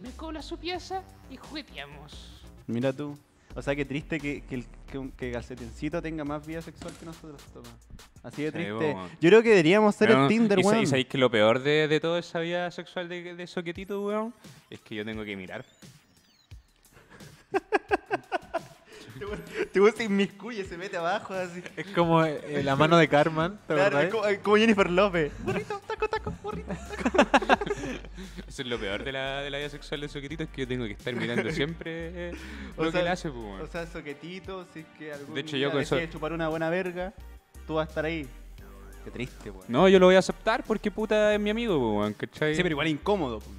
me 0.00 0.10
cobra 0.12 0.42
su 0.42 0.58
pieza 0.58 1.02
y 1.30 1.36
jugueteamos. 1.36 2.42
Mira 2.66 2.92
tú. 2.92 3.16
O 3.54 3.62
sea, 3.62 3.74
qué 3.74 3.84
triste 3.84 4.20
que, 4.20 4.42
que, 4.42 4.54
el, 4.56 4.64
que, 4.92 5.10
que 5.16 5.32
Calcetincito 5.32 6.00
tenga 6.02 6.24
más 6.24 6.46
vida 6.46 6.62
sexual 6.62 6.92
que 6.98 7.06
nosotros, 7.06 7.42
Tomás. 7.52 7.72
Así 8.22 8.42
de 8.42 8.48
Sí, 8.48 8.52
triste. 8.52 8.96
Yo 9.20 9.30
creo 9.30 9.42
que 9.42 9.48
deberíamos 9.50 9.96
ser 9.96 10.10
No, 10.10 10.22
el 10.24 10.28
Tinder, 10.28 10.58
weón. 10.60 10.82
y 10.82 10.86
sabéis 10.86 11.06
que 11.06 11.18
lo 11.18 11.30
peor 11.30 11.60
de, 11.60 11.88
de 11.88 11.98
toda 11.98 12.18
esa 12.20 12.40
vida 12.40 12.70
sexual 12.70 13.08
de, 13.08 13.34
de 13.34 13.46
Soquetito, 13.46 14.04
weón, 14.04 14.34
es 14.70 14.80
que 14.80 14.94
yo 14.94 15.04
tengo 15.04 15.24
que 15.24 15.34
mirar. 15.36 15.64
Te 19.72 19.80
gusta 19.80 20.02
inmiscuye, 20.02 20.64
se 20.64 20.76
mete 20.78 20.96
abajo 20.96 21.34
así. 21.34 21.62
Es 21.76 21.86
como 21.88 22.24
eh, 22.24 22.62
la 22.64 22.76
mano 22.76 22.96
de 22.96 23.08
Carmen, 23.08 23.58
¿te 23.66 23.74
Claro, 23.74 24.00
es 24.00 24.10
como, 24.10 24.24
es 24.26 24.38
como 24.40 24.56
Jennifer 24.56 24.90
López. 24.90 25.32
Burrito, 25.40 25.80
taco, 25.86 26.08
taco, 26.08 26.32
burrito. 26.42 26.72
Eso 28.48 28.62
es 28.62 28.68
lo 28.68 28.78
peor 28.78 29.04
de 29.04 29.12
la, 29.12 29.42
de 29.42 29.50
la 29.50 29.58
vida 29.58 29.68
sexual 29.68 30.00
de 30.00 30.08
Soquetito, 30.08 30.42
es 30.44 30.48
que 30.50 30.62
yo 30.62 30.68
tengo 30.68 30.84
que 30.86 30.92
estar 30.92 31.14
mirando 31.14 31.50
siempre 31.50 32.30
eh, 32.30 32.32
O 32.76 32.84
lo 32.84 32.90
sea, 32.90 33.00
que 33.00 33.06
él 33.06 33.12
hace, 33.12 33.30
pues. 33.30 33.62
O 33.62 33.66
sea, 33.66 33.86
soquetito, 33.86 34.66
si 34.72 34.80
es 34.80 34.86
que 34.98 35.12
algún 35.12 35.34
De 35.34 35.40
hecho, 35.42 35.56
día 35.56 35.66
yo 35.66 35.72
con 35.72 35.80
eso- 35.82 35.98
chupar 36.06 36.32
una 36.32 36.48
buena 36.48 36.70
verga, 36.70 37.12
tú 37.66 37.74
vas 37.74 37.86
a 37.86 37.88
estar 37.90 38.04
ahí. 38.04 38.26
Qué 39.04 39.10
triste, 39.10 39.50
weón. 39.50 39.64
No, 39.68 39.88
yo 39.88 39.98
lo 39.98 40.06
voy 40.06 40.16
a 40.16 40.18
aceptar 40.18 40.64
porque 40.64 40.90
puta 40.90 41.34
es 41.34 41.40
mi 41.40 41.50
amigo, 41.50 41.78
pues, 41.78 41.98
weón, 41.98 42.12
¿cachai? 42.14 42.54
Sí, 42.54 42.62
pero 42.62 42.72
igual 42.74 42.88
incómodo. 42.88 43.38
po. 43.40 43.50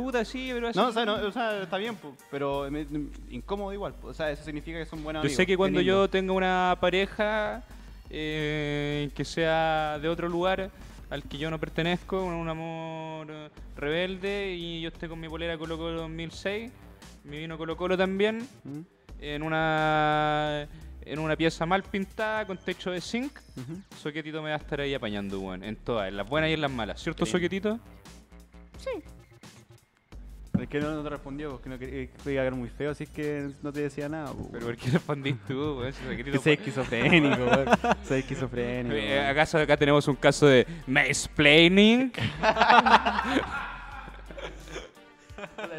Puta, 0.00 0.24
sí, 0.24 0.50
pero 0.52 0.68
así. 0.68 0.78
No, 0.78 0.88
o 0.88 0.92
sea, 0.92 1.04
no, 1.06 1.14
o 1.14 1.32
sea, 1.32 1.62
está 1.62 1.76
bien, 1.78 1.96
pero 2.30 2.70
me- 2.70 2.84
me- 2.84 3.08
incómodo 3.30 3.72
igual. 3.72 3.94
O 4.02 4.12
sea, 4.14 4.30
eso 4.30 4.44
significa 4.44 4.78
que 4.78 4.86
son 4.86 5.02
buenos 5.02 5.22
Yo 5.22 5.26
amigos. 5.26 5.36
sé 5.36 5.46
que 5.46 5.52
Qué 5.52 5.56
cuando 5.56 5.80
lindo. 5.80 6.02
yo 6.04 6.10
tenga 6.10 6.32
una 6.32 6.76
pareja 6.80 7.62
eh, 8.10 9.10
que 9.14 9.24
sea 9.24 9.98
de 10.00 10.08
otro 10.08 10.28
lugar 10.28 10.70
al 11.10 11.22
que 11.22 11.38
yo 11.38 11.50
no 11.50 11.58
pertenezco, 11.58 12.24
un, 12.24 12.34
un 12.34 12.48
amor 12.48 13.26
eh, 13.30 13.48
rebelde, 13.76 14.54
y 14.54 14.80
yo 14.82 14.88
esté 14.88 15.08
con 15.08 15.18
mi 15.20 15.28
polera 15.28 15.56
Colo 15.56 15.76
Colo 15.78 16.00
2006, 16.02 16.70
mi 17.24 17.38
vino 17.38 17.56
Colo 17.58 17.76
Colo 17.76 17.96
también, 17.96 18.46
¿Mm? 18.64 18.80
en 19.20 19.42
una 19.42 20.68
en 21.02 21.18
una 21.20 21.36
pieza 21.36 21.64
mal 21.66 21.84
pintada 21.84 22.44
con 22.46 22.58
techo 22.58 22.90
de 22.90 23.00
zinc, 23.00 23.32
Ujú. 23.56 23.80
Soquetito 23.96 24.42
me 24.42 24.48
va 24.50 24.56
a 24.56 24.58
estar 24.58 24.80
ahí 24.80 24.92
apañando, 24.94 25.38
weón, 25.40 25.62
en 25.62 25.76
todas, 25.76 26.08
en 26.08 26.16
las 26.16 26.28
buenas 26.28 26.50
y 26.50 26.54
en 26.54 26.60
las 26.60 26.70
malas, 26.72 27.00
¿cierto, 27.00 27.24
Soquetito? 27.24 27.78
Es 30.60 30.68
que 30.68 30.80
no, 30.80 30.94
no 30.94 31.02
te 31.02 31.10
respondió, 31.10 31.50
porque 31.52 31.68
no 31.68 31.78
quería, 31.78 32.06
que 32.06 32.22
quedar 32.22 32.54
muy 32.54 32.68
feo, 32.68 32.90
así 32.90 33.04
es 33.04 33.10
que 33.10 33.50
no 33.62 33.72
te 33.72 33.80
decía 33.80 34.08
nada. 34.08 34.32
po. 34.32 34.48
Pero 34.52 34.66
¿por 34.66 34.76
qué 34.76 34.90
respondís 34.90 35.36
tú? 35.46 35.82
Si 35.92 36.22
que 36.22 36.38
soy 36.38 36.52
esquizofrénico, 36.54 37.44
weón. 37.44 37.66
Soy 38.06 38.18
esquizofrénico. 38.20 38.94
Eh. 38.96 39.26
¿Acaso 39.26 39.58
acá 39.58 39.76
tenemos 39.76 40.06
un 40.08 40.16
caso 40.16 40.46
de 40.46 40.66
mansplaining? 40.86 42.12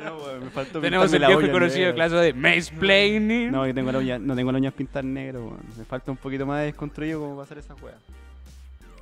No, 0.03 0.17
weón, 0.17 0.45
me 0.45 0.49
faltó 0.49 0.79
tenemos 0.79 1.11
el 1.11 1.25
viejo 1.25 1.41
y 1.41 1.51
conocido 1.51 1.93
caso 1.95 2.17
de 2.17 2.33
mansplaining. 2.33 3.51
No, 3.51 3.65
yo 3.67 3.73
tengo 3.73 3.91
la 3.91 3.99
uña, 3.99 4.19
no 4.19 4.35
tengo 4.35 4.51
la 4.51 4.57
uña 4.59 4.71
pintar 4.71 5.03
negro, 5.03 5.45
weón. 5.45 5.59
Me 5.77 5.85
falta 5.85 6.11
un 6.11 6.17
poquito 6.17 6.45
más 6.45 6.59
de 6.59 6.67
desconstruido 6.67 7.19
como 7.19 7.35
para 7.35 7.43
hacer 7.43 7.57
esa 7.57 7.75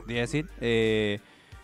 iba 0.07 0.19
a 0.19 0.21
decir, 0.21 0.47
eh, 0.61 1.19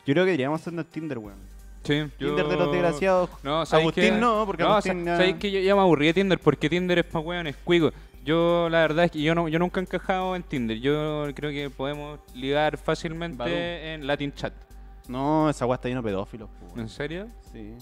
yo 0.05 0.13
creo 0.13 0.25
que 0.25 0.31
deberíamos 0.31 0.61
hacernos 0.61 0.87
Tinder, 0.87 1.17
weón. 1.17 1.39
Sí, 1.83 2.03
Tinder 2.19 2.47
de 2.47 2.55
los 2.57 2.71
desgraciados. 2.71 3.29
No, 3.43 3.65
¿sabes 3.65 3.83
Agustín 3.85 4.03
qué? 4.03 4.11
no, 4.11 4.45
porque 4.45 4.61
no, 4.63 4.69
Agustín 4.73 4.99
sa- 5.03 5.11
ya- 5.11 5.17
¿sabes 5.17 5.35
que 5.35 5.51
yo 5.51 5.59
ya 5.59 5.73
me 5.75 5.81
aburrí 5.81 6.07
de 6.07 6.13
Tinder? 6.13 6.39
Porque 6.39 6.69
Tinder 6.69 6.99
es 6.99 7.05
para 7.05 7.19
weones 7.25 7.55
cuicos. 7.63 7.93
Yo, 8.23 8.69
la 8.69 8.81
verdad 8.81 9.05
es 9.05 9.11
que 9.11 9.21
yo, 9.21 9.33
no, 9.33 9.47
yo 9.47 9.57
nunca 9.57 9.79
he 9.79 9.83
encajado 9.83 10.35
en 10.35 10.43
Tinder. 10.43 10.79
Yo 10.79 11.25
creo 11.33 11.49
que 11.49 11.71
podemos 11.71 12.19
ligar 12.35 12.77
fácilmente 12.77 13.93
en 13.93 14.05
Latin 14.05 14.31
Chat. 14.33 14.53
No, 15.07 15.49
esa 15.49 15.65
wea 15.65 15.75
está 15.75 15.87
lleno 15.89 16.01
de 16.03 16.09
pedófilos. 16.09 16.47
¿En 16.75 16.87
serio? 16.87 17.27
Sí. 17.51 17.73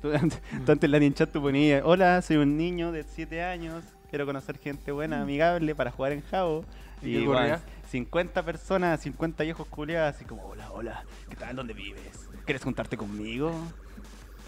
Tú, 0.00 0.12
antes- 0.12 0.40
tú 0.66 0.72
antes 0.72 0.92
en 0.92 1.08
la 1.08 1.14
chat 1.14 1.30
tú 1.30 1.40
ponías, 1.40 1.80
hola, 1.84 2.20
soy 2.22 2.36
un 2.38 2.56
niño 2.56 2.90
de 2.90 3.04
7 3.04 3.40
años, 3.44 3.84
quiero 4.10 4.26
conocer 4.26 4.58
gente 4.58 4.90
buena, 4.90 5.22
amigable 5.22 5.76
para 5.76 5.92
jugar 5.92 6.10
en 6.10 6.22
Jabo. 6.22 6.64
¿Y 7.00 7.10
Y 7.10 7.12
qué 7.14 7.20
igual, 7.20 7.38
ocurría? 7.52 7.60
50 7.88 8.42
personas, 8.44 9.00
50 9.00 9.44
viejos 9.44 9.66
culiados, 9.68 10.16
así 10.16 10.24
como, 10.24 10.44
hola, 10.44 10.70
hola, 10.72 11.04
¿qué 11.28 11.36
tal? 11.36 11.54
¿Dónde 11.54 11.72
vives? 11.72 12.21
¿Quieres 12.44 12.62
juntarte 12.62 12.96
conmigo? 12.96 13.52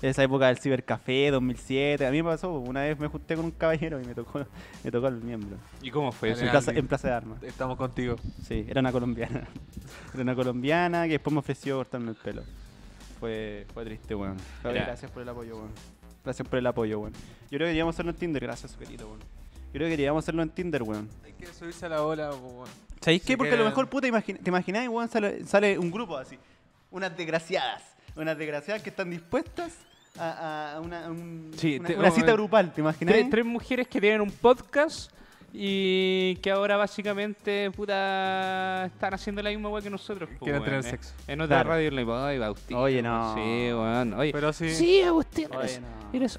Esa 0.02 0.22
época 0.22 0.48
del 0.48 0.59
cibercafé, 0.59 1.30
2007, 1.30 2.07
a 2.07 2.11
mí 2.11 2.22
me 2.22 2.28
pasó, 2.30 2.52
una 2.59 2.83
vez 2.83 2.98
me 2.98 3.07
junté 3.09 3.37
con 3.37 3.46
un 3.46 3.50
caballero 3.52 4.00
y 4.02 4.04
me 4.04 4.14
tocó, 4.14 4.44
me 4.85 4.90
tocó 4.90 5.09
el 5.09 5.22
miembro, 5.22 5.57
¿Y 5.80 5.90
cómo 5.90 6.12
fue 6.12 6.30
eso? 6.33 6.42
en 6.44 6.50
plaza, 6.50 6.70
Andy. 6.72 6.80
en 6.80 6.88
plaza 6.88 7.09
de 7.09 7.14
armas. 7.14 7.42
Estamos 7.42 7.78
contigo. 7.78 8.16
Sí, 8.46 8.66
era 8.68 8.80
una 8.80 8.92
colombiana. 8.92 9.46
era 10.12 10.22
una 10.22 10.35
colombiana 10.35 11.04
que 11.04 11.12
después 11.12 11.33
me 11.33 11.38
ofreció 11.38 11.76
cortarme 11.76 12.11
el 12.11 12.16
pelo. 12.16 12.42
Fue, 13.18 13.66
fue 13.72 13.85
triste, 13.85 14.14
weón. 14.14 14.37
Era- 14.62 14.85
Gracias 14.85 15.11
por 15.11 15.22
el 15.22 15.28
apoyo, 15.28 15.57
weón. 15.57 15.70
Gracias 16.22 16.46
por 16.48 16.59
el 16.59 16.66
apoyo, 16.66 16.98
weón. 17.00 17.12
Yo 17.14 17.48
creo 17.48 17.59
que 17.61 17.64
deberíamos 17.66 17.94
hacerlo 17.94 18.11
en 18.11 18.16
Tinder, 18.18 18.42
gracias, 18.42 18.76
querido, 18.76 19.07
weón. 19.07 19.20
Yo 19.20 19.78
creo 19.78 19.87
que 19.87 19.90
deberíamos 19.92 20.22
hacerlo 20.24 20.42
en 20.42 20.50
Tinder, 20.50 20.83
weón. 20.83 21.09
Hay 21.24 21.33
que 21.33 21.46
subirse 21.46 21.87
a 21.87 21.88
la 21.88 22.02
ola, 22.02 22.30
weón. 22.30 22.68
¿Sabéis 23.00 23.22
Si 23.22 23.28
qué? 23.28 23.38
Porque 23.38 23.54
a 23.54 23.57
lo 23.57 23.64
mejor, 23.64 23.88
puta, 23.88 24.07
imagina- 24.07 24.38
te 24.42 24.50
imagináis, 24.50 24.88
weón, 24.90 25.09
sale, 25.09 25.44
sale 25.46 25.78
un 25.78 25.90
grupo 25.90 26.16
así. 26.18 26.37
Unas 26.94 27.16
desgraciadas. 27.16 27.83
Unas 28.14 28.38
desgraciadas 28.38 28.80
que 28.83 28.90
están 28.90 29.11
dispuestas 29.11 29.72
a, 30.16 30.74
a 30.76 30.80
una, 30.80 31.07
a 31.07 31.11
un- 31.11 31.50
Sí, 31.57 31.78
una, 31.80 31.88
te- 31.88 31.96
una 31.96 32.11
cita 32.12 32.30
eh, 32.30 32.35
grupal, 32.35 32.72
¿te 32.72 32.80
imagináis? 32.83 33.16
Tres, 33.18 33.30
tres 33.30 33.44
mujeres 33.44 33.88
que 33.88 34.00
tienen 34.00 34.20
un 34.20 34.30
podcast 34.30 35.11
y 35.52 36.37
que 36.37 36.52
ahora 36.52 36.76
básicamente 36.76 37.70
puta 37.72 38.87
están 38.87 39.12
haciendo 39.12 39.42
la 39.42 39.50
misma 39.50 39.70
weá 39.70 39.83
que 39.83 39.90
nosotros. 39.90 40.28
Quieren 40.38 40.62
weón, 40.62 40.64
tener 40.64 40.80
eh. 40.80 40.90
sexo. 40.90 41.14
En 41.26 41.40
otra 41.40 41.57
Claro. 41.62 41.70
radio 41.70 41.90
le 41.90 42.07
ay, 42.12 42.38
Bautista. 42.38 42.78
Oye, 42.78 43.02
no. 43.02 43.35
Sí, 43.35 43.40
weón. 43.40 44.14
Oye, 44.14 44.33
Pero 44.33 44.52
sí. 44.52 44.70
Sí, 44.70 45.02
Agustín, 45.02 45.48
Oye, 45.50 45.59
eres, 45.64 45.80
no. 45.80 46.11
eres 46.12 46.38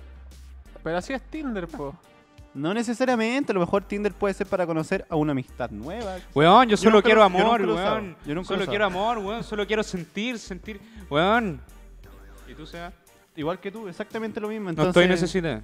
Pero 0.83 0.97
así 0.97 1.11
es 1.13 1.21
Tinder, 1.23 1.67
po. 1.67 1.93
No 2.55 2.73
necesariamente, 2.73 3.51
a 3.51 3.53
lo 3.53 3.59
mejor 3.59 3.83
Tinder 3.83 4.13
puede 4.13 4.33
ser 4.33 4.47
para 4.47 4.65
conocer 4.65 5.05
a 5.09 5.17
una 5.17 5.33
amistad 5.33 5.69
nueva. 5.71 6.15
Weón, 6.33 6.69
yo 6.69 6.77
solo 6.77 7.03
quiero 7.03 7.19
lo- 7.19 7.25
amor, 7.25 7.61
weón. 7.61 8.15
Yo 8.25 8.33
nunca 8.33 8.47
solo 8.47 8.65
quiero 8.65 8.85
amor, 8.85 9.17
weón. 9.17 9.43
Solo 9.43 9.67
quiero 9.67 9.83
sentir, 9.83 10.39
sentir. 10.39 10.79
Weón. 11.09 11.59
¿Y 12.47 12.53
tú, 12.53 12.65
Seba? 12.65 12.93
Igual 13.35 13.59
que 13.59 13.69
tú, 13.69 13.89
exactamente 13.89 14.39
lo 14.39 14.47
mismo. 14.47 14.65
No 14.65 14.69
Entonces, 14.69 14.89
estoy 14.95 15.07
necesitado. 15.09 15.61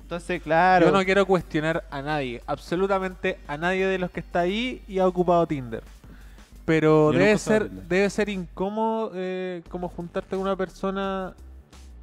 Entonces, 0.00 0.40
claro. 0.40 0.86
Yo 0.86 0.92
no 0.92 1.04
quiero 1.04 1.26
cuestionar 1.26 1.84
a 1.90 2.00
nadie, 2.00 2.40
absolutamente 2.46 3.38
a 3.48 3.56
nadie 3.58 3.86
de 3.86 3.98
los 3.98 4.10
que 4.10 4.20
está 4.20 4.40
ahí 4.40 4.80
y 4.86 5.00
ha 5.00 5.06
ocupado 5.08 5.44
Tinder. 5.46 5.82
Pero 6.64 7.12
Yo 7.12 7.18
debe 7.18 7.36
ser, 7.36 7.68
debe 7.68 8.08
ser 8.10 8.28
incómodo 8.28 9.10
eh, 9.14 9.62
como 9.68 9.88
juntarte 9.88 10.30
con 10.30 10.38
una 10.40 10.54
persona 10.54 11.34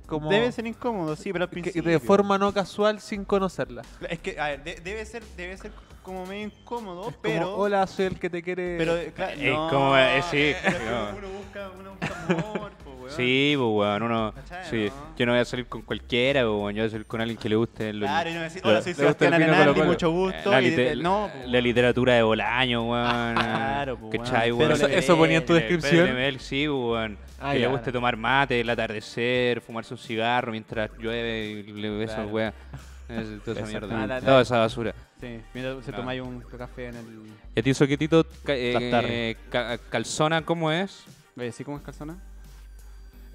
como 0.06 0.30
Debe 0.30 0.52
ser 0.52 0.66
incómodo, 0.68 1.16
sí, 1.16 1.32
pero 1.34 1.44
al 1.46 1.50
principio. 1.50 1.84
de 1.92 2.00
forma 2.00 2.38
no 2.38 2.54
casual 2.54 3.00
sin 3.02 3.26
conocerla. 3.26 3.82
Es 4.10 4.20
que, 4.20 4.40
a 4.40 4.48
ver, 4.50 4.64
de- 4.64 4.76
debe 4.76 5.06
ser, 5.06 5.24
debe 5.38 5.58
ser 5.58 5.72
como 6.04 6.26
medio 6.26 6.46
incómodo, 6.46 7.02
Es 7.02 7.06
como, 7.16 7.22
pero. 7.22 7.56
hola, 7.56 7.88
soy 7.88 8.06
el 8.06 8.20
que 8.20 8.30
te 8.30 8.44
quiere. 8.44 8.78
Pero, 8.78 8.96
eh, 8.98 9.12
claro, 9.16 9.32
Es 9.34 9.54
no, 9.54 9.70
como, 9.70 9.98
eh, 9.98 10.22
sí, 10.30 10.54
pero 10.64 10.78
es 10.78 10.84
que 10.84 10.90
no. 10.90 11.18
uno 11.18 11.28
busca, 11.30 11.70
uno 11.80 11.92
busca 11.92 12.24
amor, 12.50 12.72
weón. 13.06 13.16
Sí, 13.18 13.54
pues, 13.58 13.70
weón, 13.72 14.04
uno... 14.04 14.34
¿Cachai, 14.36 14.70
Sí, 14.70 14.86
no? 14.96 15.16
yo 15.18 15.26
no 15.26 15.32
voy 15.32 15.42
a 15.42 15.46
salir 15.46 15.66
con 15.68 15.82
cualquiera, 15.82 16.42
pues, 16.42 16.52
weón, 16.52 16.76
yo 16.76 16.82
voy 16.84 16.88
a 16.88 16.92
salir 16.92 17.06
con 17.08 17.22
alguien 17.22 17.38
que 17.38 17.50
le 17.50 17.56
guste 17.56 17.94
lo- 17.94 18.06
Claro, 18.06 18.30
y 18.30 18.34
no 18.34 18.42
decir, 18.42 18.62
hola, 18.66 18.82
soy 18.82 18.92
el 18.92 18.96
Sebastián 18.98 19.34
Arenaldi, 19.34 19.82
mucho 19.84 20.12
gusto. 20.12 20.52
la, 20.52 20.62
y 20.62 20.66
lite- 20.72 20.76
de- 20.90 20.96
no, 20.98 21.30
po, 21.32 21.40
la 21.46 21.52
weón. 21.52 21.64
literatura 21.64 22.14
de 22.16 22.24
Bolaño, 22.24 22.84
weón. 22.92 23.36
Claro, 23.36 23.98
pues, 23.98 24.20
¿Cachai, 24.20 24.52
weón. 24.52 24.70
weón? 24.72 24.72
Eso- 24.74 24.88
eso 24.88 25.18
ponía 25.18 25.38
en 25.38 25.46
tu 25.46 25.54
descripción. 25.54 26.08
Pedro 26.08 26.40
sí, 26.40 26.68
weón. 26.68 27.18
Ah, 27.40 27.52
que 27.54 27.60
ya. 27.60 27.68
le 27.68 27.72
guste 27.74 27.92
tomar 27.92 28.16
mate, 28.18 28.62
el 28.62 28.70
atardecer, 28.70 29.62
fumarse 29.62 29.94
un 29.94 29.98
cigarro 30.00 30.52
mientras 30.52 30.90
llueve 30.98 31.46
y 31.46 31.64
le 31.74 32.04
esas 32.04 32.28
Claro. 32.30 32.54
Es- 33.08 33.44
Toda 33.44 33.60
esa 33.62 33.70
mierda. 33.70 34.04
Ah, 34.04 34.08
la- 34.08 34.20
la- 34.20 34.26
Toda 34.26 34.42
esa 34.42 34.58
basura. 34.60 34.96
Sí, 35.22 35.40
mira, 35.54 35.76
se 35.84 35.92
Ah. 35.92 35.96
tomáis 35.96 36.22
un 36.22 36.42
café 36.42 36.88
en 36.88 36.96
el. 36.96 37.06
¿Y 37.56 37.60
a 37.60 37.64
ti, 37.64 37.74
Soquetito, 37.74 38.26
eh, 38.48 39.36
calzona 39.90 40.42
cómo 40.44 40.72
es? 40.72 41.04
¿sí 41.52 41.64
cómo 41.64 41.78
es 41.78 41.84
calzona? 41.84 42.18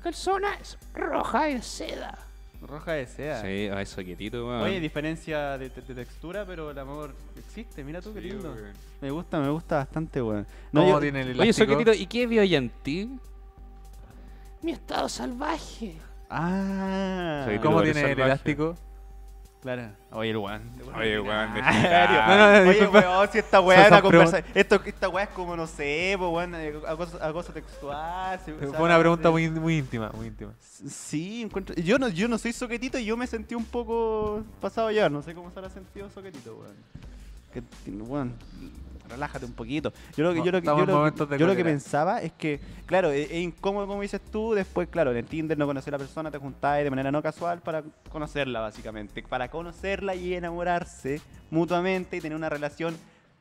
Calzona 0.00 0.54
es 0.60 0.78
roja 0.94 1.44
de 1.44 1.62
seda. 1.62 2.18
Roja 2.62 2.92
de 2.92 3.06
seda. 3.06 3.40
Sí, 3.42 3.68
ay, 3.74 3.86
Soquetito, 3.86 4.46
weón. 4.46 4.62
Oye, 4.62 4.80
diferencia 4.80 5.56
de, 5.58 5.70
de- 5.70 5.80
de 5.82 5.94
textura, 5.94 6.44
pero 6.44 6.70
el 6.70 6.78
amor 6.78 7.14
existe. 7.38 7.82
Mira 7.84 8.00
tú 8.02 8.12
qué 8.12 8.20
lindo. 8.20 8.52
weón. 8.52 8.72
Me 9.00 9.10
gusta, 9.10 9.40
me 9.40 9.48
gusta 9.48 9.76
bastante, 9.76 10.20
weón. 10.20 10.46
¿Cómo 10.72 10.88
yo- 10.88 11.00
tiene 11.00 11.22
el 11.22 11.28
Oye, 11.40 11.42
elástico? 11.44 11.72
Soquetito, 11.72 11.94
¿y 11.94 12.06
qué 12.06 12.26
vio 12.26 12.42
en 12.42 12.68
ti? 12.82 13.10
Mi 14.62 14.72
estado 14.72 15.08
salvaje. 15.08 15.96
Ah, 16.28 17.46
¿Cómo 17.62 17.82
tiene 17.82 18.12
el 18.12 18.20
elástico? 18.20 18.76
Claro. 19.60 19.90
Oye, 20.12 20.30
el 20.30 20.36
weón. 20.36 20.62
Oye, 20.96 21.20
weón. 21.20 21.50
No, 21.54 22.62
no, 22.64 22.70
Oye, 22.70 22.86
weón, 22.86 23.28
si 23.30 23.38
esta 23.38 23.60
weá 23.60 23.82
es 23.82 23.88
una 23.88 24.02
conversa. 24.02 24.42
Esto, 24.54 24.80
esta 24.84 25.08
weá 25.08 25.24
es 25.24 25.30
como, 25.30 25.56
no 25.56 25.66
sé, 25.66 26.14
pues, 26.18 26.30
weón, 26.30 26.54
eh, 26.54 26.74
acoso, 26.86 27.22
acoso 27.22 27.52
textual. 27.52 28.38
Fue 28.40 28.82
una 28.82 28.98
pregunta 28.98 29.30
muy 29.30 29.44
íntima, 29.44 30.10
muy 30.14 30.28
íntima. 30.28 30.52
Sí, 30.88 31.42
encuentro. 31.42 31.74
Yo 31.76 31.98
no, 31.98 32.08
yo 32.08 32.28
no 32.28 32.38
soy 32.38 32.52
soquetito 32.52 32.98
y 32.98 33.04
yo 33.04 33.16
me 33.16 33.26
sentí 33.26 33.54
un 33.54 33.64
poco 33.64 34.42
pasado 34.60 34.88
a 34.88 34.92
llevar. 34.92 35.10
No 35.10 35.22
sé 35.22 35.34
cómo 35.34 35.50
se 35.50 35.58
habrá 35.58 35.70
sentido 35.70 36.08
soquetito, 36.10 36.56
weón. 36.56 36.74
Que, 37.52 37.62
relájate 39.08 39.44
un 39.44 39.52
poquito. 39.52 39.92
Yo 40.16 40.22
lo 40.24 40.32
que, 40.32 40.42
yo 40.44 40.52
lo 40.52 40.60
que, 40.60 40.66
yo 40.66 40.76
lo 40.78 40.86
que- 40.86 40.92
momentos 40.92 41.28
de 41.28 41.36
yo 41.38 41.46
lo 41.46 41.52
que 41.52 41.58
cólera. 41.62 41.74
pensaba 41.74 42.22
es 42.22 42.32
que, 42.32 42.60
claro, 42.86 43.10
es, 43.10 43.28
es 43.30 43.38
incómodo 43.38 43.86
como 43.88 44.02
dices 44.02 44.20
tú. 44.30 44.54
Después, 44.54 44.88
claro, 44.88 45.10
en 45.10 45.16
el 45.16 45.24
Tinder 45.26 45.58
no 45.58 45.66
conocer 45.66 45.92
a 45.94 45.98
la 45.98 46.04
persona, 46.04 46.30
te 46.30 46.38
juntáis 46.38 46.84
de 46.84 46.90
manera 46.90 47.10
no 47.10 47.20
casual 47.22 47.60
para 47.60 47.82
conocerla, 48.08 48.60
básicamente. 48.60 49.22
Para 49.22 49.48
conocerla 49.50 50.14
y 50.14 50.34
enamorarse 50.34 51.20
mutuamente 51.50 52.16
y 52.18 52.20
tener 52.20 52.36
una 52.36 52.48
relación 52.48 52.96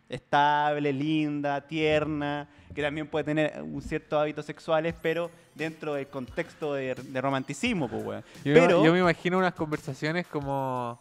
estable, 0.09 0.91
linda, 0.91 1.61
tierna, 1.67 2.47
que 2.73 2.81
también 2.81 3.05
puede 3.07 3.25
tener 3.25 3.61
un 3.61 3.79
ciertos 3.83 4.19
hábitos 4.19 4.43
sexuales, 4.45 4.95
pero 4.99 5.29
dentro 5.53 5.93
del 5.93 6.07
contexto 6.07 6.73
de, 6.73 6.95
de 6.95 7.21
romanticismo, 7.21 7.87
pues, 7.87 8.03
weón. 8.03 8.23
Yo, 8.43 8.53
Pero, 8.55 8.83
yo 8.83 8.91
me 8.91 8.99
imagino 9.01 9.37
unas 9.37 9.53
conversaciones 9.53 10.25
como, 10.25 10.99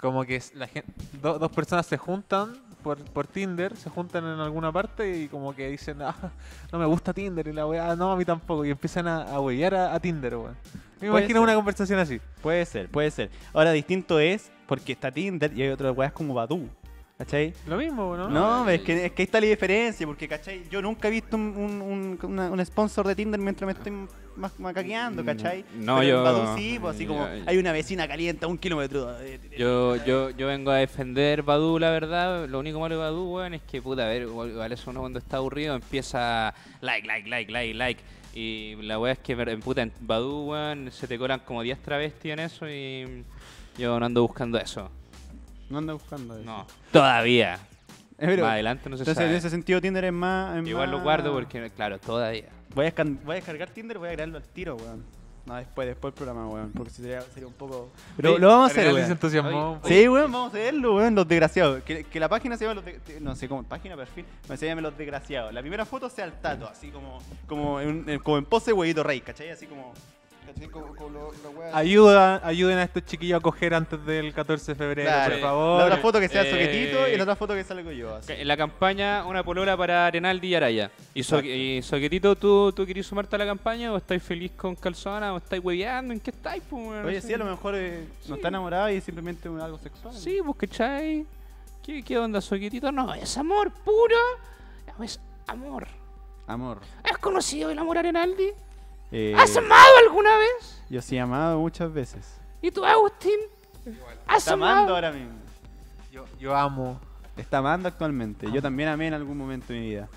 como 0.00 0.24
que 0.24 0.42
la 0.54 0.66
gen- 0.66 0.84
do- 1.20 1.38
dos 1.38 1.52
personas 1.52 1.86
se 1.86 1.96
juntan 1.98 2.54
por, 2.82 2.96
por 2.98 3.26
Tinder, 3.26 3.76
se 3.76 3.90
juntan 3.90 4.24
en 4.24 4.40
alguna 4.40 4.72
parte 4.72 5.18
y 5.18 5.28
como 5.28 5.54
que 5.54 5.68
dicen, 5.68 6.00
ah, 6.02 6.14
no 6.72 6.78
me 6.78 6.86
gusta 6.86 7.12
Tinder 7.12 7.46
y 7.46 7.52
la 7.52 7.66
weá, 7.66 7.94
no, 7.96 8.10
a 8.12 8.16
mí 8.16 8.24
tampoco, 8.24 8.64
y 8.64 8.70
empiezan 8.70 9.06
a, 9.06 9.22
a 9.24 9.40
huellar 9.40 9.74
a, 9.74 9.94
a 9.94 10.00
Tinder, 10.00 10.36
weón. 10.36 10.56
Me 11.00 11.08
imagino 11.08 11.34
ser. 11.34 11.40
una 11.40 11.54
conversación 11.54 11.98
así. 11.98 12.20
puede 12.42 12.64
ser, 12.66 12.88
puede 12.88 13.10
ser. 13.10 13.30
Ahora, 13.54 13.72
distinto 13.72 14.18
es 14.18 14.50
porque 14.66 14.92
está 14.92 15.10
Tinder 15.10 15.52
y 15.56 15.62
hay 15.62 15.68
otras 15.70 15.96
weas 15.96 16.12
como 16.12 16.34
Badu. 16.34 16.68
¿Cachai? 17.20 17.52
Lo 17.66 17.76
mismo, 17.76 18.16
¿no? 18.16 18.30
No, 18.30 18.66
es, 18.70 18.80
que, 18.80 19.04
es 19.04 19.12
que 19.12 19.20
ahí 19.20 19.24
está 19.26 19.42
la 19.42 19.46
diferencia, 19.46 20.06
porque, 20.06 20.26
¿cachai? 20.26 20.62
Yo 20.70 20.80
nunca 20.80 21.08
he 21.08 21.10
visto 21.10 21.36
un, 21.36 21.42
un, 21.54 21.82
un- 21.82 22.18
una- 22.22 22.50
un 22.50 22.64
sponsor 22.64 23.06
de 23.06 23.14
Tinder 23.14 23.38
mientras 23.38 23.66
me 23.66 23.72
estoy 23.74 23.92
ma- 24.36 24.50
macaqueando, 24.56 25.22
¿cachai? 25.22 25.62
Mm, 25.74 25.84
no, 25.84 25.98
Pero 25.98 26.02
en 26.02 26.08
yo- 26.08 26.22
Badoo 26.22 26.56
sí, 26.56 26.78
pues 26.80 26.94
así 26.96 27.04
como 27.06 27.26
yo- 27.26 27.42
hay 27.46 27.58
una 27.58 27.72
vecina 27.72 28.08
caliente 28.08 28.46
a 28.46 28.48
un 28.48 28.56
kilómetro. 28.56 29.14
Yo, 29.58 29.96
yo, 30.06 30.30
yo 30.30 30.46
vengo 30.46 30.70
a 30.70 30.76
defender 30.76 31.42
Badu, 31.42 31.78
la 31.78 31.90
verdad. 31.90 32.48
Lo 32.48 32.58
único 32.58 32.80
malo 32.80 32.94
de 32.94 33.00
Badu, 33.02 33.34
weón, 33.34 33.52
es 33.52 33.60
que, 33.70 33.82
puta, 33.82 34.06
a 34.06 34.08
ver, 34.08 34.22
igual 34.22 34.72
eso 34.72 34.90
uno 34.90 35.00
cuando 35.00 35.18
está 35.18 35.36
aburrido 35.36 35.74
empieza 35.74 36.54
like, 36.80 37.06
like, 37.06 37.28
like, 37.28 37.52
like, 37.52 37.74
like. 37.74 38.00
Y 38.32 38.76
la 38.80 38.98
weá 38.98 39.12
es 39.12 39.18
que, 39.18 39.32
en 39.32 39.60
puta, 39.60 39.82
en 39.82 39.92
Badu, 40.00 40.46
weón, 40.52 40.90
se 40.90 41.06
te 41.06 41.18
colan 41.18 41.40
como 41.40 41.60
10 41.60 41.80
travestis 41.82 42.32
en 42.32 42.38
eso 42.38 42.66
y 42.66 43.24
yo 43.76 44.00
no 44.00 44.06
ando 44.06 44.22
buscando 44.22 44.56
eso. 44.58 44.90
No 45.70 45.78
ando 45.78 45.94
buscando 45.94 46.34
eso. 46.36 46.44
No, 46.44 46.66
todavía. 46.92 47.58
Pero- 48.18 48.42
Más 48.42 48.52
adelante 48.52 48.90
no 48.90 48.96
se 48.98 49.02
entonces, 49.02 49.24
en 49.24 49.34
ese 49.34 49.48
sentido, 49.48 49.80
Tinder 49.80 50.04
es 50.04 50.12
más. 50.12 50.56
es 50.58 50.66
Igual 50.68 50.90
lo 50.90 50.98
más- 50.98 51.04
guardo 51.04 51.32
porque, 51.32 51.70
claro, 51.70 51.98
todavía. 51.98 52.48
Voy 52.74 52.86
a, 52.86 52.94
descan- 52.94 53.18
voy 53.24 53.32
a 53.32 53.36
descargar 53.36 53.70
Tinder 53.70 53.98
voy 53.98 54.08
a 54.08 54.10
agregarlo 54.10 54.36
al 54.36 54.44
tiro, 54.44 54.76
weón. 54.76 55.02
No, 55.46 55.54
después, 55.56 55.88
después 55.88 56.12
del 56.12 56.16
programa, 56.24 56.46
weón. 56.48 56.70
Porque 56.72 56.90
sería, 56.92 57.22
sería 57.22 57.46
un 57.48 57.54
poco. 57.54 57.90
Pero 58.16 58.36
lo 58.38 58.46
vamos 58.48 58.68
a 58.68 58.72
hacer, 58.72 58.92
weón. 58.92 59.06
se 59.06 59.12
entusiasmó. 59.12 59.80
Sí, 59.84 60.06
weón, 60.06 60.30
vamos 60.30 60.52
a 60.52 60.56
hacerlo, 60.58 60.96
weón, 60.96 61.14
los 61.14 61.26
desgraciados. 61.26 61.82
Que, 61.82 62.04
que 62.04 62.20
la 62.20 62.28
página 62.28 62.58
se 62.58 62.64
llama 62.66 62.74
los 62.74 62.84
de- 62.84 63.20
No 63.20 63.34
sé 63.34 63.48
cómo, 63.48 63.62
página, 63.62 63.96
perfil. 63.96 64.26
No, 64.48 64.56
se 64.56 64.66
llame 64.66 64.82
los 64.82 64.96
desgraciados. 64.98 65.54
La 65.54 65.62
primera 65.62 65.86
foto 65.86 66.10
sea 66.10 66.26
el 66.26 66.34
tato, 66.34 66.68
así 66.68 66.90
como, 66.90 67.18
como, 67.46 67.80
en, 67.80 68.04
en- 68.08 68.18
como 68.18 68.36
en 68.36 68.44
pose 68.44 68.72
huevito 68.72 69.02
rey, 69.02 69.22
¿cachai? 69.22 69.48
Así 69.48 69.66
como. 69.66 69.94
Ayuda, 71.72 72.40
ayuden 72.44 72.78
a 72.78 72.82
estos 72.84 73.04
chiquillos 73.04 73.38
a 73.38 73.40
coger 73.42 73.74
antes 73.74 74.04
del 74.04 74.32
14 74.34 74.72
de 74.72 74.76
febrero, 74.76 75.08
Claro. 75.08 75.30
por 75.34 75.40
La 75.40 75.46
favor. 75.46 75.82
otra 75.84 75.96
foto 75.98 76.20
que 76.20 76.28
sea 76.28 76.42
Eh, 76.42 76.50
soquetito 76.50 77.08
y 77.08 77.16
la 77.16 77.22
otra 77.22 77.36
foto 77.36 77.54
que 77.54 77.64
salgo 77.64 77.90
yo. 77.92 78.16
Así. 78.16 78.32
En 78.32 78.48
la 78.48 78.56
campaña, 78.56 79.24
una 79.26 79.42
polola 79.44 79.76
para 79.76 80.06
Arenaldi 80.06 80.48
y 80.48 80.54
Araya. 80.54 80.90
Y, 81.14 81.22
so- 81.22 81.40
y 81.40 81.80
Soquetito, 81.82 82.34
¿tú, 82.36 82.72
¿tú 82.72 82.84
querés 82.86 83.06
sumarte 83.06 83.36
a 83.36 83.38
la 83.38 83.46
campaña 83.46 83.92
o 83.92 83.96
estáis 83.96 84.22
feliz 84.22 84.52
con 84.56 84.74
Calzona 84.74 85.32
o 85.34 85.38
estáis 85.38 85.62
hueveando? 85.64 86.12
¿En 86.12 86.20
qué 86.20 86.30
estáis? 86.30 86.62
Pues? 86.68 87.04
Oye, 87.04 87.16
No 87.20 87.26
sí, 87.26 87.34
a 87.34 87.38
lo 87.38 87.44
mejor 87.44 87.74
eh, 87.76 88.04
no 88.28 88.34
está 88.34 88.48
enamorado 88.48 88.90
y 88.90 88.96
es 88.96 89.04
simplemente 89.04 89.48
un- 89.48 89.60
algo 89.60 89.78
sexual. 89.78 90.14
Sí, 90.14 90.38
pues, 90.44 90.56
¿cachai? 90.58 91.24
¿Qué, 91.82 92.02
qué 92.02 92.18
onda, 92.18 92.40
Soquetito? 92.40 92.90
No, 92.92 93.06
No, 93.06 93.14
es 93.14 93.36
amor 93.38 93.70
puro. 93.72 94.16
No, 94.98 95.04
es 95.04 95.20
amor. 95.46 95.86
Amor. 96.46 96.80
¿Has 97.04 97.18
conocido 97.18 97.70
el 97.70 97.78
amor 97.78 97.96
Arenaldi? 97.98 98.50
Eh, 99.12 99.34
¿Has 99.36 99.56
amado 99.56 99.90
alguna 100.06 100.36
vez? 100.38 100.80
yo 100.88 101.02
sí 101.02 101.16
he 101.16 101.20
amado 101.20 101.58
muchas 101.58 101.92
veces. 101.92 102.40
¿Y 102.62 102.70
tú, 102.70 102.84
Agustín? 102.84 103.38
¿Has 104.26 104.38
Está 104.38 104.52
amando 104.52 104.80
amado? 104.82 104.94
ahora 104.94 105.12
mismo. 105.12 105.32
Yo, 106.12 106.24
yo 106.38 106.54
amo. 106.54 107.00
Está 107.36 107.58
amando 107.58 107.88
actualmente. 107.88 108.50
Yo 108.52 108.60
también 108.60 108.88
amé 108.88 109.06
en 109.08 109.14
algún 109.14 109.36
momento 109.38 109.72
de 109.72 109.78
mi 109.80 109.88
vida. 109.90 110.08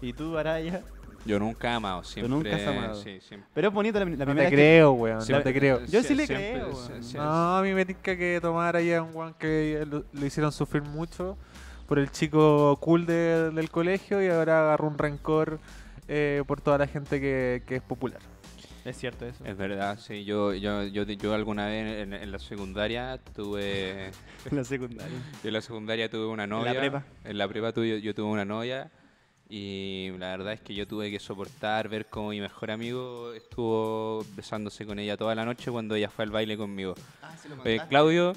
¿Y 0.00 0.12
tú, 0.12 0.36
Araya? 0.36 0.82
Yo 1.24 1.38
nunca 1.38 1.70
he 1.70 1.74
amado, 1.74 2.02
siempre. 2.04 2.28
nunca 2.28 2.56
has 2.56 2.66
amado. 2.66 2.94
Sí, 2.94 3.20
siempre. 3.20 3.48
Pero 3.52 3.68
es 3.68 3.74
bonito 3.74 3.98
la, 3.98 4.04
la 4.06 4.10
No 4.10 4.16
primera 4.16 4.34
te 4.34 4.40
vez 4.40 4.50
que- 4.50 4.56
creo, 4.56 4.92
weón. 4.92 5.18
No 5.28 5.42
te 5.42 5.54
creo. 5.54 5.84
Yo 5.86 6.02
sí 6.02 6.14
le 6.14 6.26
siempre- 6.26 6.52
creo, 6.52 6.68
weón. 6.70 7.00
No, 7.14 7.56
a 7.58 7.62
mí 7.62 7.72
me 7.74 7.84
tinca 7.84 8.16
que 8.16 8.38
tomar 8.40 8.76
ahí 8.76 8.92
a 8.92 9.02
un 9.02 9.14
weón 9.14 9.34
que 9.34 9.84
lo, 9.88 10.04
lo 10.12 10.26
hicieron 10.26 10.52
sufrir 10.52 10.82
mucho 10.82 11.36
por 11.86 11.98
el 11.98 12.10
chico 12.10 12.76
cool 12.80 13.04
de- 13.06 13.50
del 13.50 13.70
colegio 13.70 14.22
y 14.22 14.28
ahora 14.28 14.60
agarró 14.62 14.88
un 14.88 14.98
rencor 14.98 15.58
eh, 16.08 16.42
por 16.46 16.60
toda 16.60 16.78
la 16.78 16.86
gente 16.86 17.20
que, 17.20 17.62
que 17.66 17.76
es 17.76 17.82
popular. 17.82 18.20
Es 18.84 18.96
cierto 18.96 19.26
eso. 19.26 19.44
Es 19.44 19.56
verdad, 19.56 19.98
sí. 19.98 20.24
Yo, 20.24 20.54
yo, 20.54 20.84
yo, 20.84 21.02
yo 21.04 21.34
alguna 21.34 21.66
vez 21.66 21.98
en, 22.00 22.14
en 22.14 22.32
la 22.32 22.38
secundaria 22.38 23.20
tuve... 23.34 24.10
En 24.50 24.56
la 24.56 24.64
secundaria. 24.64 25.18
Yo 25.42 25.48
en 25.48 25.52
la 25.52 25.60
secundaria 25.60 26.08
tuve 26.10 26.26
una 26.26 26.44
la 26.44 26.46
novia. 26.46 26.78
prepa? 26.78 27.04
En 27.24 27.36
la 27.38 27.46
prepa 27.48 27.72
tuve, 27.72 28.00
yo 28.00 28.14
tuve 28.14 28.26
una 28.28 28.44
novia. 28.46 28.90
Y 29.50 30.10
la 30.18 30.28
verdad 30.28 30.52
es 30.54 30.60
que 30.60 30.74
yo 30.74 30.86
tuve 30.86 31.10
que 31.10 31.18
soportar 31.18 31.88
ver 31.88 32.06
cómo 32.06 32.30
mi 32.30 32.40
mejor 32.40 32.70
amigo 32.70 33.32
estuvo 33.32 34.24
besándose 34.36 34.84
con 34.84 34.98
ella 34.98 35.16
toda 35.16 35.34
la 35.34 35.44
noche 35.44 35.70
cuando 35.70 35.94
ella 35.94 36.10
fue 36.10 36.24
al 36.24 36.30
baile 36.30 36.56
conmigo. 36.56 36.94
Ah, 37.22 37.34
sí 37.40 37.48
lo 37.48 37.62
Oye, 37.62 37.80
Claudio, 37.88 38.34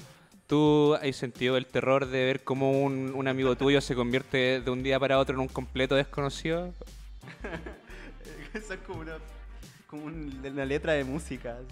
¿tú 0.47 0.95
has 0.95 1.15
sentido 1.17 1.57
el 1.57 1.65
terror 1.65 2.05
de 2.07 2.25
ver 2.25 2.43
cómo 2.45 2.71
un, 2.71 3.11
un 3.13 3.27
amigo 3.27 3.57
tuyo 3.57 3.81
se 3.81 3.93
convierte 3.93 4.61
de 4.61 4.71
un 4.71 4.83
día 4.83 4.99
para 5.01 5.19
otro 5.19 5.35
en 5.35 5.41
un 5.41 5.47
completo 5.49 5.95
desconocido? 5.95 6.73
Eso 8.53 8.73
es 8.73 8.79
como 8.81 9.01
una, 9.01 9.13
como 9.87 10.03
un- 10.05 10.41
una 10.45 10.65
letra 10.65 10.93
de 10.93 11.03
música. 11.03 11.57
así. 11.57 11.65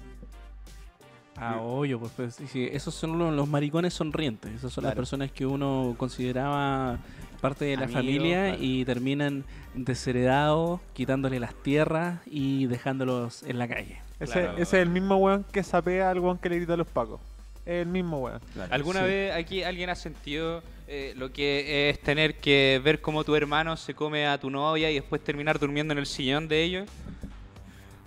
Ah, 1.41 1.58
obvio, 1.62 2.00
pues, 2.00 2.12
pues, 2.18 2.36
sí, 2.36 2.47
sí, 2.47 2.68
esos 2.70 2.93
son 2.93 3.18
los, 3.18 3.34
los 3.34 3.47
maricones 3.47 3.93
sonrientes. 3.93 4.52
Esas 4.56 4.74
son 4.74 4.84
las 4.84 4.93
personas 4.93 5.32
que 5.32 5.45
uno 5.45 5.95
consideraba 5.97 6.97
parte 7.39 7.64
de 7.64 7.78
la 7.78 7.88
familia 7.88 8.47
claro. 8.50 8.58
y 8.62 8.84
terminan 8.84 9.45
desheredados, 9.74 10.82
quitándole 10.93 11.39
las 11.39 11.54
tierras 11.56 12.20
y 12.26 12.66
dejándolos 12.66 13.43
en 13.43 13.58
la 13.58 13.70
calle. 13.70 14.02
Ese, 14.20 14.34
Claro. 14.34 14.52
ese 14.58 14.62
es 14.64 14.74
el 14.84 14.89
mismo 14.89 15.16
weón 15.16 15.45
que 15.45 15.64
sapea 15.64 16.10
al 16.10 16.20
weón 16.20 16.38
que 16.39 16.50
le 16.50 16.58
grita 16.58 16.74
a 16.74 16.78
los 16.78 16.88
pacos. 16.88 17.22
El 17.70 17.86
mismo 17.88 18.20
weón. 18.20 18.39
¿Alguna 18.70 19.01
Sí. 19.01 19.05
vez 19.07 19.34
aquí 19.36 19.63
alguien 19.63 19.89
ha 19.89 19.95
sentido 19.95 20.61
eh, 20.88 21.13
lo 21.15 21.32
que 21.32 21.89
es 21.89 21.99
tener 21.99 22.36
que 22.38 22.82
ver 22.84 22.99
cómo 23.01 23.24
tu 23.24 23.36
hermano 23.36 23.78
se 23.78 23.93
come 23.93 24.26
a 24.28 24.39
tu 24.39 24.49
novia 24.49 24.89
y 24.89 24.95
después 24.95 25.24
terminar 25.24 25.59
durmiendo 25.59 25.91
en 25.93 25.99
el 25.99 26.05
sillón 26.05 26.47
de 26.47 26.63
ellos? 26.63 26.89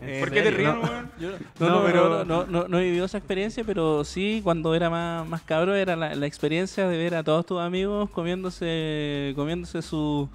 ¿En 0.00 0.18
¿Por 0.18 0.32
qué 0.32 0.42
te 0.42 0.50
ríes, 0.50 0.68
weón? 0.74 1.10
No, 1.20 1.28
No, 1.28 1.68
no, 1.70 1.84
pero- 1.84 1.84
pero 1.86 2.24
no, 2.24 2.44
no, 2.46 2.66
no 2.66 2.78
he 2.80 2.84
vivido 2.84 3.04
esa 3.04 3.18
experiencia, 3.18 3.62
pero 3.62 4.02
sí 4.04 4.40
cuando 4.42 4.74
era 4.74 4.90
más, 4.90 5.24
más 5.28 5.42
cabro 5.42 5.76
era 5.76 5.94
la, 5.94 6.14
la 6.16 6.26
experiencia 6.26 6.88
de 6.88 6.98
ver 6.98 7.14
a 7.14 7.22
todos 7.22 7.46
tus 7.46 7.60
amigos 7.60 8.10
comiéndose 8.10 9.32
comiéndose 9.36 9.80
su 9.80 10.28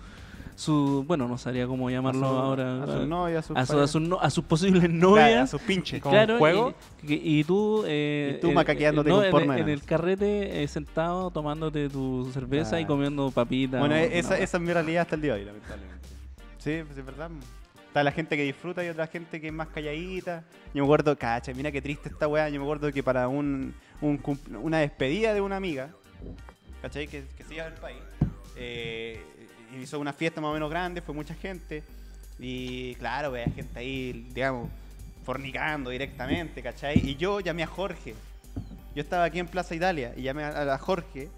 su 0.59 1.03
bueno 1.07 1.27
no 1.27 1.37
sabría 1.37 1.67
cómo 1.67 1.87
llamarlo 1.91 2.25
A 2.25 2.29
su- 2.31 2.35
ahora 2.35 2.83
A 2.83 2.87
sus 2.87 3.07
novias, 3.07 3.45
a 3.45 3.47
sus 3.47 3.57
a, 3.57 3.65
su- 3.65 3.71
a 3.71 3.75
parejas. 3.75 3.91
sus 3.91 4.01
no- 4.01 4.19
a 4.19 4.29
sus 4.31 4.43
posibles 4.43 4.81
Claro, 4.89 4.97
novias 4.97 5.43
a 5.43 5.47
sus 5.47 5.61
pinches. 5.61 6.01
¿Como 6.01 6.13
claro 6.13 6.37
juego? 6.39 6.73
y, 7.03 7.13
y- 7.13 7.39
y 7.39 7.43
tú 7.43 7.83
eh, 7.85 8.33
Y 8.37 8.41
tú 8.41 8.47
en- 8.49 8.53
macaqueándote 8.55 9.09
no, 9.11 9.29
con 9.29 9.43
en, 9.43 9.51
en 9.59 9.69
el 9.69 9.83
carrete 9.83 10.63
eh, 10.63 10.67
sentado 10.67 11.29
tomándote 11.29 11.89
tu 11.89 12.29
cerveza 12.33 12.79
y 12.79 12.85
Claro. 12.85 12.95
comiendo 12.95 13.29
papitas 13.29 13.79
Bueno, 13.79 13.93
o- 13.93 13.97
esa, 13.99 14.29
no. 14.37 14.43
esa 14.43 14.57
es 14.57 14.63
mi 14.63 14.73
realidad 14.73 15.03
hasta 15.03 15.15
el 15.15 15.21
día 15.21 15.33
de 15.35 15.39
hoy, 15.41 15.45
lamentablemente. 15.45 16.07
Sí, 16.57 16.81
pues 16.85 16.97
es 16.97 17.05
verdad. 17.05 17.29
Está 17.87 18.03
la 18.03 18.11
gente 18.11 18.35
que 18.35 18.43
disfruta 18.43 18.83
y 18.83 18.89
otra 18.89 19.05
gente 19.07 19.39
que 19.39 19.47
es 19.47 19.53
más 19.53 19.67
calladita. 19.69 20.43
Yo 20.73 20.81
me 20.81 20.87
acuerdo, 20.87 21.15
cacha, 21.17 21.53
mira 21.53 21.71
qué 21.71 21.81
triste 21.83 22.09
esta 22.09 22.27
weá. 22.27 22.49
Yo 22.49 22.59
me 22.59 22.65
acuerdo 22.65 22.91
que 22.91 23.03
para 23.03 23.27
un, 23.27 23.73
un 24.01 24.19
una 24.61 24.79
despedida 24.79 25.33
de 25.35 25.41
una 25.41 25.55
amiga, 25.55 25.89
¿cachai? 26.81 27.07
Que, 27.07 27.25
que 27.37 27.43
se 27.43 27.55
iba 27.55 27.63
del 27.65 27.73
país, 27.75 27.97
eh, 28.55 29.19
hizo 29.81 29.99
una 29.99 30.13
fiesta 30.13 30.41
más 30.41 30.49
o 30.51 30.53
menos 30.53 30.69
grande, 30.69 31.01
fue 31.01 31.13
mucha 31.13 31.33
gente. 31.35 31.83
Y 32.39 32.95
claro, 32.95 33.29
había 33.29 33.45
gente 33.45 33.79
ahí, 33.79 34.27
digamos, 34.33 34.69
fornicando 35.23 35.89
directamente, 35.89 36.61
¿cachai? 36.61 36.99
Y 37.03 37.15
yo 37.15 37.39
llamé 37.39 37.63
a 37.63 37.67
Jorge. 37.67 38.15
Yo 38.95 39.01
estaba 39.01 39.25
aquí 39.25 39.39
en 39.39 39.47
Plaza 39.47 39.75
Italia 39.75 40.13
y 40.15 40.23
llamé 40.23 40.43
a, 40.43 40.77
Jorge 40.77 41.29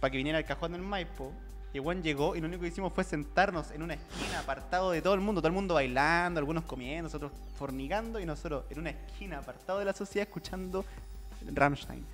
para 0.00 0.10
que 0.10 0.18
viniera 0.18 0.38
al 0.38 0.44
cajón 0.44 0.72
del 0.72 0.82
Maipo. 0.82 1.32
Y 1.72 1.78
Juan 1.78 2.02
llegó 2.02 2.36
y 2.36 2.40
lo 2.40 2.46
único 2.46 2.62
que 2.62 2.68
hicimos 2.68 2.92
fue 2.92 3.02
sentarnos 3.04 3.70
en 3.72 3.82
una 3.82 3.94
esquina 3.94 4.40
apartado 4.40 4.90
de 4.92 5.02
todo 5.02 5.14
el 5.14 5.20
mundo, 5.20 5.40
todo 5.40 5.48
el 5.48 5.54
mundo 5.54 5.74
bailando, 5.74 6.38
algunos 6.38 6.64
comiendo, 6.64 7.04
nosotros 7.04 7.32
fornicando 7.58 8.20
y 8.20 8.26
nosotros 8.26 8.64
en 8.70 8.78
una 8.78 8.90
esquina 8.90 9.38
apartado 9.38 9.80
de 9.80 9.84
la 9.84 9.92
sociedad 9.92 10.28
escuchando 10.28 10.84
Rammstein. 11.52 12.04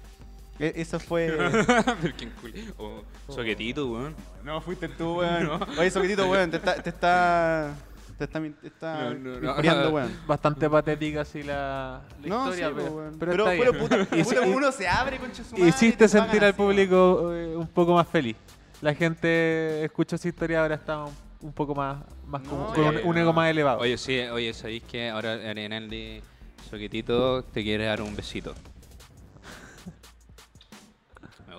E- 0.61 0.75
Eso 0.77 1.01
fue... 1.01 1.35
Pero 2.03 2.15
quién 2.17 2.31
cool. 2.41 2.53
O 2.77 3.03
soquetito, 3.33 3.87
weón. 3.91 4.15
no, 4.45 4.61
fuiste 4.61 4.89
tú, 4.89 5.17
weón. 5.19 5.61
Oye, 5.79 5.91
Soquetito, 5.91 6.29
weón, 6.29 6.51
te 6.51 6.59
está... 6.59 6.75
Te 6.83 6.91
está... 6.91 7.75
Te 8.19 8.25
está, 8.25 8.39
te 8.39 8.67
está 8.67 9.05
No, 9.05 9.15
no, 9.15 9.41
no. 9.41 9.51
injuriando, 9.53 9.91
weón. 9.91 10.13
Bastante 10.27 10.69
patética 10.69 11.23
así 11.23 11.43
la, 11.43 12.03
la 12.23 12.29
No, 12.29 12.45
historia, 12.53 12.69
sí, 12.69 12.75
pero, 12.77 12.93
weón. 12.93 13.17
pero 13.19 13.31
pero, 13.33 13.45
está 13.49 13.59
pero, 13.59 13.73
bien. 13.73 13.83
puta, 13.89 14.25
puta, 14.25 14.41
uno 14.43 14.73
se 14.73 14.87
abre, 14.89 15.19
concha 15.19 15.43
su 15.43 15.53
madre, 15.53 15.65
y 15.65 15.69
Hiciste 15.71 16.07
te 16.07 16.13
pagan 16.13 16.27
sentir 16.29 16.45
al 16.45 16.51
así, 16.51 16.57
público 16.59 17.33
eh, 17.35 17.57
un 17.57 17.67
poco 17.69 17.95
más 17.95 18.07
feliz. 18.07 18.37
La 18.83 18.95
gente 18.95 19.83
escucha 19.85 20.17
esa 20.17 20.29
historia 20.29 20.61
ahora 20.61 20.75
está 20.75 21.05
un, 21.05 21.15
un 21.41 21.53
poco 21.55 21.75
más, 21.75 21.97
más 22.27 22.43
No, 22.43 22.49
como- 22.51 22.67
con 22.75 23.07
un, 23.07 23.17
ego 23.17 23.33
más 23.33 23.49
elevado. 23.51 23.79
Oye, 23.81 23.97
sí, 23.97 24.19
oye, 24.21 24.53
¿sabéis 24.53 24.83
que 24.83 25.09
ahora 25.09 25.33
Arenaldi 25.33 26.21
Soquetito 26.69 27.43
te 27.45 27.63
quiere 27.63 27.87
dar 27.87 28.03
un 28.03 28.15
besito? 28.15 28.55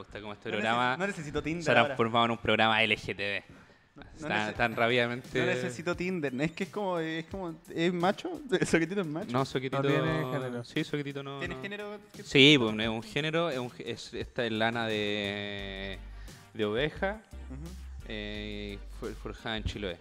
Gusta 0.02 0.20
cómo 0.22 0.34
este 0.34 0.50
No 0.50 0.56
programa 0.58 0.98
no 0.98 1.08
necesito 1.08 1.42
Tinder 1.42 1.64
se 1.64 1.72
ha 1.72 1.74
transformado 1.86 2.26
en 2.26 2.32
un 2.32 2.38
programa 2.38 2.82
LGTB. 2.84 3.44
no 3.96 4.28
tan, 4.28 4.32
nece- 4.32 4.56
tan 4.56 4.76
rápidamente. 4.76 5.40
No 5.40 5.46
necesito 5.46 5.96
Tinder, 5.96 6.34
es 6.42 6.52
que 6.54 6.64
es 6.66 6.70
como, 6.70 7.00
es 7.00 7.26
como, 7.26 7.56
¿es 7.74 7.94
macho? 7.94 8.42
¿Soquetito 8.66 9.02
es 9.02 9.08
macho? 9.08 9.32
No, 9.32 9.46
Soquetito. 9.46 9.82
No 9.84 9.90
tiene 9.90 10.32
género. 10.32 10.64
Sí, 10.64 10.84
Soquetito 10.84 11.24
no. 11.24 11.40
¿Tiene 11.40 11.56
no. 11.56 11.62
género? 11.62 12.00
Sí, 12.24 12.56
pues 12.60 12.80
es 12.80 12.88
un 12.90 13.04
género, 13.04 13.50
es, 13.50 13.60
un, 13.60 13.72
es 13.80 14.14
esta 14.14 14.46
es 14.46 14.52
lana 14.52 14.88
de, 14.88 15.98
de 16.54 16.66
oveja, 16.66 17.22
Ujú. 17.50 17.70
eh, 18.08 18.80
for- 19.00 19.14
forjada 19.16 19.58
en 19.58 19.64
Chiloé. 19.66 19.98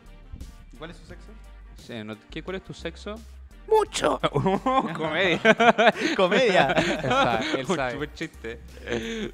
¿Y 0.72 0.76
¿Cuál 0.76 0.90
es 0.92 0.96
su 0.96 1.06
sexo? 1.06 1.28
Sí, 1.76 1.94
no- 2.04 2.16
¿qué, 2.30 2.42
¿Cuál 2.42 2.56
es 2.56 2.64
tu 2.64 2.72
sexo? 2.74 3.20
Mucho. 3.70 4.18
Comedia. 4.96 5.40
Comedia. 6.16 6.68
Él 7.56 7.66
sabe, 7.66 7.92
super 7.92 8.14
chiste. 8.14 8.60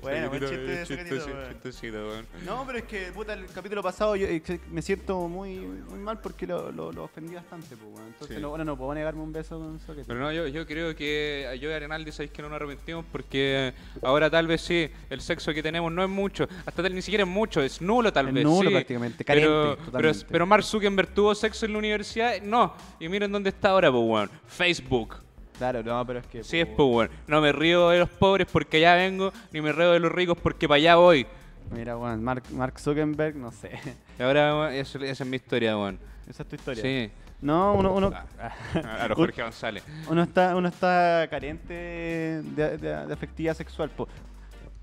Bueno, 0.03 0.29
buen 0.29 0.41
chiste 0.43 0.57
de 0.57 0.87
chistecito, 0.87 1.97
weón. 2.09 2.27
No, 2.45 2.65
pero 2.67 2.79
es 2.79 2.85
que, 2.85 3.07
puta, 3.13 3.33
el 3.33 3.47
capítulo 3.47 3.83
pasado 3.83 4.15
yo 4.17 4.27
eh, 4.27 4.43
me 4.71 4.83
siento 4.83 5.27
muy, 5.29 5.57
muy 5.57 5.99
mal 5.99 6.21
porque 6.21 6.47
lo, 6.47 6.71
lo, 6.71 6.93
lo 6.93 7.05
ofendí 7.05 7.35
bastante, 7.35 7.77
pues, 7.77 7.89
weón. 7.95 8.07
Entonces, 8.09 8.37
Sí. 8.37 8.43
no, 8.43 8.51
bueno, 8.51 8.65
no 8.65 8.77
puedo 8.77 8.93
negarme 8.95 9.23
un 9.23 9.33
beso 9.33 9.59
con 9.59 9.79
Soquetito. 9.81 10.09
Pero 10.09 10.21
no, 10.21 10.33
yo, 10.33 10.47
yo 10.49 10.67
creo 10.67 10.95
que 10.95 11.57
yo 11.61 11.71
y 11.71 11.73
Arenaldi 11.73 12.13
sabéis 12.13 12.33
que 12.33 12.43
no 12.43 12.49
nos 12.49 12.57
arrepentimos 12.57 13.05
porque 13.11 13.73
ahora 14.03 14.29
tal 14.29 14.47
vez 14.47 14.61
sí, 14.61 14.91
el 15.11 15.21
sexo 15.21 15.55
que 15.55 15.63
tenemos 15.63 15.91
no 15.93 16.03
es 16.03 16.09
mucho, 16.11 16.49
hasta 16.67 16.83
tal 16.83 16.95
ni 16.95 17.03
siquiera 17.03 17.25
es 17.25 17.31
mucho, 17.31 17.63
es 17.63 17.81
nulo 17.81 18.13
tal 18.13 18.29
Es 18.29 18.35
vez. 18.35 18.45
nulo 18.45 18.69
sí. 18.69 18.75
prácticamente, 18.75 19.25
carente, 19.25 19.47
Pero, 19.49 19.77
pero, 19.77 19.85
totalmente. 19.87 20.27
pero 20.31 20.47
Mark 20.47 20.65
Zuckerberg 20.65 21.09
tuvo 21.15 21.35
sexo 21.35 21.67
en 21.67 21.73
la 21.73 21.79
universidad, 21.79 22.41
no. 22.43 22.75
Y 23.01 23.09
miren 23.09 23.31
dónde 23.33 23.51
está 23.51 23.71
ahora, 23.71 23.91
pues, 23.91 24.26
weón. 24.29 24.41
Facebook. 24.47 25.17
Claro, 25.59 25.83
no, 25.83 26.07
pero 26.07 26.19
es 26.19 26.27
que... 26.27 26.45
Sí, 26.45 26.61
es 26.61 26.67
pues, 26.67 26.89
weón. 26.89 27.11
No 27.27 27.41
me 27.41 27.51
río 27.53 27.89
de 27.89 27.99
los 28.01 28.11
pobres 28.11 28.47
porque 28.53 28.77
allá 28.79 28.95
vengo, 28.95 29.33
ni 29.53 29.61
me 29.61 29.73
río 29.73 29.93
de 29.93 30.01
los 30.01 30.13
ricos 30.13 30.37
porque 30.43 30.69
para 30.69 30.77
allá 30.77 30.97
voy. 30.97 31.27
Mira, 31.71 31.97
weón, 31.97 32.23
Mark, 32.23 32.43
Mark 32.53 32.79
Zuckerberg, 32.79 33.37
no 33.37 33.51
sé. 33.51 33.71
Y 34.19 34.23
ahora, 34.23 34.55
weón, 34.55 34.73
esa 34.75 34.99
es 35.05 35.27
mi 35.27 35.37
historia, 35.37 35.77
weón. 35.77 35.99
Esa 36.29 36.43
es 36.43 36.49
tu 36.49 36.57
historia. 36.57 36.83
Sí. 36.83 37.11
No, 37.41 37.75
uno, 37.75 37.93
uno, 37.93 38.07
A 38.85 39.09
los 39.09 39.17
Jorge 39.17 39.43
González. 39.43 39.85
uno 40.09 40.23
está, 40.23 40.57
uno 40.57 40.69
está 40.69 41.27
carente 41.31 41.73
de, 41.75 42.43
de- 42.79 42.79
de 43.07 43.13
afectividad 43.13 43.55
sexual. 43.55 43.91
po. 43.91 44.09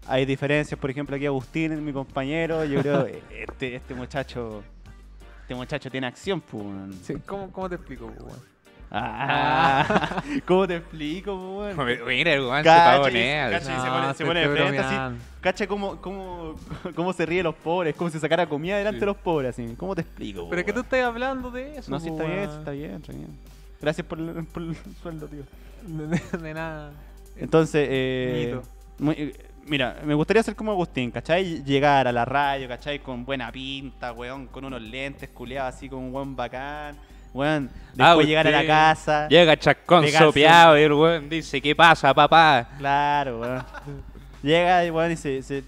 Hay 0.08 0.26
diferencias, 0.26 0.80
por 0.80 0.90
ejemplo, 0.90 1.16
aquí 1.16 1.26
Agustín, 1.26 1.84
mi 1.84 1.94
compañero, 1.94 2.64
yo 2.66 2.82
creo 2.82 3.06
este, 3.32 3.76
este 3.76 3.94
muchacho, 3.96 4.64
este 5.42 5.56
muchacho 5.56 5.90
tiene 5.90 6.08
acción, 6.08 6.42
pues. 6.42 6.66
Sí, 7.04 7.16
¿cómo, 7.26 7.52
¿Cómo 7.52 7.70
te 7.70 7.76
explico, 7.76 8.06
weón? 8.06 8.53
Ah, 8.96 10.22
¿Cómo 10.46 10.68
te 10.68 10.76
explico, 10.78 11.34
weón? 11.58 12.06
Mira, 12.08 12.34
el 12.34 12.42
weón 12.42 12.58
se 12.60 12.64
Cacha, 12.64 12.92
pavonear. 12.98 13.52
cacha, 13.52 13.66
se 13.66 13.88
No, 13.88 13.94
pone, 13.94 14.14
se 14.14 14.26
pone 14.26 14.40
de 14.48 14.50
frente 14.56 14.80
así. 14.80 15.16
Cacha 15.42 15.68
cómo, 15.68 16.00
cómo, 16.00 16.56
cómo 16.96 17.12
se 17.12 17.26
ríe 17.26 17.42
los 17.42 17.56
pobres, 17.56 17.96
cómo 17.96 18.10
se 18.12 18.20
sacara 18.20 18.46
comida 18.48 18.78
delante 18.78 19.00
de 19.00 19.06
los 19.08 19.18
pobres, 19.18 19.50
así. 19.50 19.74
¿Cómo 19.78 19.96
te 19.96 20.02
explico? 20.02 20.48
Pero 20.48 20.60
es 20.60 20.66
que 20.66 20.74
tú 20.74 20.82
estás 20.82 21.04
hablando 21.04 21.50
de 21.50 21.78
eso. 21.78 21.90
No, 21.90 22.00
sí 22.00 22.10
está 22.10 22.24
bien, 22.24 22.40
está 22.40 22.72
bien, 22.72 22.92
está 22.96 23.12
bien. 23.14 23.28
Gracias 23.82 24.06
por 24.06 24.20
el, 24.20 24.46
por 24.46 24.62
el 24.62 24.76
sueldo, 25.02 25.28
tío. 25.28 25.44
De, 25.88 26.22
de- 26.38 26.54
nada. 26.54 26.92
Entonces, 27.36 27.88
eh, 27.90 28.60
muy- 29.00 29.16
eh, 29.18 29.34
mira, 29.66 29.98
me 30.06 30.14
gustaría 30.14 30.44
ser 30.44 30.56
como 30.56 30.72
Agustín, 30.72 31.10
¿cachai? 31.10 31.64
Llegar 31.64 32.08
a 32.08 32.12
la 32.12 32.26
radio, 32.26 32.68
¿cachai? 32.68 33.00
Con 33.00 33.26
buena 33.26 33.52
pinta, 33.52 34.14
weón, 34.14 34.46
con 34.48 34.64
unos 34.66 34.82
lentes 34.84 35.30
culeados 35.30 35.74
así, 35.76 35.90
con 35.90 36.00
un 36.00 36.12
buen 36.14 36.36
bacán. 36.36 36.96
Weón, 37.34 37.70
después 37.94 38.00
Ah, 38.00 38.22
llegar 38.22 38.48
a 38.48 38.52
la 38.52 38.66
casa. 38.66 39.28
Llega 39.28 39.58
chacón 39.58 40.04
Pegarse 40.04 40.26
sopeado 40.28 40.78
y 40.78 40.82
el 40.84 40.94
weón 40.94 41.30
dice, 41.30 41.62
¿qué 41.62 41.76
pasa, 41.76 42.14
papá? 42.14 42.70
Claro, 42.78 43.40
weón. 43.42 43.64
Llega 44.44 44.86
y, 44.86 44.90
weón, 44.92 45.12
y 45.12 45.16
se, 45.16 45.42
se, 45.42 45.64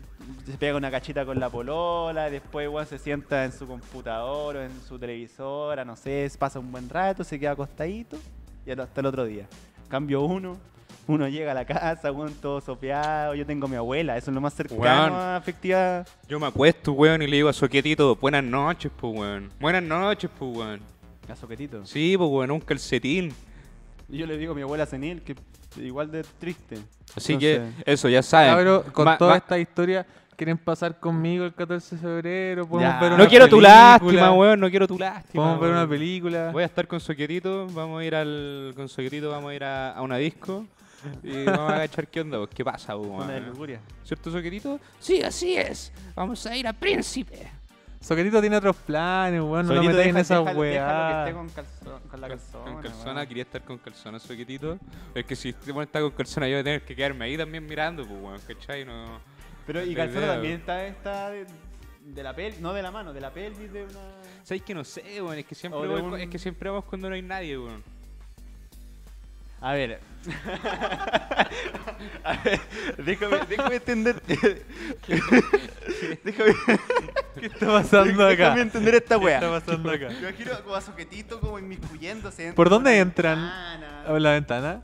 se 0.45 0.57
pega 0.57 0.77
una 0.77 0.91
cachita 0.91 1.25
con 1.25 1.39
la 1.39 1.49
polola, 1.49 2.29
después, 2.29 2.67
weón, 2.69 2.85
se 2.85 2.99
sienta 2.99 3.45
en 3.45 3.51
su 3.51 3.65
computador 3.65 4.57
o 4.57 4.61
en 4.61 4.71
su 4.87 4.99
televisora, 4.99 5.83
no 5.85 5.95
sé, 5.95 6.29
pasa 6.37 6.59
un 6.59 6.71
buen 6.71 6.87
rato, 6.89 7.23
se 7.23 7.39
queda 7.39 7.51
acostadito 7.51 8.17
y 8.65 8.71
hasta 8.71 8.99
el 9.01 9.05
otro 9.07 9.25
día. 9.25 9.47
Cambio 9.87 10.21
uno, 10.21 10.57
uno 11.07 11.27
llega 11.27 11.51
a 11.51 11.55
la 11.55 11.65
casa, 11.65 12.11
weón, 12.11 12.33
todo 12.35 12.59
sopeado, 12.61 13.33
yo 13.33 13.45
tengo 13.45 13.65
a 13.65 13.69
mi 13.69 13.75
abuela, 13.75 14.17
eso 14.17 14.29
es 14.31 14.35
lo 14.35 14.41
más 14.41 14.53
cercano 14.53 14.81
Weón. 14.81 15.13
a 15.13 15.37
afectividad. 15.37 16.07
Yo 16.27 16.39
me 16.39 16.47
acuesto, 16.47 16.91
weón, 16.91 17.21
y 17.21 17.27
le 17.27 17.37
digo 17.37 17.49
a 17.49 17.53
Soquetito, 17.53 18.15
buenas 18.17 18.43
noches, 18.43 18.91
pues, 18.99 19.17
weón. 19.17 19.51
Buenas 19.59 19.83
noches, 19.83 20.29
pues, 20.37 20.55
weón. 20.57 20.81
A 21.29 21.35
soquetito. 21.35 21.85
Sí, 21.85 22.15
pues, 22.17 22.29
weón, 22.29 22.51
un 22.51 22.59
calcetín. 22.61 23.33
Y 24.09 24.17
yo 24.17 24.25
le 24.27 24.37
digo 24.37 24.51
a 24.53 24.55
mi 24.55 24.61
abuela 24.61 24.85
senil 24.85 25.21
que 25.21 25.35
igual 25.77 26.11
de 26.11 26.23
triste. 26.39 26.77
Así 27.15 27.33
Entonces- 27.33 27.73
que, 27.83 27.91
eso, 27.91 28.09
ya 28.09 28.21
saben. 28.21 28.81
Con 28.91 29.05
Ma- 29.05 29.17
toda 29.17 29.31
ma- 29.31 29.37
esta 29.37 29.57
historia, 29.57 30.05
¿quieren 30.35 30.57
pasar 30.57 30.99
conmigo 30.99 31.43
el 31.45 31.53
14 31.53 31.95
de 31.95 32.01
febrero? 32.01 32.67
¿Podemos 32.67 32.93
Ya. 32.93 32.99
ver 32.99 33.09
No 33.09 33.15
una 33.15 33.23
No 33.23 33.29
quiero 33.29 33.47
tu 33.49 33.59
lástima, 33.61 34.31
weón, 34.33 34.59
no 34.59 34.69
quiero 34.69 34.87
tu 34.87 34.97
lástima. 34.99 35.43
¿Podemos 35.43 35.61
ver 35.61 35.71
una 35.71 35.87
película? 35.87 36.51
Voy 36.51 36.63
a 36.63 36.67
estar 36.67 36.87
con 36.87 36.99
Soquetito, 36.99 37.67
vamos 37.71 38.01
a 38.01 38.05
ir 38.05 38.15
al. 38.15 38.73
Con 38.75 38.87
Soquetito 38.89 39.29
vamos 39.29 39.51
a 39.51 39.55
ir 39.55 39.63
a, 39.63 39.91
a 39.93 40.01
una 40.01 40.17
disco. 40.17 40.65
Y 41.23 41.43
vamos 41.45 41.71
a 41.71 41.75
agachar 41.75 42.07
qué 42.07 42.21
onda, 42.21 42.37
pues, 42.37 42.49
qué 42.53 42.63
pasa, 42.63 42.95
pues, 42.95 43.09
Una 43.09 43.27
de 43.27 43.39
weón. 43.39 43.49
lujuria. 43.49 43.79
¿Cierto, 44.03 44.31
Soquetito? 44.31 44.79
Sí, 44.99 45.21
así 45.21 45.55
es. 45.57 45.91
Vamos 46.15 46.45
a 46.45 46.55
ir 46.55 46.67
a 46.67 46.73
Príncipe. 46.73 47.51
Soquetito 48.05 48.39
tiene 48.39 48.57
otros 48.57 48.75
planes, 48.75 49.41
weón. 49.41 49.67
No 49.67 49.73
lo 49.73 49.81
metáis 49.83 50.07
en 50.09 50.15
deja- 50.15 50.19
esa 50.21 50.39
déjalo- 50.41 50.61
déjalo 50.61 50.61
que 50.61 51.19
esté 51.19 51.25
weá. 51.25 51.33
con, 51.33 51.49
calzón- 51.49 52.01
con 52.09 52.21
la 52.21 52.27
calzona. 52.27 52.63
Con 52.73 52.81
calzona, 52.83 53.13
weón. 53.15 53.27
quería 53.27 53.43
estar 53.43 53.61
con 53.63 53.77
calzona, 53.79 54.19
Soquetito. 54.19 54.77
Es 55.15 55.25
que 55.25 55.35
si 55.35 55.49
este 55.49 55.71
weón 55.71 55.85
está 55.85 56.01
con 56.01 56.11
calzona, 56.11 56.47
yo 56.47 56.53
voy 56.53 56.61
a 56.61 56.63
tener 56.63 56.81
que 56.83 56.95
quedarme 56.95 57.25
ahí 57.25 57.35
también 57.37 57.65
mirando, 57.65 58.05
pues, 58.05 58.21
weón, 58.21 58.39
¿cachai? 58.47 58.85
No. 58.85 59.19
Pero 59.65 59.83
y 59.83 59.95
calzona 59.95 60.19
idea, 60.21 60.33
también 60.33 60.53
está, 60.59 60.85
está 60.85 61.29
de, 61.31 61.47
de 62.03 62.23
la 62.23 62.35
pelvis, 62.35 62.59
no 62.61 62.73
de 62.73 62.83
la 62.83 62.91
mano, 62.91 63.11
de 63.11 63.21
la 63.21 63.31
pelvis 63.33 63.73
de 63.73 63.83
una... 63.85 63.99
¿Sabes 64.43 64.61
que 64.61 64.75
no 64.75 64.83
sé, 64.83 65.01
weón? 65.23 65.39
Es 65.39 65.45
que 65.45 65.55
siempre, 65.55 65.87
voy 65.87 65.99
un- 66.01 66.19
es 66.19 66.29
que 66.29 66.37
siempre 66.37 66.69
vamos 66.69 66.85
cuando 66.85 67.09
no 67.09 67.15
hay 67.15 67.23
nadie, 67.23 67.57
weón. 67.57 67.83
A 69.65 69.73
ver. 69.73 69.99
A 72.23 72.33
ver, 72.43 72.59
déjame, 73.03 73.37
déjame 73.49 73.75
entender. 73.75 74.21
déjame, 76.23 76.53
¿Qué 77.39 77.45
está 77.47 77.65
pasando 77.67 78.25
déjame 78.27 78.51
acá? 78.51 78.61
entender 78.61 78.93
esta 78.95 79.17
¿Qué 79.17 79.25
wea. 79.25 79.35
está 79.39 79.49
pasando 79.49 79.89
acá? 79.91 80.09
Me 80.09 80.19
imagino 80.19 80.51
como 80.63 80.75
a 80.75 80.81
Soquetito 80.81 81.39
como 81.39 81.57
inmiscuyéndose. 81.57 82.53
¿Por 82.53 82.69
dónde 82.69 82.91
de 82.91 82.97
una 82.97 83.09
entran? 83.09 83.39
ventana. 83.41 84.03
¿A 84.07 84.19
la 84.19 84.31
ventana? 84.33 84.81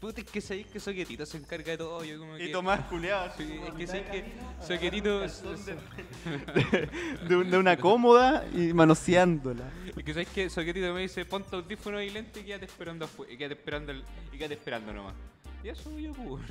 Puta, 0.00 0.22
es 0.22 0.26
que 0.30 0.40
sabéis 0.40 0.66
que 0.68 0.80
Soquetito 0.80 1.26
se 1.26 1.36
encarga 1.36 1.72
de 1.72 1.76
todo. 1.78 2.02
Yo 2.02 2.18
como 2.18 2.36
Y 2.38 2.46
que... 2.46 2.48
Tomás 2.48 2.80
culeado. 2.86 3.30
Sí, 3.36 3.60
es 3.68 3.74
que 3.74 3.86
sabéis 3.86 4.06
que 4.06 4.24
Soquetito... 4.66 5.20
De, 5.20 6.88
de 7.28 7.36
un- 7.36 7.50
de 7.50 7.58
una 7.58 7.76
cómoda 7.76 8.46
y 8.54 8.72
manoseándola. 8.72 9.64
Es 9.94 10.02
que 10.02 10.12
sabéis 10.12 10.28
que 10.30 10.48
Soquetito 10.48 10.94
me 10.94 11.02
dice, 11.02 11.24
ponte 11.26 11.54
audífonos 11.54 12.02
y 12.02 12.08
lente 12.10 12.40
y 12.40 12.44
quédate 12.44 12.64
esperando 12.64 13.04
afuera. 13.04 13.30
Y 13.32 13.36
quédate 13.36 13.54
esperando, 13.54 13.92
el- 13.92 14.04
y 14.32 14.38
quédate 14.38 14.54
esperando 14.54 14.92
nomás. 14.94 15.14
Y 15.62 15.68
eso 15.68 15.98
yo, 15.98 16.12
pues. 16.14 16.42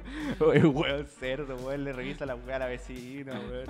Oye, 0.40 0.64
weón 0.64 1.06
cerdo, 1.20 1.56
weón, 1.56 1.84
le 1.84 1.92
revisa 1.92 2.24
la 2.24 2.34
weá 2.36 2.56
a 2.56 2.60
la 2.60 2.66
vecina, 2.68 3.38
weón. 3.38 3.66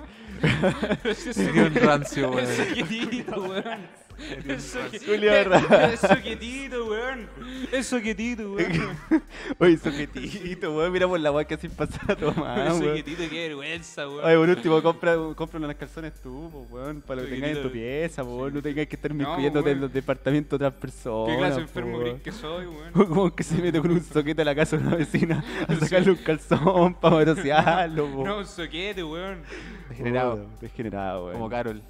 Sería 1.15 1.63
un 1.63 1.75
rancio, 1.75 2.31
weón. 2.31 2.49
Es 2.49 2.55
soquetito, 2.55 3.43
weón. 3.43 4.04
Es 4.47 4.63
soque- 4.73 4.99
Julio 5.05 5.43
Ra- 5.43 5.93
es 5.93 5.99
soquetito, 5.99 6.85
weón. 6.85 7.27
Es 7.71 7.87
soquetito, 7.87 8.51
weón. 8.53 8.97
Oye, 9.59 9.77
Soquetito, 9.77 10.75
weón, 10.75 10.91
mira 10.91 11.07
por 11.07 11.19
la 11.19 11.31
weá 11.31 11.45
que 11.45 11.55
así 11.55 11.69
pasa 11.69 11.99
a 12.07 12.15
Tomás, 12.15 12.59
Es 12.59 12.79
weón. 12.79 12.83
soquetito, 12.97 13.23
qué 13.29 13.47
vergüenza, 13.49 14.07
weón. 14.07 14.25
Oye, 14.25 14.35
por 14.37 14.49
último, 14.49 14.81
compra, 14.83 15.15
compra 15.35 15.59
unos 15.59 15.75
calzones 15.75 16.13
tú, 16.21 16.47
weón, 16.69 17.01
para 17.01 17.21
lo 17.21 17.27
que 17.27 17.35
tengas 17.35 17.57
en 17.57 17.63
tu 17.63 17.71
pieza, 17.71 18.23
weón. 18.23 18.53
No 18.53 18.61
tengas 18.61 18.87
que 18.87 18.95
estar 18.95 19.11
No, 19.13 19.17
miscuyéndote 19.17 19.69
en 19.71 19.77
weón. 19.77 19.81
los 19.81 19.93
departamentos 19.93 20.59
de 20.59 20.65
otras 20.65 20.79
personas. 20.81 21.35
Qué 21.35 21.37
clase 21.41 21.61
enfermo 21.61 21.97
weón. 21.97 22.09
gris 22.11 22.21
que 22.23 22.31
soy, 22.31 22.65
weón. 22.67 22.91
Como 22.93 23.35
que 23.35 23.43
se 23.43 23.55
mete 23.61 23.79
con 23.81 23.91
un 23.91 24.01
soquete 24.03 24.41
a 24.41 24.45
la 24.45 24.55
casa 24.55 24.77
de 24.77 24.87
una 24.87 24.95
vecina 24.95 25.43
a 25.67 25.75
sacarle 25.75 26.11
un 26.11 26.17
calzón 26.17 26.93
para 26.95 27.15
manosearlo, 27.15 28.07
po. 28.11 28.25
No, 28.25 28.37
un 28.39 28.45
soquete, 28.45 29.03
weón. 29.03 29.41
Degenerado. 29.89 30.45
Degenerado, 30.61 31.25
weón. 31.25 31.33
Como 31.33 31.49
Carol. 31.49 31.81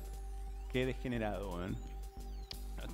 Qué 0.72 0.86
degenerado, 0.86 1.56
weón. 1.56 1.76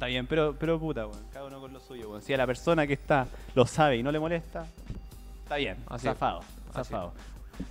Está 0.02 0.08
bien, 0.08 0.26
pero, 0.26 0.56
pero 0.58 0.80
puta, 0.80 1.06
weón. 1.06 1.22
Cada 1.32 1.46
uno 1.46 1.62
con 1.62 1.72
lo 1.74 1.80
suyo, 1.80 2.10
weón. 2.10 2.24
Si 2.24 2.34
a 2.34 2.38
la 2.38 2.48
persona 2.48 2.88
que 2.88 2.94
está 2.94 3.28
lo 3.54 3.68
sabe 3.68 3.98
y 3.98 4.02
no 4.02 4.12
le 4.12 4.20
molesta, 4.20 4.66
está 5.44 5.58
bien. 5.58 5.78
Así 5.86 6.06
zafado, 6.08 6.40
zafado. 6.74 7.14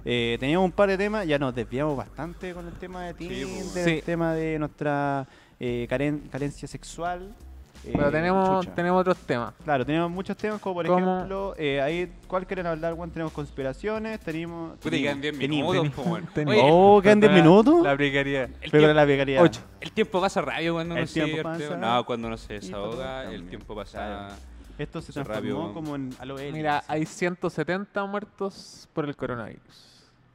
Eh, 0.04 0.36
teníamos 0.38 0.66
un 0.66 0.70
par 0.70 0.88
de 0.90 0.96
temas, 0.96 1.26
ya 1.26 1.40
nos 1.40 1.52
desviamos 1.52 1.96
bastante 1.96 2.54
con 2.54 2.68
el 2.68 2.74
tema 2.74 3.02
de 3.06 3.14
pues, 3.16 3.28
Tinder, 3.28 3.84
Sí. 3.84 3.90
el 3.94 4.02
tema 4.04 4.32
de 4.34 4.60
nuestra 4.60 5.26
eh, 5.58 5.88
caren- 5.90 6.28
carencia 6.30 6.68
sexual. 6.68 7.34
Eh, 7.82 7.92
Pero 7.96 8.10
tenemos, 8.10 8.60
chucha. 8.64 8.74
tenemos 8.74 9.00
otros 9.00 9.16
temas. 9.18 9.54
Claro, 9.64 9.86
tenemos 9.86 10.10
muchos 10.10 10.36
temas, 10.36 10.60
como 10.60 10.74
por 10.74 10.86
¿Cómo? 10.86 11.14
ejemplo, 11.16 11.54
eh, 11.56 11.80
ahí, 11.80 12.12
¿cuál 12.26 12.46
quieren 12.46 12.66
hablar, 12.66 12.92
weón? 12.92 13.10
Tenemos 13.10 13.32
conspiraciones, 13.32 14.20
tenemos... 14.20 14.76
Puta, 14.78 14.96
y 14.96 15.02
quedan 15.02 15.20
10 15.22 15.38
tenemos- 15.38 15.74
minutos, 15.74 16.04
po. 16.04 16.18
Tenemos- 16.34 16.54
Oye, 16.62 16.70
Oh, 16.70 17.00
¿quedan 17.02 17.20
10 17.20 17.32
La- 17.32 17.38
minutos? 17.38 17.82
La 17.82 17.96
precariedad. 17.96 18.44
el 18.44 18.70
Pero 18.70 18.70
tiempo- 18.70 18.92
la 18.94 19.06
pegaría. 19.06 19.40
Ocho. 19.42 19.60
El 19.80 19.92
tiempo 19.92 20.20
pasa 20.20 20.42
rápido 20.42 20.74
cuando 20.74 20.92
uno 20.94 21.00
El 21.02 21.08
se 21.08 21.22
tiempo 21.24 21.50
divierte. 21.52 21.76
No, 21.78 22.04
cuando 22.04 22.28
uno 22.28 22.36
se 22.36 22.52
desahoga, 22.54 23.32
el 23.32 23.48
tiempo 23.48 23.74
pasa. 23.74 23.98
Claro. 23.98 24.34
Esto 24.76 25.00
se 25.02 25.12
transformó 25.12 25.40
rápido. 25.40 25.74
como 25.74 25.96
en 25.96 26.10
Alo 26.20 26.38
Ellis. 26.38 26.52
Mira, 26.54 26.82
hay 26.86 27.04
170 27.06 28.04
muertos 28.06 28.88
por 28.92 29.06
el 29.06 29.16
coronavirus. 29.16 29.89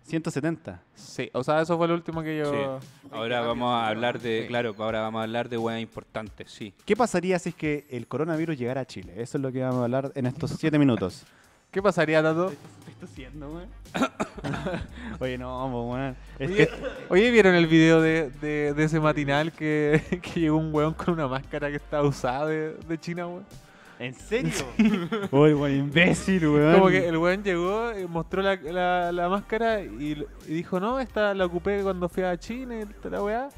170. 0.06 0.82
Sí, 0.94 1.30
o 1.34 1.44
sea, 1.44 1.62
eso 1.62 1.78
fue 1.78 1.88
lo 1.88 1.94
último 1.96 2.22
que 2.22 2.38
yo... 2.38 2.80
Ahora 3.12 3.42
vamos 3.42 3.72
a 3.72 3.88
hablar 3.88 4.20
de, 4.20 4.42
Sí. 4.44 4.48
claro, 4.48 4.76
ahora 4.78 5.02
vamos 5.02 5.20
a 5.20 5.24
hablar 5.24 5.50
de 5.50 5.58
weas 5.58 5.82
importantes, 5.82 6.52
sí. 6.52 6.74
¿Qué 6.86 6.96
pasaría 6.96 7.40
si 7.40 7.50
es 7.50 7.56
que 7.56 7.88
el 7.90 8.08
coronavirus 8.08 8.58
llegara 8.58 8.82
a 8.82 8.86
Chile? 8.86 9.14
Eso 9.18 9.38
es 9.38 9.42
lo 9.42 9.52
que 9.52 9.62
vamos 9.64 9.80
a 9.80 9.84
hablar 9.86 10.12
en 10.16 10.26
estos 10.28 10.52
7 10.52 10.78
minutos. 10.80 11.24
¿Qué 11.72 11.82
pasaría, 11.82 12.22
Tato? 12.24 12.52
Estoy 12.52 12.94
tosiendo, 13.02 13.50
weón. 13.50 13.70
Oye, 15.20 15.38
no, 15.38 15.68
po, 15.72 15.92
weón. 15.92 16.16
Es 16.40 16.50
Oye, 16.50 16.68
que- 16.68 16.70
oye, 17.10 17.32
¿vieron 17.32 17.56
el 17.56 17.68
video 17.68 18.00
de, 18.02 18.30
de, 18.42 18.74
de 18.74 18.84
ese 18.84 19.00
matinal 19.00 19.52
que, 19.52 20.02
que 20.22 20.40
llegó 20.40 20.58
un 20.58 20.74
weón 20.74 20.94
con 20.94 21.14
una 21.16 21.28
máscara 21.28 21.70
que 21.70 21.78
estaba 21.78 22.08
usada 22.08 22.46
de, 22.48 22.76
de 22.76 22.98
China, 23.00 23.28
weón? 23.28 23.46
¿En 24.00 24.14
serio? 24.14 24.52
Uy, 25.32 25.54
weón, 25.54 25.72
imbécil, 25.76 26.48
weón. 26.48 26.74
Como 26.76 26.90
que 26.90 27.08
el 27.08 27.18
weón 27.18 27.44
llegó, 27.44 27.92
eh, 27.92 28.06
mostró 28.08 28.42
la, 28.42 28.56
la, 28.56 29.12
la 29.12 29.30
máscara 29.30 29.82
y, 29.82 30.16
lo- 30.16 30.26
y 30.48 30.54
dijo, 30.54 30.80
no, 30.80 31.00
esta 31.00 31.34
la 31.34 31.46
ocupé 31.46 31.82
cuando 31.82 32.10
fui 32.10 32.24
a 32.24 32.38
China 32.38 32.80
y 32.82 32.86
toda 32.86 33.18
la 33.18 33.24
weá. 33.24 33.50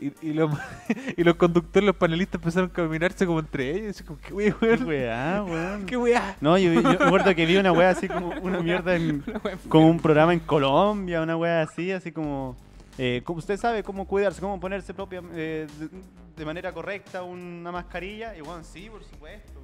Y, 0.00 0.12
y, 0.30 0.32
los, 0.32 0.50
y 1.16 1.22
los 1.22 1.36
conductores, 1.36 1.86
los 1.86 1.94
panelistas 1.94 2.36
empezaron 2.40 2.70
a 2.70 2.72
caminarse 2.72 3.26
como 3.26 3.38
entre 3.40 3.70
ellos. 3.70 4.02
Como, 4.02 4.18
¿qué 4.20 4.32
weá, 4.32 4.54
Qué 4.58 4.66
weón? 4.66 4.84
weá, 4.86 5.44
weón. 5.44 5.86
¿Qué 5.86 5.96
weá? 5.98 6.36
No, 6.40 6.56
yo, 6.56 6.72
yo 6.72 6.82
me 6.82 6.90
acuerdo 6.92 7.34
que 7.34 7.44
vi 7.46 7.56
una 7.58 7.70
weá 7.72 7.90
así 7.90 8.08
como 8.08 8.30
una 8.40 8.60
mierda 8.60 8.96
en, 8.96 9.22
como 9.68 9.88
un 9.90 10.00
programa 10.00 10.32
en 10.32 10.40
Colombia, 10.40 11.20
una 11.20 11.36
weá 11.36 11.60
así, 11.62 11.92
así 11.92 12.10
como, 12.10 12.56
eh, 12.96 13.20
como 13.24 13.38
usted 13.40 13.58
sabe 13.58 13.82
cómo 13.82 14.06
cuidarse, 14.06 14.40
cómo 14.40 14.58
ponerse 14.58 14.92
propia 14.94 15.22
eh, 15.34 15.66
de, 15.78 15.88
de 16.36 16.44
manera 16.46 16.72
correcta 16.72 17.22
una 17.22 17.70
mascarilla, 17.70 18.34
y 18.36 18.40
bueno, 18.40 18.64
sí, 18.64 18.88
por 18.90 19.04
supuesto. 19.04 19.60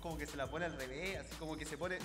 Como 0.00 0.16
que 0.18 0.26
se 0.26 0.36
la 0.36 0.46
pone 0.46 0.64
al 0.66 0.76
revés, 0.76 1.18
así 1.20 1.34
como 1.38 1.56
que 1.56 1.64
se 1.64 1.76
pone 1.78 1.98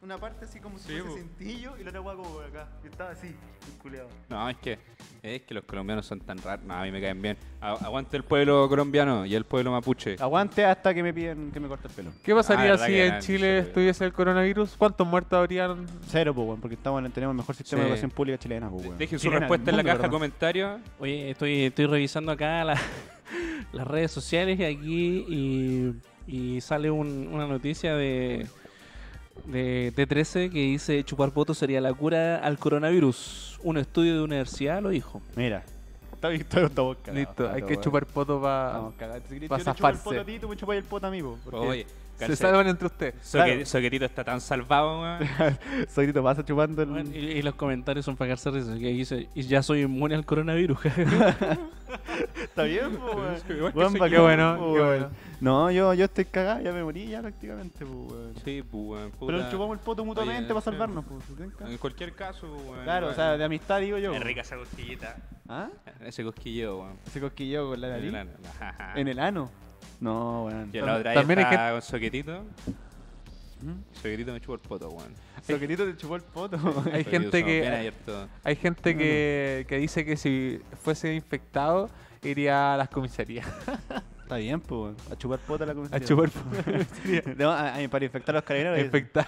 una 0.00 0.18
parte 0.18 0.46
así 0.46 0.58
como 0.58 0.78
si 0.80 0.88
Sí, 0.88 1.00
fuese 1.00 1.18
cintillo 1.20 1.76
y 1.78 1.84
la 1.84 1.90
otra 1.90 2.00
weá 2.00 2.16
como 2.16 2.28
por 2.30 2.44
acá. 2.44 2.66
Y 2.82 2.88
estaba 2.88 3.10
así, 3.10 3.36
culeado. 3.80 4.08
No, 4.28 4.48
es 4.50 4.56
que 4.56 4.76
es 5.22 5.42
que 5.42 5.54
los 5.54 5.62
colombianos 5.62 6.04
son 6.04 6.18
tan 6.18 6.38
raros. 6.38 6.64
No, 6.66 6.74
a 6.74 6.82
mí 6.82 6.90
me 6.90 7.00
caen 7.00 7.22
bien. 7.22 7.36
A- 7.60 7.74
aguante 7.74 8.16
el 8.16 8.24
pueblo 8.24 8.68
colombiano 8.68 9.24
y 9.24 9.36
el 9.36 9.44
pueblo 9.44 9.70
mapuche. 9.70 10.16
Aguante 10.18 10.64
hasta 10.64 10.92
que 10.92 11.04
me 11.04 11.14
piden 11.14 11.52
que 11.52 11.60
me 11.60 11.68
corte 11.68 11.86
el 11.86 11.94
pelo. 11.94 12.10
¿Qué 12.24 12.34
pasaría 12.34 12.64
Ah, 12.64 12.70
verdad 12.70 12.86
si 12.86 12.92
que 12.92 13.06
en 13.06 13.20
Chile 13.20 13.58
estuviese 13.60 14.04
el 14.04 14.12
coronavirus? 14.12 14.76
¿Cuántos 14.76 15.06
muertos 15.06 15.38
habrían? 15.38 15.86
Cero, 16.08 16.34
pues, 16.34 16.48
weón, 16.48 16.60
porque 16.60 16.74
estamos 16.74 17.04
en- 17.04 17.12
tenemos 17.12 17.34
el 17.34 17.36
mejor 17.38 17.54
sistema 17.54 17.82
Sí. 17.82 17.84
de 17.84 17.88
educación 17.90 18.10
pública 18.10 18.38
chilena, 18.38 18.68
pues, 18.70 18.84
weón. 18.86 18.98
Dejen 18.98 19.18
su 19.20 19.22
Chilena, 19.22 19.38
respuesta 19.40 19.70
en 19.70 19.76
la 19.76 19.82
mundo, 19.84 19.86
caja 19.88 19.98
de 19.98 20.02
perdón. 20.02 20.16
comentarios. 20.18 20.80
Oye, 20.98 21.30
estoy, 21.30 21.62
estoy 21.66 21.86
revisando 21.86 22.32
acá 22.32 22.64
la- 22.64 22.74
las 23.72 23.86
redes 23.86 24.10
sociales 24.10 24.58
y 24.58 24.64
aquí 24.64 25.24
y, 25.28 25.94
y 26.26 26.60
sale 26.60 26.90
un- 26.90 27.28
una 27.32 27.46
noticia 27.46 27.96
de, 27.96 28.46
de 29.46 29.92
T13 29.96 30.50
que 30.50 30.60
dice 30.60 31.02
chupar 31.04 31.30
votos 31.32 31.58
sería 31.58 31.80
la 31.80 31.92
cura 31.92 32.38
al 32.38 32.58
coronavirus. 32.58 33.58
Un 33.62 33.78
estudio 33.78 34.14
de 34.16 34.22
universidad 34.22 34.82
lo 34.82 34.88
dijo. 34.90 35.20
Mira, 35.36 35.64
está 36.12 36.28
cagados, 36.30 36.96
Listo, 37.12 37.48
hay 37.50 37.60
todo, 37.62 37.68
que 37.68 37.80
chupar 37.80 38.06
poto 38.06 38.40
para... 38.40 38.90
Pa' 38.98 39.08
yo 39.08 39.20
te 39.28 39.38
chupo 39.40 39.56
el 39.56 39.62
zafarse. 39.62 40.02
poto 40.04 40.20
a 40.20 40.24
ti, 40.24 40.38
tú 40.38 40.48
me 40.48 40.56
chupas 40.56 40.76
el 40.76 40.84
poto 40.84 41.06
a 41.06 41.10
mí, 41.10 41.22
po, 41.22 41.38
porque 41.44 41.58
Oye, 41.58 41.86
Se 42.18 42.36
salvan 42.36 42.68
entre 42.68 42.86
ustedes. 42.86 43.14
Soque- 43.22 43.44
claro. 43.44 43.66
Soquetito 43.66 44.04
está 44.04 44.24
tan 44.24 44.40
salvado, 44.40 45.00
weón. 45.00 45.28
Soy 45.88 46.12
pasa 46.12 46.44
chupando 46.44 46.82
el... 46.82 46.88
Bueno, 46.88 47.10
y, 47.12 47.18
y 47.18 47.42
los 47.42 47.54
comentarios 47.54 48.04
son 48.04 48.16
para 48.16 48.28
cagarse 48.36 48.50
risa, 48.50 48.72
que 48.74 48.88
dice, 48.92 49.28
y 49.34 49.42
ya 49.42 49.62
soy 49.62 49.82
inmune 49.82 50.14
al 50.14 50.24
coronavirus. 50.24 50.78
Está 52.42 52.62
bien, 52.64 52.98
Qué 53.46 53.54
bueno, 54.18 54.58
qué 54.74 54.80
bueno. 54.80 55.10
No, 55.40 55.70
yo, 55.70 55.92
yo 55.94 56.04
estoy 56.04 56.24
cagado, 56.24 56.60
ya 56.62 56.72
me 56.72 56.84
morí 56.84 57.08
ya 57.08 57.20
prácticamente, 57.20 57.84
weón. 57.84 58.34
Sí, 58.44 58.62
pues, 58.62 58.84
weón. 58.84 59.12
Pero 59.18 59.38
nos 59.38 59.50
chupamos 59.50 59.78
el 59.78 59.84
poto 59.84 60.04
mutuamente 60.04 60.44
Oye, 60.44 60.48
para 60.48 60.60
salvarnos, 60.60 61.04
po. 61.04 61.20
¿se 61.20 61.34
tenga? 61.34 61.70
En 61.70 61.78
cualquier 61.78 62.14
caso, 62.14 62.46
weón. 62.54 62.84
Claro, 62.84 63.08
o 63.08 63.14
sea, 63.14 63.36
de 63.36 63.44
amistad 63.44 63.80
digo 63.80 63.98
yo. 63.98 64.14
Es 64.14 64.22
rica 64.22 64.42
esa 64.42 64.56
cosquillita. 64.56 65.16
¿Ah? 65.48 65.68
Ese 66.00 66.22
cosquilleo, 66.22 66.78
weón. 66.82 66.98
Ese 67.06 67.20
cosquilleo 67.20 67.70
con 67.70 67.80
la 67.80 67.88
En 67.88 67.92
nariz. 67.94 68.08
el 68.08 68.16
ano. 68.16 68.30
Ajá. 68.60 68.92
¿En 69.00 69.08
el 69.08 69.18
ano? 69.18 69.50
No, 70.02 70.44
weón. 70.46 70.70
Y 70.72 70.78
la 70.80 70.96
otra 70.96 71.10
vez 71.10 71.14
También 71.14 71.38
hay 71.38 71.44
estaba 71.44 71.70
con 71.72 71.82
Soquetito. 71.82 72.44
¿Mm? 73.62 73.72
Soquetito 73.94 74.32
me 74.32 74.40
chupó 74.40 74.54
el 74.54 74.60
poto, 74.60 74.88
weón. 74.88 75.12
Soquetito 75.46 75.84
te 75.84 75.96
chupó 75.96 76.16
el 76.16 76.22
poto. 76.22 76.56
Hay 76.92 77.04
gente 77.04 77.44
que... 77.44 77.92
Hay 78.42 78.56
gente 78.56 78.96
que, 78.96 79.64
que 79.68 79.78
dice 79.78 80.04
que 80.04 80.16
si 80.16 80.60
fuese 80.82 81.14
infectado 81.14 81.88
iría 82.22 82.74
a 82.74 82.76
las 82.76 82.88
comisarías 82.88 83.46
Está 84.22 84.36
bien, 84.36 84.60
pues. 84.60 84.94
A 85.10 85.16
chupar 85.16 85.38
poto 85.40 85.62
a 85.64 85.66
la 85.66 85.72
a 85.72 85.74
comisaría. 85.76 86.06
chupar 86.08 86.30
poto. 86.30 87.34
No, 87.36 87.50
a- 87.50 87.74
a- 87.76 87.88
para 87.88 88.04
infectar 88.04 88.34
a 88.34 88.38
los 88.38 88.44
carabineros. 88.44 88.80
Infectar. 88.80 89.26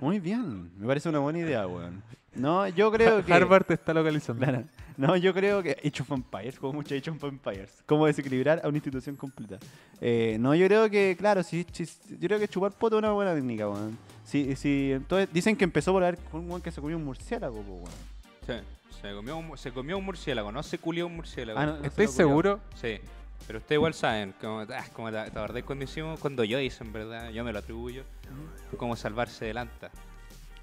Muy 0.00 0.20
bien, 0.20 0.70
me 0.78 0.86
parece 0.86 1.08
una 1.08 1.18
buena 1.18 1.38
idea, 1.38 1.66
weón. 1.66 2.02
No, 2.34 2.68
yo 2.68 2.92
creo 2.92 3.24
que... 3.24 3.32
Harvard 3.32 3.64
te 3.64 3.74
está 3.74 3.94
localizando. 3.94 4.42
Claro. 4.44 4.64
No, 4.98 5.16
yo 5.16 5.32
creo 5.34 5.62
que 5.62 5.70
Age 5.84 6.02
of 6.02 6.10
Empires, 6.10 6.58
como 6.58 6.74
mucho 6.74 6.94
Age 6.94 7.10
of 7.10 7.22
Empires. 7.24 7.82
Cómo 7.86 8.06
desequilibrar 8.06 8.60
a 8.62 8.68
una 8.68 8.76
institución 8.76 9.16
completa. 9.16 9.58
Eh, 10.00 10.36
no, 10.40 10.54
yo 10.54 10.66
creo 10.66 10.88
que, 10.90 11.16
claro, 11.18 11.42
sí, 11.42 11.66
sí, 11.72 11.86
yo 12.08 12.28
creo 12.28 12.38
que 12.38 12.48
chupar 12.48 12.72
poto 12.72 12.96
es 12.96 13.02
una 13.02 13.12
buena 13.12 13.34
técnica, 13.34 13.68
weón. 13.68 13.96
Sí, 14.24 14.54
sí, 14.56 14.92
entonces 14.92 15.28
dicen 15.32 15.56
que 15.56 15.64
empezó 15.64 15.92
por 15.92 16.02
haber 16.02 16.18
un 16.32 16.48
weón 16.48 16.62
que 16.62 16.70
se 16.70 16.80
comió 16.80 16.96
un 16.96 17.04
murciélago, 17.04 17.60
weón. 17.60 17.84
Sí, 18.46 18.52
se 19.00 19.12
comió, 19.14 19.36
un, 19.36 19.56
se 19.58 19.70
comió 19.72 19.98
un 19.98 20.04
murciélago, 20.04 20.52
no 20.52 20.62
se 20.62 20.78
culió 20.78 21.06
un 21.06 21.16
murciélago. 21.16 21.58
Ah, 21.58 21.66
no, 21.66 21.72
no 21.76 21.80
se 21.80 21.86
¿Estáis 21.88 22.10
lo 22.10 22.14
culió. 22.14 22.28
seguro? 22.28 22.60
Sí, 22.74 22.98
pero 23.46 23.58
ustedes 23.58 23.76
igual 23.76 23.94
saben, 23.94 24.34
como, 24.40 24.60
ah, 24.60 24.84
como 24.92 25.10
te, 25.10 25.18
acordás 25.18 25.62
cuando 25.64 25.84
hicimos, 25.84 26.18
cuando 26.20 26.44
yo 26.44 26.58
hice, 26.60 26.84
en 26.84 26.92
verdad, 26.92 27.30
yo 27.30 27.44
me 27.44 27.52
lo 27.52 27.58
atribuyo, 27.58 28.02
cómo 28.76 28.96
salvarse 28.96 29.44
de 29.46 29.54
lanta. 29.54 29.90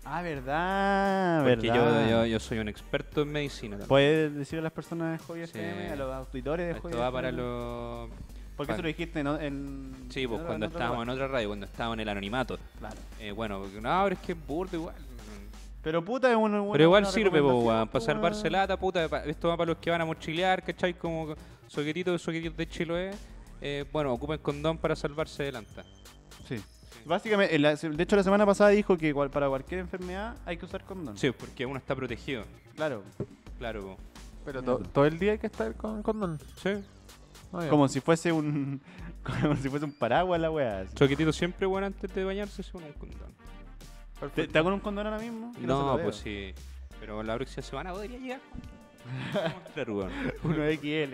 Ah, 0.06 0.22
verdad, 0.22 1.44
Porque 1.48 1.70
verdad. 1.72 2.04
yo, 2.06 2.10
yo, 2.10 2.26
yo 2.26 2.40
soy 2.40 2.60
un 2.60 2.68
experto 2.68 3.22
en 3.22 3.32
medicina 3.32 3.72
también. 3.72 3.88
¿Puedes 3.88 4.36
decir 4.36 4.60
a 4.60 4.62
las 4.62 4.74
personas 4.74 5.18
de 5.20 5.26
Hobby 5.26 5.46
Sí. 5.48 5.58
FM, 5.60 5.90
a 5.92 5.96
los 5.96 6.14
auditores 6.14 6.66
de 6.68 6.72
Esto 6.74 6.98
va 7.00 7.10
para 7.12 7.30
FM? 7.30 7.42
los 7.44 8.10
Porque 8.58 8.74
eso 8.74 8.82
lo 8.82 8.88
dijiste 8.90 9.22
en... 9.22 9.28
en 9.28 9.96
Sí, 10.10 10.28
pues 10.28 10.42
en- 10.42 10.46
cuando 10.46 10.66
en 10.66 10.70
otro 10.72 10.80
estábamos 10.80 11.04
en 11.04 11.08
lugar. 11.10 11.24
otra 11.26 11.28
radio, 11.38 11.48
cuando 11.48 11.66
estábamos 11.66 11.96
en 11.96 12.00
el 12.02 12.10
anonimato. 12.10 12.58
Claro. 12.80 12.96
Eh, 13.20 13.32
bueno, 13.32 13.60
porque- 13.62 13.80
no, 13.80 14.02
pero 14.04 14.14
es 14.16 14.20
que 14.22 14.32
es 14.34 14.46
burdo 14.48 14.76
igual. 14.78 14.96
Pero 15.82 16.04
puta 16.04 16.30
es 16.32 16.36
una 16.38 16.64
Pero 16.72 16.84
igual 16.84 17.06
sirve, 17.06 17.42
weón, 17.42 17.88
po, 17.88 17.92
para 17.94 18.06
salvarse 18.06 18.50
lata, 18.50 18.78
puta. 18.78 19.08
pa- 19.10 19.24
Esto 19.26 19.48
va 19.50 19.58
para 19.58 19.70
los 19.72 19.78
que 19.80 19.90
van 19.90 20.02
a 20.02 20.06
mochilear, 20.06 20.64
¿cachai? 20.64 20.94
Como 20.94 21.34
soquetitos, 21.68 22.22
soquetitos 22.22 22.58
de 22.58 22.68
Chiloé. 22.68 23.12
Eh, 23.62 23.86
bueno, 23.92 24.12
ocupen 24.14 24.40
condón 24.40 24.78
para 24.78 24.96
salvarse 24.96 25.44
de 25.44 25.52
lanta. 25.54 25.84
Sí. 26.48 26.58
Básicamente, 27.06 27.58
la- 27.60 27.76
de 27.76 28.04
hecho 28.04 28.16
la 28.16 28.24
semana 28.24 28.46
pasada 28.46 28.70
dijo 28.72 28.98
que 28.98 29.14
cual- 29.14 29.30
para 29.30 29.48
cualquier 29.50 29.80
enfermedad 29.82 30.36
hay 30.46 30.58
que 30.58 30.66
usar 30.66 30.84
condón. 30.84 31.18
Sí, 31.18 31.32
porque 31.32 31.66
uno 31.66 31.78
está 31.78 31.96
protegido. 31.96 32.44
Claro. 32.76 33.04
Claro, 33.60 33.82
po. 33.84 33.98
Pero 34.46 34.62
to- 34.64 34.78
todo 34.80 35.06
el 35.06 35.18
día 35.20 35.34
hay 35.34 35.38
que 35.40 35.48
estar 35.48 35.76
con 35.76 36.04
condón. 36.04 36.40
Sí. 36.62 36.72
Ah, 37.54 37.64
ya. 37.64 37.70
Como 37.70 37.88
si 37.88 38.00
fuese 38.02 38.32
un... 38.32 38.82
Como 39.24 39.56
si 39.56 39.70
fuese 39.70 39.86
un 39.86 39.94
paraguas 39.94 40.40
la 40.42 40.52
weá. 40.52 40.82
así. 40.82 40.98
Soquetito 40.98 41.32
siempre, 41.32 41.66
bueno, 41.66 41.88
antes 41.88 42.14
de 42.14 42.24
bañarse 42.26 42.62
se 42.64 42.72
pone 42.72 42.88
un 42.88 42.94
condón. 42.94 43.34
¿Te- 44.36 44.44
¿Está 44.44 44.62
con 44.64 44.74
un 44.74 44.80
condón 44.82 45.06
ahora 45.08 45.20
mismo? 45.20 45.52
Que 45.54 45.62
se 45.62 45.68
No, 45.68 45.86
lo 45.88 45.96
veo. 45.96 46.04
pues 46.06 46.18
sí. 46.18 46.54
Pero 47.00 47.22
la 47.24 47.36
próxima 47.36 47.62
semana 47.64 47.92
podría 47.94 48.18
llegar. 48.18 48.40
Claro, 49.74 49.98
weón. 49.98 50.12
Uno 50.44 50.56
XL. 50.72 51.14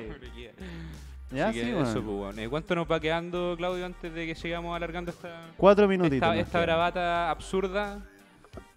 Ya, 1.31 1.49
Así 1.49 1.59
sí, 1.59 1.65
que 1.67 1.73
weón. 1.75 1.85
eso, 1.87 2.01
pues, 2.03 2.15
weón. 2.17 2.39
Eh, 2.39 2.49
¿Cuánto 2.49 2.75
nos 2.75 2.91
va 2.91 2.99
quedando, 2.99 3.55
Claudio, 3.57 3.85
antes 3.85 4.13
de 4.13 4.25
que 4.27 4.35
sigamos 4.35 4.75
alargando 4.75 5.11
esta, 5.11 5.51
Cuatro 5.57 5.87
minutitos. 5.87 6.15
esta, 6.15 6.27
nos 6.29 6.37
esta 6.37 6.51
quedan. 6.51 6.65
bravata 6.65 7.29
absurda? 7.31 8.05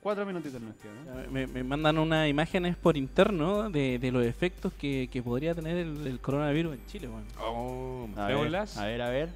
Cuatro 0.00 0.26
minutitos 0.26 0.60
nos 0.60 0.74
quedan. 0.76 1.32
Me, 1.32 1.46
me 1.46 1.62
mandan 1.64 1.96
unas 1.98 2.28
imágenes 2.28 2.76
por 2.76 2.96
interno 2.96 3.70
de, 3.70 3.98
de 3.98 4.10
los 4.12 4.24
efectos 4.24 4.72
que, 4.74 5.08
que 5.10 5.22
podría 5.22 5.54
tener 5.54 5.76
el, 5.76 6.06
el 6.06 6.20
coronavirus 6.20 6.74
en 6.74 6.86
Chile, 6.86 7.08
weón. 7.08 7.24
Oh, 7.40 8.08
A 8.16 8.26
ver, 8.26 8.36
a 8.76 8.84
ver, 8.84 9.02
a 9.02 9.10
ver. 9.10 9.28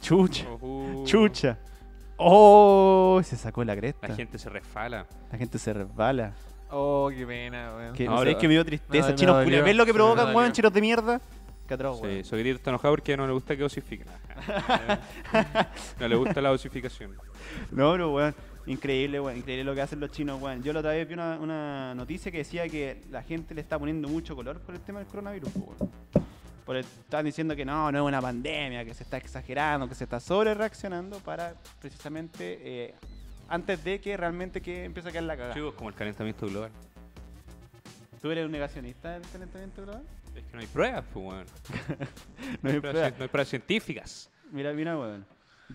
Chucha. 0.00 0.48
Ojú. 0.50 1.04
Chucha. 1.06 1.58
Oh, 2.16 3.20
se 3.24 3.36
sacó 3.36 3.64
la 3.64 3.76
cresta. 3.76 4.08
La 4.08 4.14
gente 4.16 4.38
se 4.38 4.48
resfala. 4.48 5.06
La 5.30 5.38
gente 5.38 5.58
se 5.58 5.72
resbala. 5.72 6.32
Oh, 6.70 7.10
qué 7.14 7.26
pena, 7.26 7.72
weón. 7.76 7.94
Que, 7.94 8.04
No, 8.04 8.12
¿sabes 8.18 8.26
pero- 8.34 8.38
que 8.40 8.48
me 8.48 8.54
dio 8.54 8.64
tristeza? 8.64 9.10
No, 9.10 9.14
chinos 9.16 9.36
me 9.38 9.44
culiados. 9.44 9.66
¿Ves 9.66 9.76
lo 9.76 9.84
que 9.86 9.90
Sí, 9.92 9.96
provocan, 9.96 10.34
weón? 10.36 10.52
Chinos 10.52 10.72
de 10.72 10.80
mierda. 10.80 11.20
Qué 11.66 11.74
atroz, 11.74 11.98
Sí, 11.98 12.02
weón. 12.04 12.24
Soquetito 12.24 12.56
está 12.56 12.70
enojado 12.70 12.92
porque 12.92 13.16
no 13.16 13.26
le 13.26 13.32
gusta 13.32 13.56
que 13.56 13.64
osifiquen. 13.64 14.06
no 16.00 16.08
le 16.08 16.16
gusta 16.16 16.40
la 16.40 16.50
osificación. 16.52 17.16
No, 17.70 17.92
pero 17.92 18.12
weón, 18.12 18.34
increíble, 18.66 19.20
weón, 19.20 19.36
increíble 19.38 19.64
lo 19.64 19.74
que 19.74 19.80
hacen 19.82 20.00
los 20.00 20.10
chinos, 20.10 20.40
weón. 20.40 20.62
Yo 20.62 20.72
la 20.72 20.80
otra 20.80 20.92
vez 20.92 21.06
vi 21.08 21.14
una, 21.14 21.38
una 21.38 21.94
noticia 21.94 22.30
que 22.32 22.38
decía 22.38 22.68
que 22.68 23.02
la 23.10 23.22
gente 23.22 23.54
le 23.54 23.60
está 23.60 23.78
poniendo 23.78 24.08
mucho 24.08 24.34
color 24.36 24.60
por 24.60 24.74
el 24.74 24.80
tema 24.80 24.98
del 25.00 25.08
coronavirus, 25.08 25.50
weón. 25.56 25.90
Por 26.64 26.76
el- 26.76 26.84
estaban 26.84 27.24
diciendo 27.24 27.56
que 27.56 27.64
no, 27.64 27.90
no 27.90 27.98
es 27.98 28.04
una 28.04 28.20
pandemia, 28.20 28.84
que 28.84 28.92
se 28.92 29.02
está 29.02 29.16
exagerando, 29.16 29.88
que 29.88 29.94
se 29.94 30.04
está 30.04 30.20
sobre 30.20 30.52
reaccionando 30.54 31.18
para 31.20 31.54
precisamente 31.80 32.58
eh, 32.62 32.94
antes 33.48 33.82
de 33.84 34.00
que 34.00 34.16
realmente 34.16 34.60
que 34.60 34.84
empiece 34.84 35.08
a 35.08 35.12
caer 35.12 35.24
la 35.24 35.36
cagada. 35.36 35.54
Chicos, 35.54 35.74
como 35.74 35.88
el 35.88 35.94
calentamiento 35.94 36.46
global. 36.46 36.70
¿Tú 38.20 38.30
eres 38.30 38.44
un 38.46 38.52
negacionista 38.52 39.12
del 39.12 39.22
calentamiento 39.30 39.82
global? 39.82 40.02
Es 40.34 40.44
que 40.44 40.52
no 40.54 40.60
hay 40.60 40.66
pruebas, 40.66 41.04
pues, 41.12 41.24
weón. 41.26 41.46
No 42.62 42.70
hay 42.70 42.80
pruebas 42.80 43.14
no 43.18 43.22
hay 43.24 43.28
pruebas 43.28 43.48
científicas. 43.48 44.30
Mira, 44.50 44.72
mira, 44.72 44.96
weón. 44.98 45.24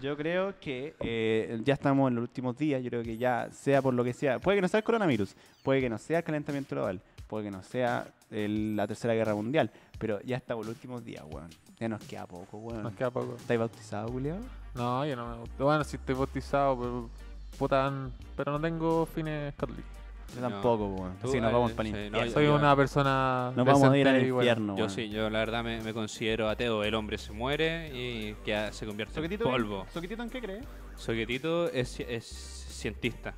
Yo 0.01 0.17
creo 0.17 0.59
que 0.59 0.95
eh, 1.01 1.59
ya 1.63 1.75
estamos 1.75 2.09
en 2.09 2.15
los 2.15 2.23
últimos 2.23 2.57
días. 2.57 2.81
Yo 2.83 2.89
creo 2.89 3.03
que 3.03 3.15
ya, 3.17 3.49
sea 3.51 3.81
por 3.81 3.93
lo 3.93 4.03
que 4.03 4.13
sea, 4.13 4.39
puede 4.39 4.57
que 4.57 4.61
no 4.61 4.67
sea 4.67 4.79
el 4.79 4.83
coronavirus, 4.83 5.35
puede 5.63 5.81
que 5.81 5.89
no 5.89 5.97
sea 5.99 6.17
el 6.19 6.23
calentamiento 6.23 6.75
global, 6.75 6.99
puede 7.27 7.45
que 7.45 7.51
no 7.51 7.61
sea 7.61 8.07
el- 8.31 8.75
la 8.75 8.87
tercera 8.87 9.13
guerra 9.13 9.35
mundial, 9.35 9.69
pero 9.99 10.19
ya 10.21 10.37
estamos 10.37 10.63
en 10.65 10.69
los 10.69 10.75
últimos 10.77 11.05
días, 11.05 11.23
weón. 11.29 11.49
Ya 11.79 11.87
nos 11.87 12.03
queda 12.05 12.25
poco, 12.25 12.57
weón. 12.57 12.81
Nos 12.83 12.93
queda 12.95 13.11
poco. 13.11 13.35
¿Estáis 13.35 13.59
bautizados, 13.59 14.09
Julio? 14.11 14.37
No, 14.73 15.05
yo 15.05 15.15
no 15.15 15.27
me 15.29 15.37
gusta. 15.41 15.63
Bueno, 15.63 15.83
si 15.83 15.97
estoy 15.97 16.15
bautizado, 16.15 16.77
pero, 16.79 17.09
puta, 17.57 17.91
pero 18.35 18.51
no 18.51 18.59
tengo 18.61 19.05
fines 19.05 19.53
católicos. 19.55 19.89
Yo 20.35 20.41
No. 20.41 20.49
tampoco, 20.49 20.87
weón. 20.87 21.15
Tú, 21.21 21.27
Así 21.29 21.39
nos 21.39 21.51
eh, 21.51 21.53
vamos 21.53 21.71
para 21.73 21.89
sí, 21.89 21.95
no, 22.11 22.25
yo- 22.25 22.31
Soy 22.31 22.45
yo- 22.45 22.55
una 22.55 22.75
persona. 22.75 23.51
Nos 23.55 23.65
vamos 23.65 23.83
a 23.83 23.97
ir 23.97 24.07
al 24.07 24.25
infierno, 24.25 24.75
Yo 24.75 24.89
sí, 24.89 25.09
yo 25.09 25.29
la 25.29 25.39
verdad 25.39 25.63
me, 25.63 25.79
me 25.81 25.93
considero 25.93 26.49
ateo. 26.49 26.83
El 26.83 26.95
hombre 26.95 27.17
se 27.19 27.31
muere 27.33 27.91
y 27.93 28.33
queda- 28.43 28.71
se 28.73 28.85
convierte 28.87 29.11
en 29.13 29.15
¿Soquetito, 29.23 29.43
polvo. 29.49 29.85
¿Soquetito 29.93 30.23
en 30.23 30.29
qué 30.31 30.41
crees? 30.41 30.65
Soquetito 30.97 31.67
es, 31.69 31.99
es 31.99 32.25
cientista. 32.25 33.35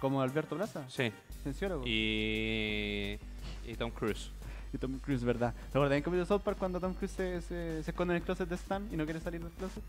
¿Como 0.00 0.22
Alberto 0.22 0.56
Plaza? 0.56 0.84
Sí. 0.88 1.12
Cienciólogo. 1.42 1.82
Y, 1.86 3.18
y 3.66 3.74
Tom 3.76 3.90
Cruise. 3.90 4.30
Y 4.72 4.78
Tom 4.78 4.98
Cruise, 5.00 5.24
¿verdad? 5.24 5.52
¿Te 5.72 5.78
acuerdas 5.78 5.96
en 5.96 6.02
capítulo 6.02 6.20
de 6.22 6.26
South 6.26 6.42
Park 6.42 6.58
cuando 6.58 6.78
Tom 6.78 6.94
Cruise 6.94 7.10
se, 7.12 7.40
se, 7.42 7.82
se 7.82 7.90
esconde 7.90 8.14
en 8.14 8.18
el 8.18 8.22
closet 8.22 8.48
de 8.48 8.54
Stan 8.54 8.86
y 8.92 8.96
no 8.96 9.04
quiere 9.04 9.20
salir 9.20 9.42
del 9.42 9.50
closet? 9.52 9.82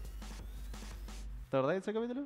¿Te 1.52 1.58
acordás 1.58 1.76
de 1.76 1.80
ese 1.80 1.94
capítulo? 1.94 2.26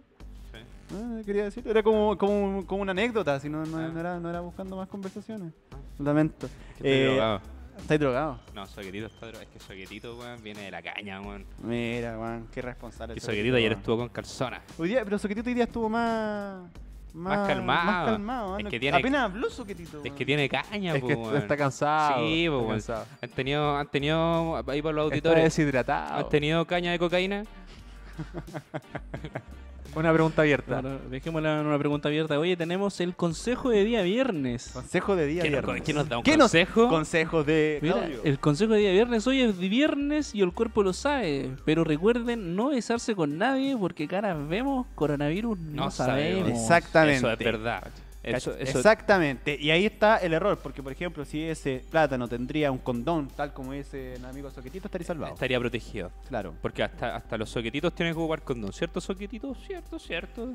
Sí. 0.90 0.96
Ah, 0.96 1.22
quería 1.26 1.44
decir, 1.46 1.68
era 1.68 1.82
como, 1.84 2.18
como, 2.18 2.66
como 2.66 2.82
una 2.82 2.92
anécdota, 2.92 3.40
si 3.40 3.50
no, 3.50 3.66
no, 3.66 3.78
Ah. 3.78 3.90
no 3.94 4.00
era, 4.00 4.20
no 4.20 4.30
era 4.30 4.40
buscando 4.42 4.76
más 4.78 4.88
conversaciones. 4.88 5.52
Lamento. 6.00 6.48
Que 6.82 7.04
Eh, 7.04 7.06
drogado. 7.08 7.42
¿Estáis 7.78 8.00
drogado? 8.00 8.40
No, 8.54 8.66
Soquetito 8.68 9.08
está 9.08 9.26
drogado. 9.26 9.44
Es 9.44 9.50
que 9.50 9.60
Soquetito, 9.60 10.16
weón, 10.18 10.42
viene 10.42 10.62
de 10.62 10.72
la 10.72 10.82
caña, 10.82 11.20
weón. 11.22 11.46
Mira, 11.62 12.18
man, 12.18 12.48
qué 12.54 12.62
responsable. 12.62 13.16
Y 13.16 13.18
ese 13.18 13.26
Soquetito 13.28 13.56
ayer 13.58 13.72
weón. 13.72 13.80
estuvo 13.80 13.98
con 13.98 14.10
calzona. 14.10 14.62
Hoy 14.78 14.90
día, 14.90 15.04
pero 15.04 15.18
Soquetito 15.20 15.50
hoy 15.50 15.56
día 15.56 15.66
estuvo 15.66 15.90
más. 15.90 16.64
Más 17.14 17.48
calmado. 17.48 17.86
Más 17.86 18.06
calmado. 18.06 18.58
Es 18.58 18.64
¿no? 18.66 18.70
que 18.70 18.80
tiene- 18.80 18.98
Apenas 18.98 19.22
habló 19.24 19.50
Soquetito. 19.50 19.98
Es 19.98 20.04
weón. 20.04 20.16
que 20.16 20.26
tiene 20.26 20.48
caña, 20.50 20.96
Es 20.96 21.02
po, 21.02 21.08
que 21.08 21.16
weón. 21.16 21.36
está 21.38 21.58
cansado. 21.58 22.16
Sí, 22.28 22.46
po, 22.48 22.56
está 22.56 22.58
weón. 22.60 22.70
cansado. 22.72 23.06
Han 23.22 23.30
tenido, 23.30 23.78
han 23.78 23.88
tenido, 23.88 24.56
ahí 24.58 24.82
para 24.82 24.94
los 24.96 25.06
Está 25.12 25.16
auditores, 25.30 25.44
deshidratado. 25.44 26.16
han 26.20 26.30
tenido 26.30 26.66
caña 26.66 26.92
de 26.92 27.00
cocaína. 27.00 27.44
Una 29.96 30.12
pregunta 30.12 30.42
abierta. 30.42 30.82
Bueno, 30.82 31.00
dejémosla 31.10 31.62
en 31.62 31.68
una 31.68 31.78
pregunta 31.80 32.10
abierta. 32.10 32.38
Oye, 32.38 32.58
tenemos 32.58 33.00
el 33.00 33.16
consejo 33.16 33.70
de 33.70 33.84
día 33.86 34.02
viernes. 34.02 34.72
Consejo 34.74 35.16
de 35.16 35.26
día 35.26 35.42
¿Quién 35.42 35.54
nos- 35.54 35.62
viernes. 35.64 35.84
quién 35.86 35.98
nos 35.98 36.10
da 36.10 36.18
un 36.18 36.24
¿Qué 36.24 36.32
nos- 36.38 36.52
consejo? 36.52 36.90
Consejos 36.90 37.46
de. 37.46 37.80
Mira, 37.82 37.96
Claudio. 37.96 38.20
el 38.26 38.40
consejo 38.40 38.74
de 38.74 38.80
día 38.80 38.92
viernes 38.92 39.26
hoy 39.28 39.42
es 39.42 39.58
viernes 39.58 40.36
y 40.36 40.42
el 40.42 40.52
cuerpo 40.52 40.84
lo 40.84 40.92
sabe. 40.94 41.52
Pero 41.64 41.84
recuerden 41.86 42.56
no 42.56 42.70
besarse 42.70 43.16
con 43.16 43.38
nadie 43.38 43.78
porque 43.78 44.08
caras 44.08 44.38
vemos, 44.50 44.86
coronavirus 44.96 45.58
no, 45.60 45.86
No 45.86 45.92
sabemos. 45.92 46.40
sabemos. 46.42 46.62
Exactamente. 46.62 47.18
Eso 47.18 47.32
es 47.32 47.40
verdad. 47.40 47.84
Eso, 48.26 48.52
Cach- 48.54 48.62
eso, 48.62 48.78
Exactamente. 48.80 49.58
Y 49.60 49.70
ahí 49.72 49.86
está 49.86 50.18
el 50.18 50.34
error, 50.34 50.58
porque 50.62 50.82
por 50.82 50.92
ejemplo, 50.92 51.24
si 51.26 51.44
ese 51.44 51.84
plátano 51.92 52.28
tendría 52.28 52.72
un 52.72 52.80
condón, 52.80 53.28
tal 53.36 53.54
como 53.54 53.74
ese 53.74 54.16
amigo 54.28 54.50
Soquetito, 54.52 54.88
estaría 54.88 55.06
salvado. 55.08 55.34
estaría 55.36 55.60
protegido. 55.60 56.12
Claro. 56.28 56.54
Porque 56.62 56.84
hasta, 56.84 57.16
hasta 57.16 57.38
los 57.38 57.50
soquetitos 57.50 57.94
tienen 57.94 58.14
que 58.14 58.20
ocupar 58.20 58.42
condón. 58.42 58.74
¿Cierto, 58.74 59.00
soquetitos? 59.00 59.58
Cierto, 59.66 60.00
cierto. 60.00 60.50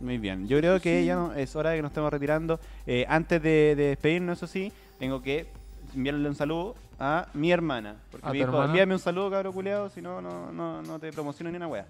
Muy 0.00 0.16
bien. 0.18 0.46
Yo 0.48 0.58
creo 0.58 0.80
que 0.80 1.04
ya 1.04 1.14
no- 1.16 1.34
es 1.34 1.54
hora 1.56 1.70
de 1.70 1.76
que 1.76 1.82
nos 1.82 1.90
estemos 1.90 2.12
retirando. 2.12 2.58
Eh, 2.86 3.04
antes 3.08 3.42
de, 3.42 3.74
de 3.76 3.88
despedirnos, 3.88 4.38
eso 4.38 4.46
sí, 4.46 4.72
tengo 4.98 5.20
que 5.20 5.46
enviarle 5.94 6.28
un 6.28 6.34
saludo 6.36 6.74
a 7.00 7.28
mi 7.34 7.50
hermana. 7.52 7.96
Porque 8.10 8.26
¿A 8.26 8.30
me 8.30 8.38
tu 8.38 8.38
dijo, 8.38 8.48
hermana? 8.50 8.66
envíame 8.66 8.94
un 8.94 9.00
saludo, 9.00 9.30
cabro 9.30 9.52
culeado, 9.52 9.90
si 9.90 10.00
no, 10.00 10.20
no, 10.22 10.52
no, 10.52 10.82
no 10.82 10.98
te 10.98 11.12
promociono 11.12 11.50
ni 11.50 11.56
una 11.56 11.66
wea. 11.68 11.86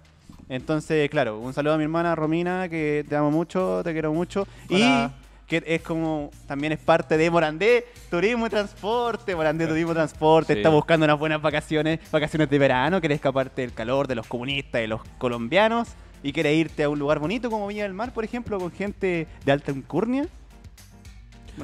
Entonces, 0.49 1.09
claro, 1.09 1.39
un 1.39 1.53
saludo 1.53 1.75
a 1.75 1.77
mi 1.77 1.83
hermana 1.83 2.15
Romina, 2.15 2.67
que 2.67 3.05
te 3.07 3.15
amo 3.15 3.29
mucho, 3.31 3.81
te 3.83 3.93
quiero 3.93 4.11
mucho. 4.13 4.47
Hola. 4.69 5.13
Y 5.15 5.47
que 5.47 5.63
es 5.65 5.81
como, 5.81 6.29
también 6.47 6.73
es 6.73 6.79
parte 6.79 7.17
de 7.17 7.29
Morandé 7.31 7.87
Turismo 8.09 8.45
y 8.47 8.49
Transporte. 8.49 9.35
Morandé 9.35 9.65
Turismo 9.67 9.91
y 9.91 9.95
Transporte 9.95 10.53
Sí. 10.53 10.59
está 10.59 10.69
buscando 10.69 11.05
unas 11.05 11.17
buenas 11.17 11.41
vacaciones, 11.41 11.99
vacaciones 12.11 12.49
de 12.49 12.59
verano, 12.59 12.99
quiere 12.99 13.15
escaparte 13.15 13.61
del 13.61 13.73
calor, 13.73 14.07
de 14.07 14.15
los 14.15 14.27
comunistas, 14.27 14.81
de 14.81 14.87
los 14.87 15.01
colombianos. 15.17 15.89
Y 16.21 16.33
quiere 16.33 16.53
irte 16.53 16.83
a 16.83 16.89
un 16.89 16.99
lugar 16.99 17.19
bonito 17.19 17.49
como 17.49 17.65
Villa 17.67 17.83
del 17.83 17.93
Mar, 17.93 18.11
por 18.13 18.25
ejemplo, 18.25 18.59
con 18.59 18.71
gente 18.71 19.25
de 19.45 19.51
alta 19.51 19.71
alcurnia. 19.71 20.27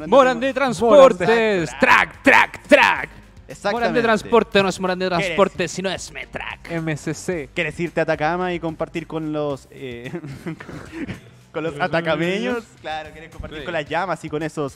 Moran 0.08 0.40
de 0.40 0.54
transportes. 0.54 1.70
Track, 1.80 2.22
track, 2.24 2.64
track. 2.68 3.10
Exactamente. 3.48 3.74
Moran 3.74 3.94
de 3.94 4.02
transporte 4.02 4.64
no 4.64 4.70
es 4.70 4.80
Moran 4.80 5.00
de 5.00 5.06
¿Qué 5.06 5.10
transporte, 5.10 5.68
sino 5.68 5.90
es 5.92 6.12
Metrack. 6.12 6.72
MCC. 6.82 7.50
¿Quieres 7.54 7.80
irte 7.80 8.00
a 8.00 8.04
Atacama 8.04 8.54
y 8.54 8.60
compartir 8.60 9.06
con 9.08 9.32
los 9.34 9.68
eh, 9.72 10.12
con 11.52 11.64
los 11.64 11.80
atacameños? 11.80 12.64
Claro, 12.82 13.12
quieres 13.12 13.30
compartir 13.32 13.60
Sí. 13.60 13.66
con 13.66 13.74
las 13.74 13.86
llamas 13.88 14.24
y 14.26 14.30
con 14.30 14.42
esos 14.44 14.76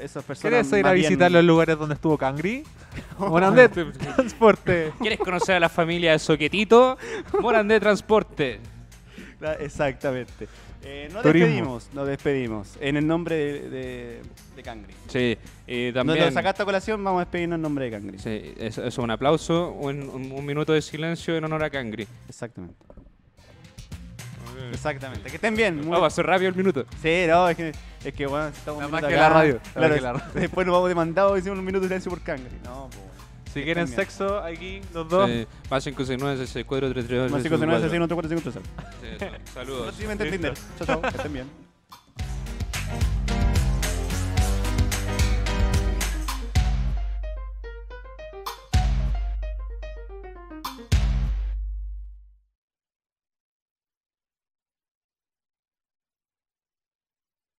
esas 0.00 0.24
personas. 0.24 0.66
¿Quieres 0.66 0.72
ir 0.80 0.86
a 0.86 0.92
bien- 0.92 1.06
visitar 1.08 1.30
los 1.30 1.44
lugares 1.44 1.78
donde 1.78 1.94
estuvo 1.94 2.18
Cangri? 2.18 2.64
Morandé 3.18 3.68
Transporte. 4.16 4.92
¿Quieres 5.00 5.18
conocer 5.20 5.56
a 5.56 5.60
la 5.60 5.68
familia 5.68 6.12
de 6.12 6.18
Soquetito? 6.18 6.98
Moran 7.40 7.68
de 7.68 7.78
transporte. 7.80 8.60
Exactamente. 9.60 10.48
Eh, 10.86 11.08
nos 11.12 11.22
Turismo. 11.22 11.46
despedimos, 11.48 11.88
nos 11.94 12.06
despedimos. 12.06 12.76
En 12.80 12.96
el 12.96 13.06
nombre 13.06 13.34
de, 13.36 13.70
de, 13.70 14.22
de 14.56 14.62
Cangri. 14.62 14.92
Sí, 15.08 15.38
y 15.66 15.86
Nos 15.86 15.94
también. 15.94 16.26
lo 16.26 16.30
sacaste 16.30 16.62
a 16.62 16.64
colación, 16.66 17.02
vamos 17.02 17.20
a 17.22 17.24
despedirnos 17.24 17.56
en 17.56 17.62
nombre 17.62 17.86
de 17.86 17.90
Cangri. 17.90 18.18
Sí, 18.18 18.54
eso, 18.58 18.84
eso, 18.84 19.02
un 19.02 19.10
aplauso, 19.10 19.70
un, 19.72 20.02
un- 20.10 20.30
un 20.32 20.44
minuto 20.44 20.72
de 20.74 20.82
silencio 20.82 21.36
en 21.36 21.44
honor 21.44 21.64
a 21.64 21.70
Cangri. 21.70 22.06
Exactamente. 22.28 22.76
Exactamente. 24.72 25.28
Que 25.30 25.36
estén 25.36 25.56
bien. 25.56 25.76
muy- 25.76 25.86
Vamos 25.86 26.02
a 26.04 26.06
hacer 26.08 26.26
rápido 26.26 26.48
el 26.50 26.54
minuto. 26.56 26.84
Sí, 27.02 27.24
no, 27.28 27.48
es 27.48 27.56
que, 27.56 27.72
es 28.04 28.14
que 28.14 28.26
bueno, 28.26 28.48
estamos 28.48 28.80
Nada 28.80 28.90
más 28.92 29.04
que 29.04 29.16
la 29.16 29.28
radio, 29.28 29.60
Claro, 29.72 29.94
que 29.94 30.00
la 30.00 30.12
radio. 30.14 30.24
después 30.34 30.66
nos 30.66 30.74
vamos 30.74 30.88
demandados 30.88 31.36
y 31.36 31.40
hicimos 31.40 31.58
un 31.58 31.64
minuto 31.64 31.82
de 31.82 31.88
silencio 31.88 32.10
por 32.10 32.20
Cangri. 32.22 32.50
No, 32.64 32.88
pues. 32.90 33.13
Si 33.54 33.62
quieren 33.62 33.86
sexo, 33.86 34.38
aquí 34.40 34.80
los 34.92 35.08
dos. 35.08 35.30
Sí, 35.30 35.46
más 35.70 35.84
569 35.84 36.36
664 36.38 36.88
332 36.92 37.30
Más 37.30 37.42
569 37.42 38.14
4. 38.14 38.28
65 38.28 38.60
Sí, 39.00 39.06
eso. 39.06 39.52
Saludos. 39.54 39.82
Próximamente 39.82 40.24
en 40.24 40.30
Tinder. 40.32 40.54
Chao, 40.76 40.86
chao. 40.86 41.02
Que 41.02 41.08
estén 41.08 41.32
bien. 41.32 41.63